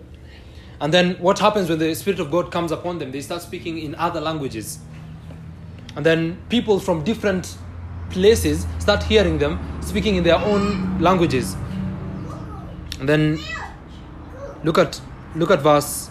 And 0.80 0.94
then 0.94 1.16
what 1.16 1.40
happens 1.40 1.68
when 1.68 1.80
the 1.80 1.94
Spirit 1.94 2.22
of 2.22 2.32
God 2.32 2.54
comes 2.54 2.72
upon 2.72 3.00
them? 3.00 3.12
They 3.12 3.20
start 3.20 3.42
speaking 3.42 3.80
in 3.80 3.96
other 3.96 4.22
languages. 4.22 4.80
And 6.00 6.06
then 6.06 6.42
people 6.48 6.80
from 6.80 7.04
different 7.04 7.58
places 8.10 8.66
start 8.80 9.04
hearing 9.04 9.38
them 9.38 9.60
speaking 9.82 10.16
in 10.16 10.24
their 10.24 10.38
own 10.38 10.98
languages. 10.98 11.58
And 13.02 13.10
then 13.10 13.38
look 14.64 14.78
at 14.78 15.02
look 15.36 15.52
at 15.52 15.60
verse 15.62 16.10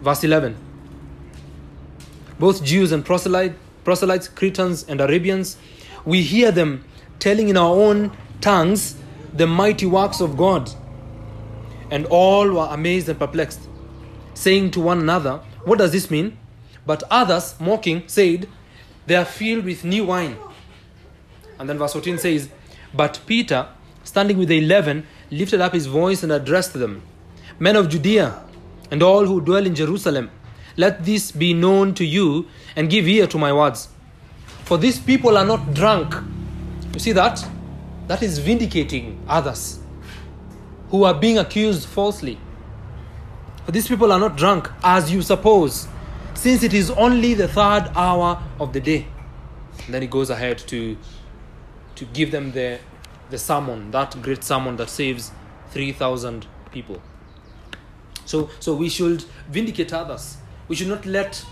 verse 0.00 0.24
11. 0.24 0.56
Both 2.38 2.64
Jews 2.64 2.90
and 2.90 3.04
proselyte, 3.04 3.52
proselytes, 3.84 4.28
Cretans 4.28 4.84
and 4.88 5.02
Arabians, 5.02 5.58
we 6.06 6.22
hear 6.22 6.50
them 6.50 6.86
telling 7.18 7.50
in 7.50 7.58
our 7.58 7.74
own 7.74 8.16
tongues 8.40 8.96
the 9.34 9.46
mighty 9.46 9.84
works 9.84 10.22
of 10.22 10.38
God. 10.38 10.70
And 11.90 12.06
all 12.06 12.50
were 12.50 12.68
amazed 12.70 13.10
and 13.10 13.18
perplexed, 13.18 13.60
saying 14.32 14.70
to 14.70 14.80
one 14.80 15.00
another, 15.00 15.42
What 15.66 15.76
does 15.76 15.92
this 15.92 16.10
mean? 16.10 16.37
But 16.88 17.02
others, 17.10 17.54
mocking, 17.60 18.04
said, 18.06 18.48
They 19.06 19.14
are 19.14 19.26
filled 19.26 19.66
with 19.66 19.84
new 19.84 20.06
wine. 20.06 20.38
And 21.58 21.68
then 21.68 21.76
verse 21.76 21.92
14 21.92 22.16
says, 22.16 22.48
But 22.94 23.20
Peter, 23.26 23.68
standing 24.04 24.38
with 24.38 24.48
the 24.48 24.56
eleven, 24.56 25.06
lifted 25.30 25.60
up 25.60 25.74
his 25.74 25.84
voice 25.84 26.22
and 26.22 26.32
addressed 26.32 26.72
them 26.72 27.02
Men 27.58 27.76
of 27.76 27.90
Judea, 27.90 28.42
and 28.90 29.02
all 29.02 29.26
who 29.26 29.42
dwell 29.42 29.66
in 29.66 29.74
Jerusalem, 29.74 30.30
let 30.78 31.04
this 31.04 31.30
be 31.30 31.52
known 31.52 31.92
to 31.92 32.06
you, 32.06 32.46
and 32.74 32.88
give 32.88 33.06
ear 33.06 33.26
to 33.26 33.36
my 33.36 33.52
words. 33.52 33.88
For 34.64 34.78
these 34.78 34.98
people 34.98 35.36
are 35.36 35.44
not 35.44 35.74
drunk. 35.74 36.14
You 36.94 37.00
see 37.00 37.12
that? 37.12 37.46
That 38.06 38.22
is 38.22 38.38
vindicating 38.38 39.22
others 39.28 39.80
who 40.88 41.04
are 41.04 41.12
being 41.12 41.36
accused 41.36 41.86
falsely. 41.86 42.38
For 43.66 43.72
these 43.72 43.88
people 43.88 44.10
are 44.10 44.18
not 44.18 44.38
drunk, 44.38 44.70
as 44.82 45.12
you 45.12 45.20
suppose, 45.20 45.86
since 46.38 46.62
it 46.62 46.72
is 46.72 46.88
only 46.92 47.34
the 47.34 47.48
third 47.48 47.90
hour 47.96 48.40
of 48.60 48.72
the 48.72 48.80
day. 48.80 49.08
And 49.86 49.92
then 49.94 50.02
he 50.02 50.08
goes 50.08 50.30
ahead 50.30 50.58
to, 50.68 50.96
to 51.96 52.04
give 52.04 52.30
them 52.30 52.52
the, 52.52 52.78
the 53.28 53.38
sermon, 53.38 53.90
that 53.90 54.22
great 54.22 54.44
sermon 54.44 54.76
that 54.76 54.88
saves 54.88 55.32
3,000 55.70 56.46
people. 56.70 57.02
So, 58.24 58.50
so 58.60 58.72
we 58.76 58.88
should 58.88 59.24
vindicate 59.50 59.92
others. 59.92 60.36
We 60.68 60.76
should 60.76 60.86
not 60.86 61.04
let 61.06 61.44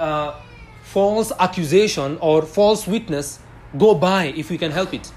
uh, 0.00 0.34
false 0.82 1.30
accusation 1.38 2.18
or 2.20 2.42
false 2.42 2.88
witness 2.88 3.38
go 3.78 3.94
by 3.94 4.24
if 4.24 4.50
we 4.50 4.58
can 4.58 4.72
help 4.72 4.92
it. 4.92 5.12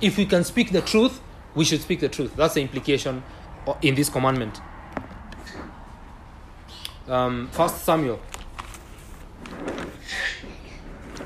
If 0.00 0.16
we 0.16 0.24
can 0.24 0.44
speak 0.44 0.72
the 0.72 0.80
truth, 0.80 1.20
we 1.54 1.66
should 1.66 1.82
speak 1.82 2.00
the 2.00 2.08
truth. 2.08 2.34
That's 2.36 2.54
the 2.54 2.62
implication 2.62 3.22
in 3.82 3.96
this 3.96 4.08
commandment. 4.08 4.62
Um, 7.06 7.48
First 7.52 7.84
Samuel, 7.84 8.18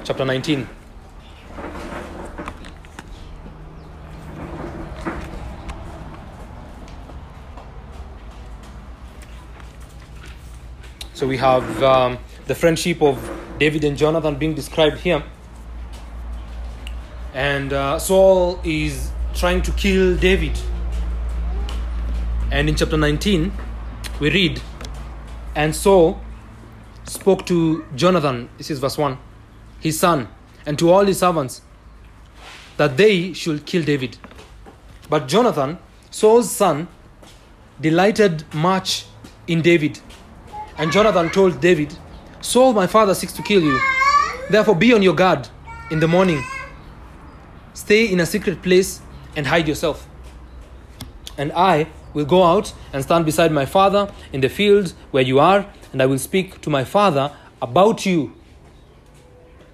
chapter 0.07 0.25
19. 0.25 0.69
So 11.13 11.27
we 11.27 11.37
have 11.39 11.83
um, 11.83 12.19
the 12.47 12.55
friendship 12.55 13.03
of 13.03 13.19
David 13.59 13.83
and 13.83 13.97
Jonathan 13.97 14.37
being 14.37 14.55
described 14.55 14.99
here. 14.99 15.25
And 17.35 17.73
uh, 17.73 17.99
Saul 17.99 18.61
is 18.63 19.11
trying 19.35 19.63
to 19.63 19.73
kill 19.73 20.17
David. 20.17 20.57
And 22.53 22.69
in 22.69 22.77
chapter 22.77 22.97
19, 22.97 23.53
we 24.21 24.31
read, 24.31 24.63
And 25.57 25.75
Saul 25.75 26.21
spoke 27.07 27.45
to 27.47 27.85
Jonathan, 27.97 28.49
this 28.57 28.71
is 28.71 28.79
verse 28.79 28.97
1, 28.97 29.19
his 29.81 29.99
son, 29.99 30.29
and 30.65 30.79
to 30.79 30.91
all 30.91 31.05
his 31.05 31.19
servants, 31.19 31.63
that 32.77 32.97
they 32.97 33.33
should 33.33 33.65
kill 33.67 33.83
David. 33.83 34.19
But 35.09 35.29
Jonathan, 35.29 35.79
Saul's 36.11 36.51
son, 36.51 36.89
delighted 37.81 38.45
much 38.55 39.07
in 39.47 39.63
David. 39.63 40.01
And 40.79 40.93
Jonathan 40.93 41.31
told 41.31 41.61
David, 41.61 41.97
Saul, 42.41 42.73
my 42.73 42.87
father, 42.87 43.15
seeks 43.15 43.33
to 43.35 43.43
kill 43.43 43.63
you. 43.63 43.81
Therefore, 44.51 44.77
be 44.77 44.93
on 44.93 45.03
your 45.03 45.15
guard 45.15 45.49
in 45.91 46.01
the 46.01 46.09
morning. 46.09 46.43
Stay 47.75 48.07
in 48.07 48.21
a 48.21 48.27
secret 48.27 48.63
place 48.63 49.01
and 49.35 49.47
hide 49.47 49.69
yourself. 49.69 50.09
And 51.39 51.53
I 51.53 51.89
will 52.15 52.25
go 52.25 52.43
out 52.43 52.73
and 52.93 53.03
stand 53.03 53.25
beside 53.25 53.53
my 53.53 53.67
father 53.67 54.13
in 54.33 54.41
the 54.41 54.49
field 54.49 54.95
where 55.11 55.23
you 55.23 55.39
are, 55.39 55.67
and 55.93 56.03
I 56.03 56.07
will 56.07 56.19
speak 56.19 56.61
to 56.63 56.71
my 56.71 56.85
father 56.85 57.33
about 57.61 58.07
you. 58.07 58.36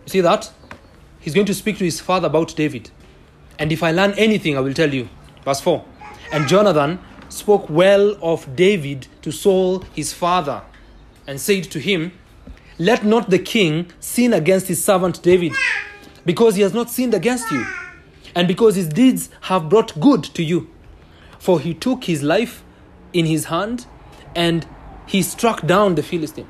You 0.05 0.11
see 0.11 0.20
that? 0.20 0.53
He's 1.20 1.34
going 1.34 1.46
to 1.46 1.55
speak 1.55 1.78
to 1.78 1.84
his 1.84 2.00
father 2.00 2.26
about 2.26 2.57
David. 2.57 2.90
And 3.59 3.70
if 3.70 3.82
I 3.82 3.92
learn 3.92 4.12
anything, 4.12 4.57
I 4.57 4.61
will 4.61 4.74
tell 4.74 4.92
you. 4.92 5.09
Verse 5.44 5.61
4. 5.61 5.84
And 6.32 6.48
Jonathan 6.48 6.98
spoke 7.28 7.68
well 7.70 8.16
of 8.22 8.57
David 8.57 9.07
to 9.22 9.30
Saul 9.30 9.80
his 9.94 10.12
father, 10.12 10.62
and 11.26 11.40
said 11.40 11.64
to 11.64 11.78
him, 11.78 12.12
Let 12.78 13.05
not 13.05 13.30
the 13.30 13.38
king 13.38 13.90
sin 14.00 14.32
against 14.32 14.68
his 14.68 14.84
servant 14.84 15.22
David, 15.22 15.53
because 16.24 16.57
he 16.57 16.62
has 16.62 16.74
not 16.74 16.90
sinned 16.90 17.14
against 17.14 17.50
you, 17.50 17.64
and 18.34 18.48
because 18.48 18.76
his 18.76 18.88
deeds 18.88 19.30
have 19.42 19.68
brought 19.68 19.98
good 20.00 20.24
to 20.24 20.42
you. 20.42 20.68
For 21.38 21.61
he 21.61 21.74
took 21.74 22.05
his 22.05 22.22
life 22.22 22.62
in 23.12 23.26
his 23.26 23.46
hand, 23.46 23.86
and 24.34 24.66
he 25.07 25.22
struck 25.22 25.66
down 25.66 25.94
the 25.94 26.03
Philistine. 26.03 26.48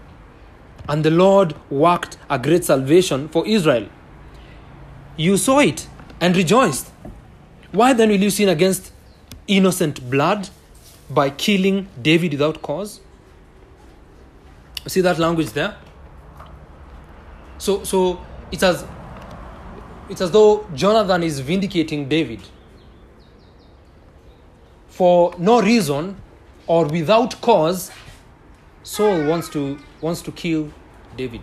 And 0.88 1.04
the 1.04 1.10
Lord 1.10 1.54
worked 1.70 2.16
a 2.28 2.38
great 2.38 2.64
salvation 2.64 3.28
for 3.28 3.46
Israel. 3.46 3.88
You 5.16 5.36
saw 5.36 5.60
it 5.60 5.86
and 6.20 6.36
rejoiced. 6.36 6.90
Why 7.70 7.92
then 7.92 8.08
will 8.08 8.20
you 8.20 8.30
sin 8.30 8.48
against 8.48 8.92
innocent 9.46 10.10
blood 10.10 10.48
by 11.08 11.30
killing 11.30 11.88
David 12.00 12.32
without 12.32 12.62
cause? 12.62 13.00
See 14.86 15.00
that 15.00 15.18
language 15.18 15.50
there? 15.50 15.76
So, 17.58 17.84
so 17.84 18.20
it's 18.50 18.62
as 18.62 18.84
it's 20.08 20.20
as 20.20 20.30
though 20.30 20.66
Jonathan 20.74 21.22
is 21.22 21.40
vindicating 21.40 22.08
David 22.08 22.40
for 24.88 25.34
no 25.38 25.62
reason 25.62 26.16
or 26.66 26.86
without 26.86 27.40
cause. 27.40 27.90
Saul 28.84 29.24
wants 29.26 29.48
to 29.50 29.78
wants 30.00 30.22
to 30.22 30.32
kill 30.32 30.72
David, 31.16 31.42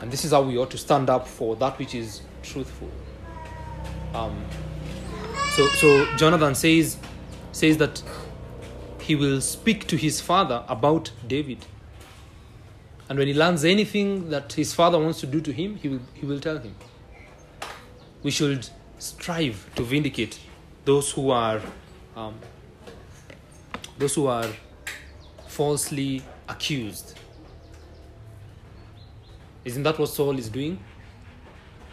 and 0.00 0.10
this 0.10 0.24
is 0.24 0.32
how 0.32 0.42
we 0.42 0.58
ought 0.58 0.70
to 0.70 0.78
stand 0.78 1.08
up 1.08 1.26
for 1.26 1.56
that 1.56 1.78
which 1.78 1.94
is 1.94 2.20
truthful. 2.42 2.90
Um, 4.14 4.44
so, 5.54 5.66
so 5.68 6.16
Jonathan 6.16 6.54
says 6.54 6.98
says 7.52 7.78
that 7.78 8.02
he 9.00 9.14
will 9.14 9.40
speak 9.40 9.86
to 9.86 9.96
his 9.96 10.20
father 10.20 10.64
about 10.68 11.12
David. 11.26 11.64
And 13.08 13.18
when 13.18 13.28
he 13.28 13.34
learns 13.34 13.64
anything 13.64 14.30
that 14.30 14.54
his 14.54 14.74
father 14.74 14.98
wants 14.98 15.20
to 15.20 15.26
do 15.26 15.40
to 15.40 15.52
him, 15.52 15.76
he 15.76 15.88
will, 15.88 16.00
he 16.12 16.26
will 16.26 16.40
tell 16.40 16.58
him. 16.58 16.74
We 18.24 18.32
should 18.32 18.68
strive 18.98 19.70
to 19.76 19.84
vindicate 19.84 20.40
those 20.84 21.12
who 21.12 21.30
are 21.30 21.60
um, 22.16 22.34
those 23.98 24.14
who 24.14 24.26
are 24.26 24.46
falsely 25.56 26.22
accused. 26.48 27.18
Isn't 29.64 29.82
that 29.82 29.98
what 29.98 30.08
Saul 30.08 30.38
is 30.38 30.48
doing? 30.48 30.78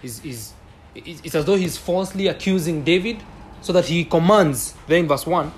Is 0.03 0.23
is 0.25 0.53
it's 0.95 1.33
as 1.33 1.45
though 1.45 1.55
he's 1.55 1.77
falsely 1.77 2.27
accusing 2.27 2.83
David, 2.83 3.23
so 3.61 3.73
that 3.73 3.85
he 3.85 4.05
commands 4.05 4.75
there 4.87 4.99
in 4.99 5.07
verse 5.07 5.25
one 5.25 5.51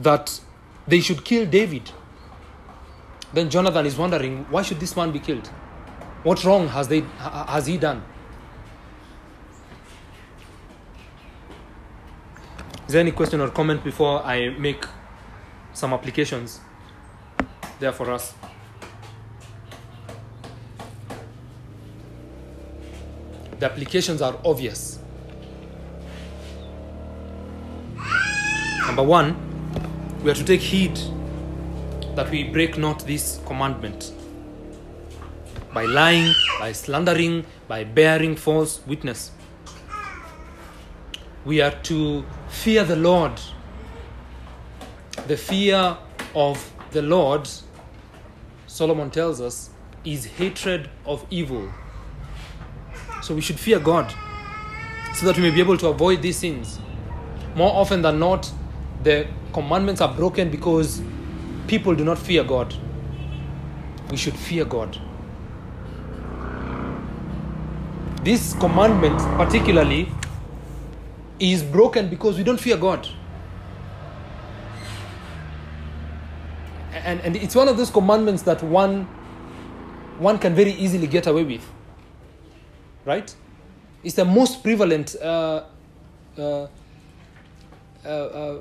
that 0.00 0.40
they 0.86 1.00
should 1.00 1.24
kill 1.24 1.44
David. 1.44 1.90
Then 3.34 3.50
Jonathan 3.50 3.84
is 3.84 3.96
wondering, 3.96 4.46
why 4.48 4.62
should 4.62 4.80
this 4.80 4.96
man 4.96 5.10
be 5.10 5.18
killed? 5.18 5.46
What 6.22 6.44
wrong 6.44 6.68
has, 6.68 6.88
they, 6.88 7.00
has 7.18 7.66
he 7.66 7.76
done? 7.76 8.02
Is 12.86 12.92
there 12.92 13.00
any 13.00 13.10
question 13.10 13.40
or 13.40 13.50
comment 13.50 13.84
before 13.84 14.22
I 14.24 14.50
make 14.50 14.84
some 15.78 15.92
applications 15.92 16.60
there 17.78 17.92
for 17.92 18.10
us? 18.10 18.34
The 23.60 23.66
applications 23.66 24.20
are 24.20 24.36
obvious. 24.44 24.98
Number 28.86 29.04
one, 29.04 29.36
we 30.24 30.30
are 30.32 30.34
to 30.34 30.44
take 30.44 30.60
heed 30.60 30.98
that 32.16 32.28
we 32.30 32.42
break 32.42 32.76
not 32.76 33.06
this 33.06 33.40
commandment 33.46 34.12
by 35.72 35.84
lying, 35.84 36.34
by 36.58 36.72
slandering, 36.72 37.46
by 37.68 37.84
bearing 37.84 38.34
false 38.34 38.80
witness. 38.84 39.30
We 41.44 41.60
are 41.60 41.70
to 41.84 42.24
fear 42.48 42.82
the 42.82 42.96
Lord. 42.96 43.40
The 45.28 45.36
fear 45.36 45.98
of 46.34 46.72
the 46.90 47.02
Lord, 47.02 47.46
Solomon 48.66 49.10
tells 49.10 49.42
us, 49.42 49.68
is 50.02 50.24
hatred 50.24 50.88
of 51.04 51.26
evil. 51.28 51.70
So 53.20 53.34
we 53.34 53.42
should 53.42 53.60
fear 53.60 53.78
God 53.78 54.10
so 55.12 55.26
that 55.26 55.36
we 55.36 55.42
may 55.42 55.50
be 55.50 55.60
able 55.60 55.76
to 55.76 55.88
avoid 55.88 56.22
these 56.22 56.38
sins. 56.38 56.80
More 57.54 57.70
often 57.74 58.00
than 58.00 58.18
not, 58.18 58.50
the 59.02 59.26
commandments 59.52 60.00
are 60.00 60.14
broken 60.14 60.50
because 60.50 61.02
people 61.66 61.94
do 61.94 62.04
not 62.04 62.18
fear 62.18 62.42
God. 62.42 62.74
We 64.10 64.16
should 64.16 64.34
fear 64.34 64.64
God. 64.64 64.98
This 68.22 68.54
commandment, 68.54 69.18
particularly, 69.36 70.10
is 71.38 71.62
broken 71.62 72.08
because 72.08 72.38
we 72.38 72.44
don't 72.44 72.58
fear 72.58 72.78
God. 72.78 73.06
And, 77.08 77.22
and 77.22 77.36
it's 77.36 77.54
one 77.54 77.68
of 77.68 77.78
those 77.78 77.88
commandments 77.88 78.42
that 78.42 78.62
one, 78.62 79.04
one 80.18 80.38
can 80.38 80.54
very 80.54 80.72
easily 80.72 81.06
get 81.06 81.26
away 81.26 81.42
with. 81.42 81.66
Right? 83.06 83.34
It's 84.04 84.14
the 84.14 84.26
most 84.26 84.62
prevalent 84.62 85.16
uh, 85.16 85.64
uh, 86.36 86.66
uh, 88.04 88.08
uh, 88.08 88.60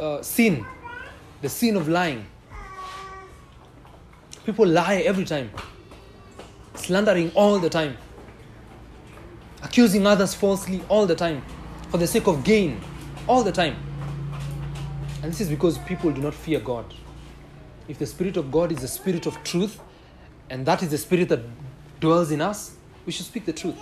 uh, 0.00 0.22
sin, 0.22 0.64
the 1.42 1.50
sin 1.50 1.76
of 1.76 1.86
lying. 1.86 2.24
People 4.46 4.66
lie 4.66 5.02
every 5.04 5.26
time, 5.26 5.50
slandering 6.76 7.32
all 7.34 7.58
the 7.58 7.68
time, 7.68 7.98
accusing 9.62 10.06
others 10.06 10.32
falsely 10.32 10.80
all 10.88 11.04
the 11.04 11.14
time, 11.14 11.42
for 11.90 11.98
the 11.98 12.06
sake 12.06 12.28
of 12.28 12.44
gain 12.44 12.80
all 13.28 13.42
the 13.42 13.52
time. 13.52 13.76
And 15.22 15.30
this 15.30 15.42
is 15.42 15.50
because 15.50 15.76
people 15.80 16.10
do 16.12 16.22
not 16.22 16.32
fear 16.32 16.60
God. 16.60 16.86
If 17.88 17.98
the 17.98 18.06
Spirit 18.06 18.36
of 18.36 18.50
God 18.50 18.72
is 18.72 18.78
the 18.78 18.88
Spirit 18.88 19.26
of 19.26 19.42
truth, 19.44 19.80
and 20.50 20.64
that 20.66 20.82
is 20.82 20.90
the 20.90 20.98
Spirit 20.98 21.28
that 21.28 21.40
dwells 22.00 22.30
in 22.30 22.40
us, 22.40 22.76
we 23.06 23.12
should 23.12 23.26
speak 23.26 23.44
the 23.44 23.52
truth. 23.52 23.76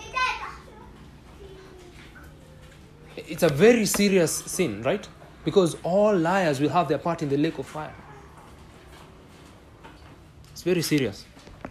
It's 3.17 3.43
a 3.43 3.49
very 3.49 3.87
serious 3.87 4.33
sin, 4.33 4.83
right? 4.83 5.07
Because 5.45 5.77
all 5.83 6.17
liars 6.17 6.61
will 6.61 6.69
have 6.71 6.89
their 6.89 6.99
part 6.99 7.23
in 7.23 7.29
the 7.29 7.37
lake 7.37 7.59
of 7.59 7.67
fire. 7.67 7.95
It's 10.53 10.63
very 10.63 10.83
serious. 10.83 11.25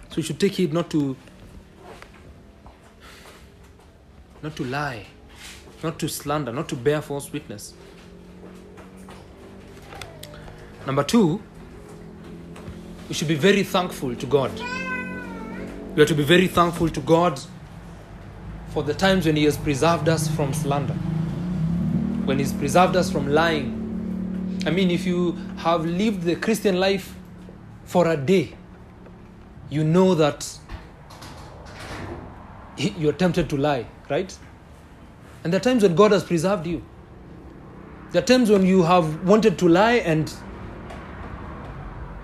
So 0.10 0.18
we 0.18 0.24
should 0.24 0.40
take 0.40 0.54
heed 0.54 0.74
not 0.74 0.90
to 0.92 1.16
not 4.44 4.56
to 4.56 4.64
lie, 4.66 5.06
not 5.84 6.00
to 6.00 6.10
slander, 6.10 6.52
not 6.52 6.68
to 6.70 6.76
bear 6.76 7.02
false 7.02 7.32
witness. 7.32 7.74
Number 10.86 11.04
two, 11.04 11.42
we 13.12 13.16
should 13.16 13.28
be 13.28 13.36
very 13.36 13.62
thankful 13.62 14.16
to 14.16 14.26
God. 14.26 14.50
We 15.96 16.02
are 16.02 16.06
to 16.06 16.16
be 16.16 16.24
very 16.24 16.48
thankful 16.48 16.88
to 16.88 17.02
God 17.02 17.42
for 18.70 18.84
the 18.84 18.94
times 18.94 19.26
when 19.26 19.36
He 19.36 19.44
has 19.44 19.58
preserved 19.58 20.08
us 20.08 20.30
from 20.30 20.54
slander, 20.54 20.94
when 22.24 22.40
He's 22.40 22.54
preserved 22.54 22.96
us 22.96 23.12
from 23.12 23.28
lying. 23.28 24.64
I 24.66 24.70
mean, 24.70 24.90
if 24.90 25.06
you 25.06 25.34
have 25.58 25.86
lived 25.86 26.24
the 26.24 26.38
Christian 26.38 26.80
life 26.80 27.14
for 27.84 28.08
a 28.08 28.16
day, 28.16 28.56
you 29.70 29.84
know 29.84 30.16
that 30.16 30.48
you're 32.78 33.12
tempted 33.12 33.50
to 33.50 33.58
lie, 33.58 33.88
right? 34.10 34.38
And 35.44 35.52
there 35.52 35.60
are 35.60 35.64
times 35.66 35.84
when 35.84 35.96
God 35.96 36.14
has 36.14 36.24
preserved 36.24 36.66
you. 36.66 36.82
There 38.12 38.24
are 38.24 38.26
times 38.26 38.50
when 38.50 38.66
you 38.66 38.84
have 38.84 39.26
wanted 39.26 39.60
to 39.60 39.68
lie 39.68 39.96
and 39.96 40.34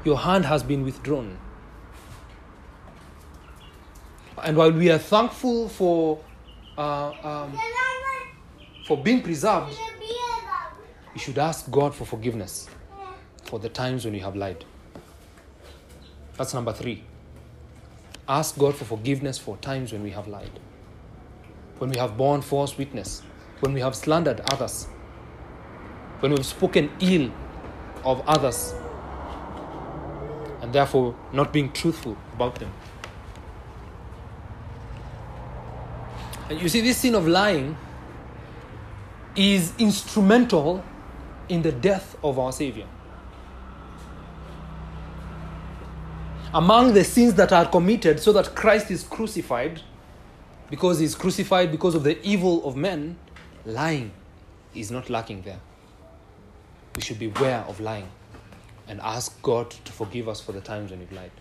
your 0.03 0.17
hand 0.17 0.45
has 0.45 0.63
been 0.63 0.83
withdrawn. 0.83 1.37
And 4.43 4.55
while 4.55 4.71
we 4.71 4.91
are 4.91 4.99
thankful 4.99 5.67
for 5.67 6.19
uh, 6.77 7.11
um, 7.23 7.57
for 8.85 8.97
being 8.97 9.21
preserved, 9.21 9.75
we 11.13 11.19
should 11.19 11.37
ask 11.37 11.69
God 11.71 11.95
for 11.95 12.05
forgiveness 12.05 12.69
for 13.45 13.59
the 13.59 13.69
times 13.69 14.05
when 14.05 14.13
we 14.13 14.19
have 14.19 14.35
lied. 14.35 14.63
That's 16.37 16.53
number 16.53 16.71
three. 16.71 17.03
Ask 18.29 18.57
God 18.57 18.75
for 18.75 18.85
forgiveness 18.85 19.37
for 19.39 19.57
times 19.57 19.91
when 19.91 20.03
we 20.03 20.11
have 20.11 20.27
lied, 20.27 20.59
when 21.79 21.89
we 21.89 21.97
have 21.97 22.17
borne 22.17 22.41
false 22.41 22.77
witness, 22.77 23.23
when 23.61 23.73
we 23.73 23.79
have 23.79 23.95
slandered 23.95 24.41
others, 24.51 24.85
when 26.19 26.31
we've 26.31 26.45
spoken 26.45 26.91
ill 26.99 27.31
of 28.03 28.21
others, 28.27 28.75
and 30.67 30.73
therefore 30.73 31.15
not 31.31 31.53
being 31.53 31.71
truthful 31.71 32.17
about 32.33 32.55
them. 32.55 32.69
And 36.49 36.61
you 36.61 36.67
see, 36.67 36.81
this 36.81 36.97
sin 36.97 37.15
of 37.15 37.25
lying 37.25 37.77
is 39.33 39.71
instrumental 39.79 40.83
in 41.47 41.61
the 41.61 41.71
death 41.71 42.17
of 42.21 42.37
our 42.37 42.51
Savior. 42.51 42.85
Among 46.53 46.93
the 46.93 47.05
sins 47.05 47.35
that 47.35 47.53
are 47.53 47.65
committed 47.65 48.19
so 48.19 48.33
that 48.33 48.53
Christ 48.53 48.91
is 48.91 49.03
crucified, 49.03 49.81
because 50.69 50.99
he's 50.99 51.15
crucified 51.15 51.71
because 51.71 51.95
of 51.95 52.03
the 52.03 52.21
evil 52.27 52.67
of 52.67 52.75
men, 52.75 53.17
lying 53.65 54.11
is 54.75 54.91
not 54.91 55.09
lacking 55.09 55.43
there. 55.43 55.61
We 56.93 57.03
should 57.03 57.19
beware 57.19 57.63
of 57.69 57.79
lying 57.79 58.09
and 58.87 58.99
ask 59.01 59.41
God 59.41 59.71
to 59.71 59.91
forgive 59.91 60.29
us 60.29 60.39
for 60.39 60.51
the 60.51 60.61
times 60.61 60.91
when 60.91 60.99
we've 60.99 61.11
lied. 61.11 61.31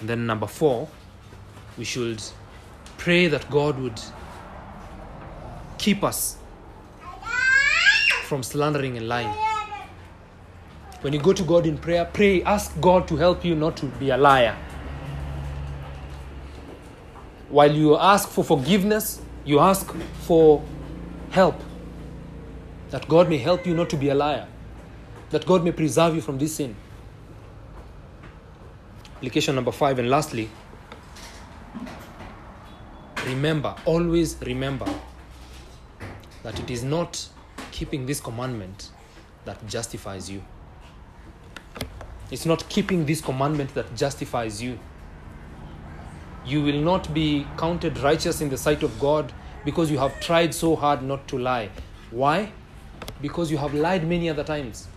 And 0.00 0.08
then, 0.08 0.26
number 0.26 0.46
four, 0.46 0.88
we 1.76 1.84
should 1.84 2.22
pray 2.98 3.26
that 3.26 3.48
God 3.50 3.78
would 3.80 4.00
keep 5.78 6.04
us 6.04 6.36
from 8.24 8.42
slandering 8.42 8.96
and 8.96 9.08
lying. 9.08 9.32
When 11.00 11.12
you 11.12 11.20
go 11.20 11.32
to 11.32 11.42
God 11.42 11.66
in 11.66 11.78
prayer, 11.78 12.04
pray, 12.04 12.42
ask 12.42 12.78
God 12.80 13.06
to 13.08 13.16
help 13.16 13.44
you 13.44 13.54
not 13.54 13.76
to 13.78 13.86
be 13.86 14.10
a 14.10 14.16
liar. 14.16 14.56
While 17.48 17.72
you 17.72 17.96
ask 17.96 18.28
for 18.28 18.44
forgiveness, 18.44 19.20
you 19.44 19.60
ask 19.60 19.90
for 20.22 20.62
help. 21.30 21.60
That 22.90 23.08
God 23.08 23.28
may 23.28 23.38
help 23.38 23.66
you 23.66 23.74
not 23.74 23.88
to 23.90 23.96
be 23.96 24.08
a 24.10 24.14
liar. 24.14 24.48
That 25.30 25.44
God 25.46 25.64
may 25.64 25.72
preserve 25.72 26.14
you 26.14 26.20
from 26.20 26.38
this 26.38 26.56
sin. 26.56 26.74
Application 29.16 29.54
number 29.54 29.72
five, 29.72 29.98
and 29.98 30.08
lastly, 30.08 30.48
remember, 33.26 33.74
always 33.84 34.36
remember 34.42 34.86
that 36.42 36.58
it 36.60 36.70
is 36.70 36.84
not 36.84 37.28
keeping 37.72 38.06
this 38.06 38.20
commandment 38.20 38.90
that 39.44 39.66
justifies 39.66 40.30
you. 40.30 40.42
It's 42.30 42.46
not 42.46 42.68
keeping 42.68 43.06
this 43.06 43.20
commandment 43.20 43.74
that 43.74 43.94
justifies 43.96 44.62
you. 44.62 44.78
You 46.46 46.62
will 46.62 46.80
not 46.80 47.12
be 47.12 47.46
counted 47.56 47.98
righteous 47.98 48.40
in 48.40 48.48
the 48.48 48.56
sight 48.56 48.82
of 48.82 48.98
God 49.00 49.32
because 49.64 49.90
you 49.90 49.98
have 49.98 50.18
tried 50.20 50.54
so 50.54 50.76
hard 50.76 51.02
not 51.02 51.26
to 51.28 51.38
lie. 51.38 51.70
Why? 52.10 52.52
Because 53.20 53.50
you 53.50 53.58
have 53.58 53.74
lied 53.74 54.06
many 54.06 54.30
other 54.30 54.44
times. 54.44 54.88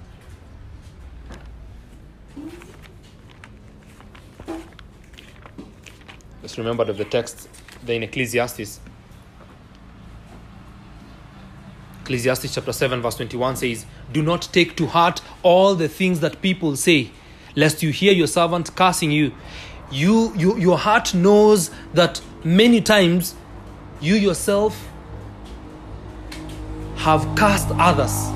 Just 6.42 6.58
remember 6.58 6.84
of 6.84 6.98
the 6.98 7.06
text 7.06 7.48
there 7.84 7.96
in 7.96 8.04
Ecclesiastes. 8.04 8.80
Ecclesiastes 12.02 12.54
chapter 12.54 12.74
7, 12.74 13.02
verse 13.02 13.16
21 13.16 13.58
says, 13.58 13.86
Do 14.12 14.24
not 14.24 14.50
take 14.52 14.76
to 14.78 14.88
heart 14.88 15.22
all 15.44 15.76
the 15.76 15.88
things 15.88 16.20
that 16.22 16.42
people 16.42 16.76
say, 16.76 17.12
lest 17.56 17.84
you 17.84 17.92
hear 17.92 18.12
your 18.12 18.28
servant 18.28 18.76
cursing 18.76 19.12
you. 19.12 19.34
You, 19.92 20.34
you 20.36 20.58
your 20.58 20.78
heart 20.78 21.14
knows 21.14 21.70
that 21.94 22.22
many 22.44 22.82
times 22.82 23.36
you 24.00 24.16
yourself 24.16 24.90
have 26.96 27.28
cursed 27.36 27.70
others. 27.72 28.30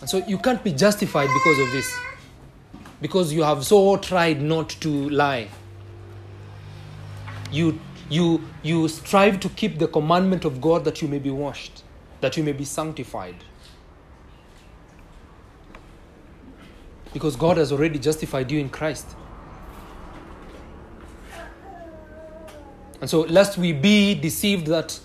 And 0.00 0.08
so 0.08 0.18
you 0.26 0.38
can't 0.38 0.62
be 0.62 0.72
justified 0.72 1.26
because 1.26 1.58
of 1.58 1.72
this. 1.72 1.98
Because 3.00 3.32
you 3.32 3.42
have 3.42 3.64
so 3.64 3.96
tried 3.96 4.42
not 4.42 4.70
to 4.80 5.08
lie. 5.10 5.48
You 7.50 7.78
you 8.10 8.42
you 8.62 8.88
strive 8.88 9.40
to 9.40 9.48
keep 9.50 9.78
the 9.78 9.86
commandment 9.86 10.44
of 10.44 10.60
God 10.60 10.84
that 10.84 11.00
you 11.02 11.08
may 11.08 11.18
be 11.18 11.30
washed, 11.30 11.82
that 12.20 12.36
you 12.36 12.42
may 12.42 12.52
be 12.52 12.64
sanctified. 12.64 13.36
Because 17.12 17.36
God 17.36 17.56
has 17.56 17.72
already 17.72 17.98
justified 17.98 18.50
you 18.50 18.58
in 18.58 18.68
Christ. 18.68 19.06
And 23.00 23.08
so, 23.08 23.20
lest 23.20 23.58
we 23.58 23.72
be 23.72 24.14
deceived 24.14 24.66
that 24.66 24.98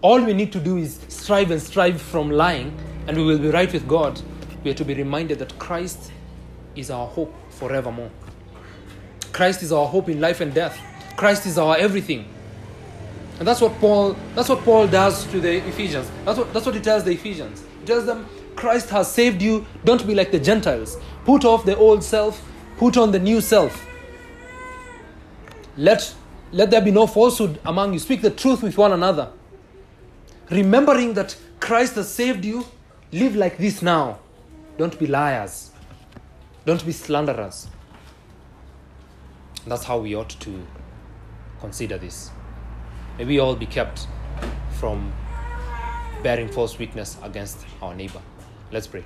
all 0.00 0.20
we 0.20 0.32
need 0.32 0.52
to 0.52 0.60
do 0.60 0.76
is 0.76 1.00
strive 1.08 1.50
and 1.50 1.60
strive 1.60 2.00
from 2.00 2.30
lying 2.30 2.76
and 3.06 3.16
we 3.16 3.24
will 3.24 3.38
be 3.38 3.48
right 3.48 3.72
with 3.72 3.86
God, 3.88 4.20
we 4.62 4.70
are 4.70 4.74
to 4.74 4.84
be 4.84 4.94
reminded 4.94 5.38
that 5.40 5.58
Christ 5.58 6.12
is 6.76 6.90
our 6.90 7.06
hope 7.06 7.34
forevermore. 7.50 8.10
Christ 9.32 9.62
is 9.62 9.72
our 9.72 9.86
hope 9.86 10.08
in 10.08 10.20
life 10.20 10.40
and 10.40 10.52
death. 10.52 10.78
Christ 11.16 11.46
is 11.46 11.58
our 11.58 11.76
everything. 11.76 12.26
And 13.38 13.48
that's 13.48 13.60
what 13.60 13.72
Paul 13.80 14.16
that's 14.34 14.48
what 14.48 14.60
Paul 14.60 14.86
does 14.86 15.26
to 15.26 15.40
the 15.40 15.66
Ephesians. 15.66 16.10
That's 16.24 16.38
what 16.38 16.52
that's 16.52 16.64
what 16.66 16.74
he 16.74 16.80
tells 16.80 17.02
the 17.02 17.12
Ephesians. 17.12 17.64
He 17.80 17.86
tells 17.86 18.06
them 18.06 18.26
Christ 18.54 18.90
has 18.90 19.10
saved 19.10 19.42
you. 19.42 19.66
Don't 19.84 20.06
be 20.06 20.14
like 20.14 20.30
the 20.30 20.38
Gentiles. 20.38 20.98
Put 21.24 21.44
off 21.44 21.64
the 21.64 21.76
old 21.76 22.04
self, 22.04 22.44
put 22.76 22.96
on 22.96 23.10
the 23.10 23.18
new 23.18 23.40
self. 23.40 23.86
Let 25.76 26.14
let 26.52 26.70
there 26.70 26.82
be 26.82 26.92
no 26.92 27.06
falsehood 27.06 27.58
among 27.64 27.94
you. 27.94 27.98
Speak 27.98 28.22
the 28.22 28.30
truth 28.30 28.62
with 28.62 28.78
one 28.78 28.92
another. 28.92 29.32
Remembering 30.50 31.14
that 31.14 31.36
Christ 31.58 31.94
has 31.96 32.12
saved 32.12 32.44
you, 32.44 32.66
live 33.10 33.34
like 33.34 33.58
this 33.58 33.82
now. 33.82 34.20
Don't 34.78 34.96
be 34.98 35.06
liars. 35.06 35.71
Don't 36.64 36.84
be 36.86 36.92
slanderers. 36.92 37.66
That's 39.66 39.84
how 39.84 39.98
we 39.98 40.14
ought 40.14 40.30
to 40.30 40.66
consider 41.60 41.98
this. 41.98 42.30
May 43.18 43.24
we 43.24 43.38
all 43.40 43.56
be 43.56 43.66
kept 43.66 44.06
from 44.78 45.12
bearing 46.22 46.48
false 46.48 46.78
witness 46.78 47.16
against 47.22 47.58
our 47.80 47.94
neighbor. 47.94 48.22
Let's 48.70 48.86
pray. 48.86 49.02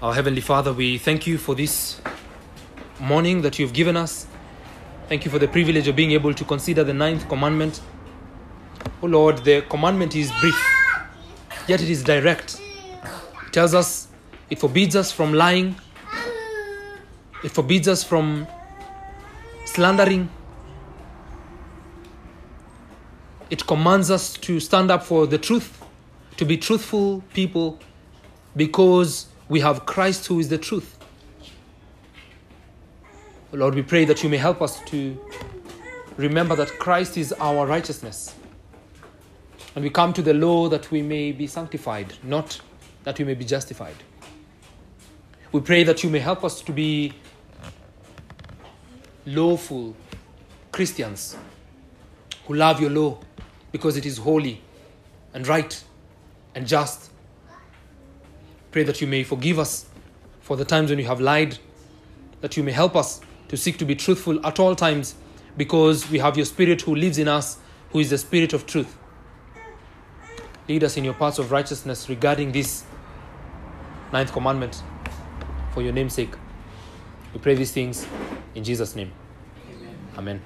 Our 0.00 0.14
Heavenly 0.14 0.40
Father, 0.40 0.72
we 0.72 0.96
thank 0.96 1.26
you 1.26 1.38
for 1.38 1.54
this 1.54 2.00
morning 3.00 3.42
that 3.42 3.58
you've 3.58 3.72
given 3.72 3.96
us. 3.96 4.26
Thank 5.08 5.24
you 5.24 5.30
for 5.30 5.40
the 5.40 5.48
privilege 5.48 5.88
of 5.88 5.96
being 5.96 6.12
able 6.12 6.32
to 6.32 6.44
consider 6.44 6.84
the 6.84 6.94
ninth 6.94 7.28
commandment. 7.28 7.80
Oh 9.02 9.08
Lord, 9.08 9.38
the 9.38 9.62
commandment 9.62 10.14
is 10.14 10.30
brief, 10.40 10.58
yet 11.66 11.82
it 11.82 11.90
is 11.90 12.04
direct. 12.04 12.60
It 13.46 13.52
tells 13.52 13.74
us, 13.74 14.06
it 14.50 14.58
forbids 14.58 14.96
us 14.96 15.12
from 15.12 15.32
lying, 15.32 15.76
it 17.42 17.50
forbids 17.50 17.88
us 17.88 18.04
from 18.04 18.46
slandering. 19.64 20.28
It 23.48 23.66
commands 23.66 24.10
us 24.10 24.34
to 24.34 24.60
stand 24.60 24.90
up 24.90 25.02
for 25.02 25.26
the 25.26 25.38
truth, 25.38 25.82
to 26.36 26.44
be 26.44 26.56
truthful 26.56 27.22
people, 27.32 27.78
because 28.54 29.26
we 29.48 29.60
have 29.60 29.86
Christ 29.86 30.26
who 30.26 30.38
is 30.38 30.48
the 30.48 30.58
truth. 30.58 30.98
Lord, 33.52 33.74
we 33.74 33.82
pray 33.82 34.04
that 34.04 34.22
you 34.22 34.28
may 34.28 34.36
help 34.36 34.62
us 34.62 34.80
to 34.86 35.18
remember 36.16 36.54
that 36.54 36.78
Christ 36.78 37.16
is 37.16 37.32
our 37.32 37.66
righteousness. 37.66 38.34
And 39.74 39.82
we 39.82 39.90
come 39.90 40.12
to 40.12 40.22
the 40.22 40.34
law 40.34 40.68
that 40.68 40.90
we 40.90 41.02
may 41.02 41.32
be 41.32 41.46
sanctified, 41.46 42.14
not 42.22 42.60
that 43.02 43.18
we 43.18 43.24
may 43.24 43.34
be 43.34 43.44
justified. 43.44 43.96
We 45.52 45.60
pray 45.60 45.82
that 45.82 46.04
you 46.04 46.10
may 46.10 46.20
help 46.20 46.44
us 46.44 46.62
to 46.62 46.72
be 46.72 47.12
lawful 49.26 49.96
Christians 50.70 51.36
who 52.46 52.54
love 52.54 52.80
your 52.80 52.90
law 52.90 53.18
because 53.72 53.96
it 53.96 54.06
is 54.06 54.18
holy 54.18 54.62
and 55.34 55.46
right 55.48 55.82
and 56.54 56.68
just. 56.68 57.10
Pray 58.70 58.84
that 58.84 59.00
you 59.00 59.08
may 59.08 59.24
forgive 59.24 59.58
us 59.58 59.86
for 60.40 60.56
the 60.56 60.64
times 60.64 60.90
when 60.90 61.00
you 61.00 61.06
have 61.06 61.20
lied, 61.20 61.58
that 62.42 62.56
you 62.56 62.62
may 62.62 62.72
help 62.72 62.94
us 62.94 63.20
to 63.48 63.56
seek 63.56 63.76
to 63.78 63.84
be 63.84 63.96
truthful 63.96 64.44
at 64.46 64.60
all 64.60 64.76
times 64.76 65.16
because 65.56 66.08
we 66.10 66.20
have 66.20 66.36
your 66.36 66.46
Spirit 66.46 66.82
who 66.82 66.94
lives 66.94 67.18
in 67.18 67.26
us, 67.26 67.58
who 67.90 67.98
is 67.98 68.10
the 68.10 68.18
Spirit 68.18 68.52
of 68.52 68.66
truth. 68.66 68.96
Lead 70.68 70.84
us 70.84 70.96
in 70.96 71.02
your 71.02 71.14
paths 71.14 71.40
of 71.40 71.50
righteousness 71.50 72.08
regarding 72.08 72.52
this 72.52 72.84
ninth 74.12 74.32
commandment 74.32 74.80
for 75.72 75.82
your 75.82 75.92
name's 75.92 76.14
sake. 76.14 76.34
We 77.32 77.40
pray 77.40 77.54
these 77.54 77.72
things 77.72 78.06
in 78.54 78.64
Jesus' 78.64 78.96
name. 78.96 79.12
Amen. 80.16 80.40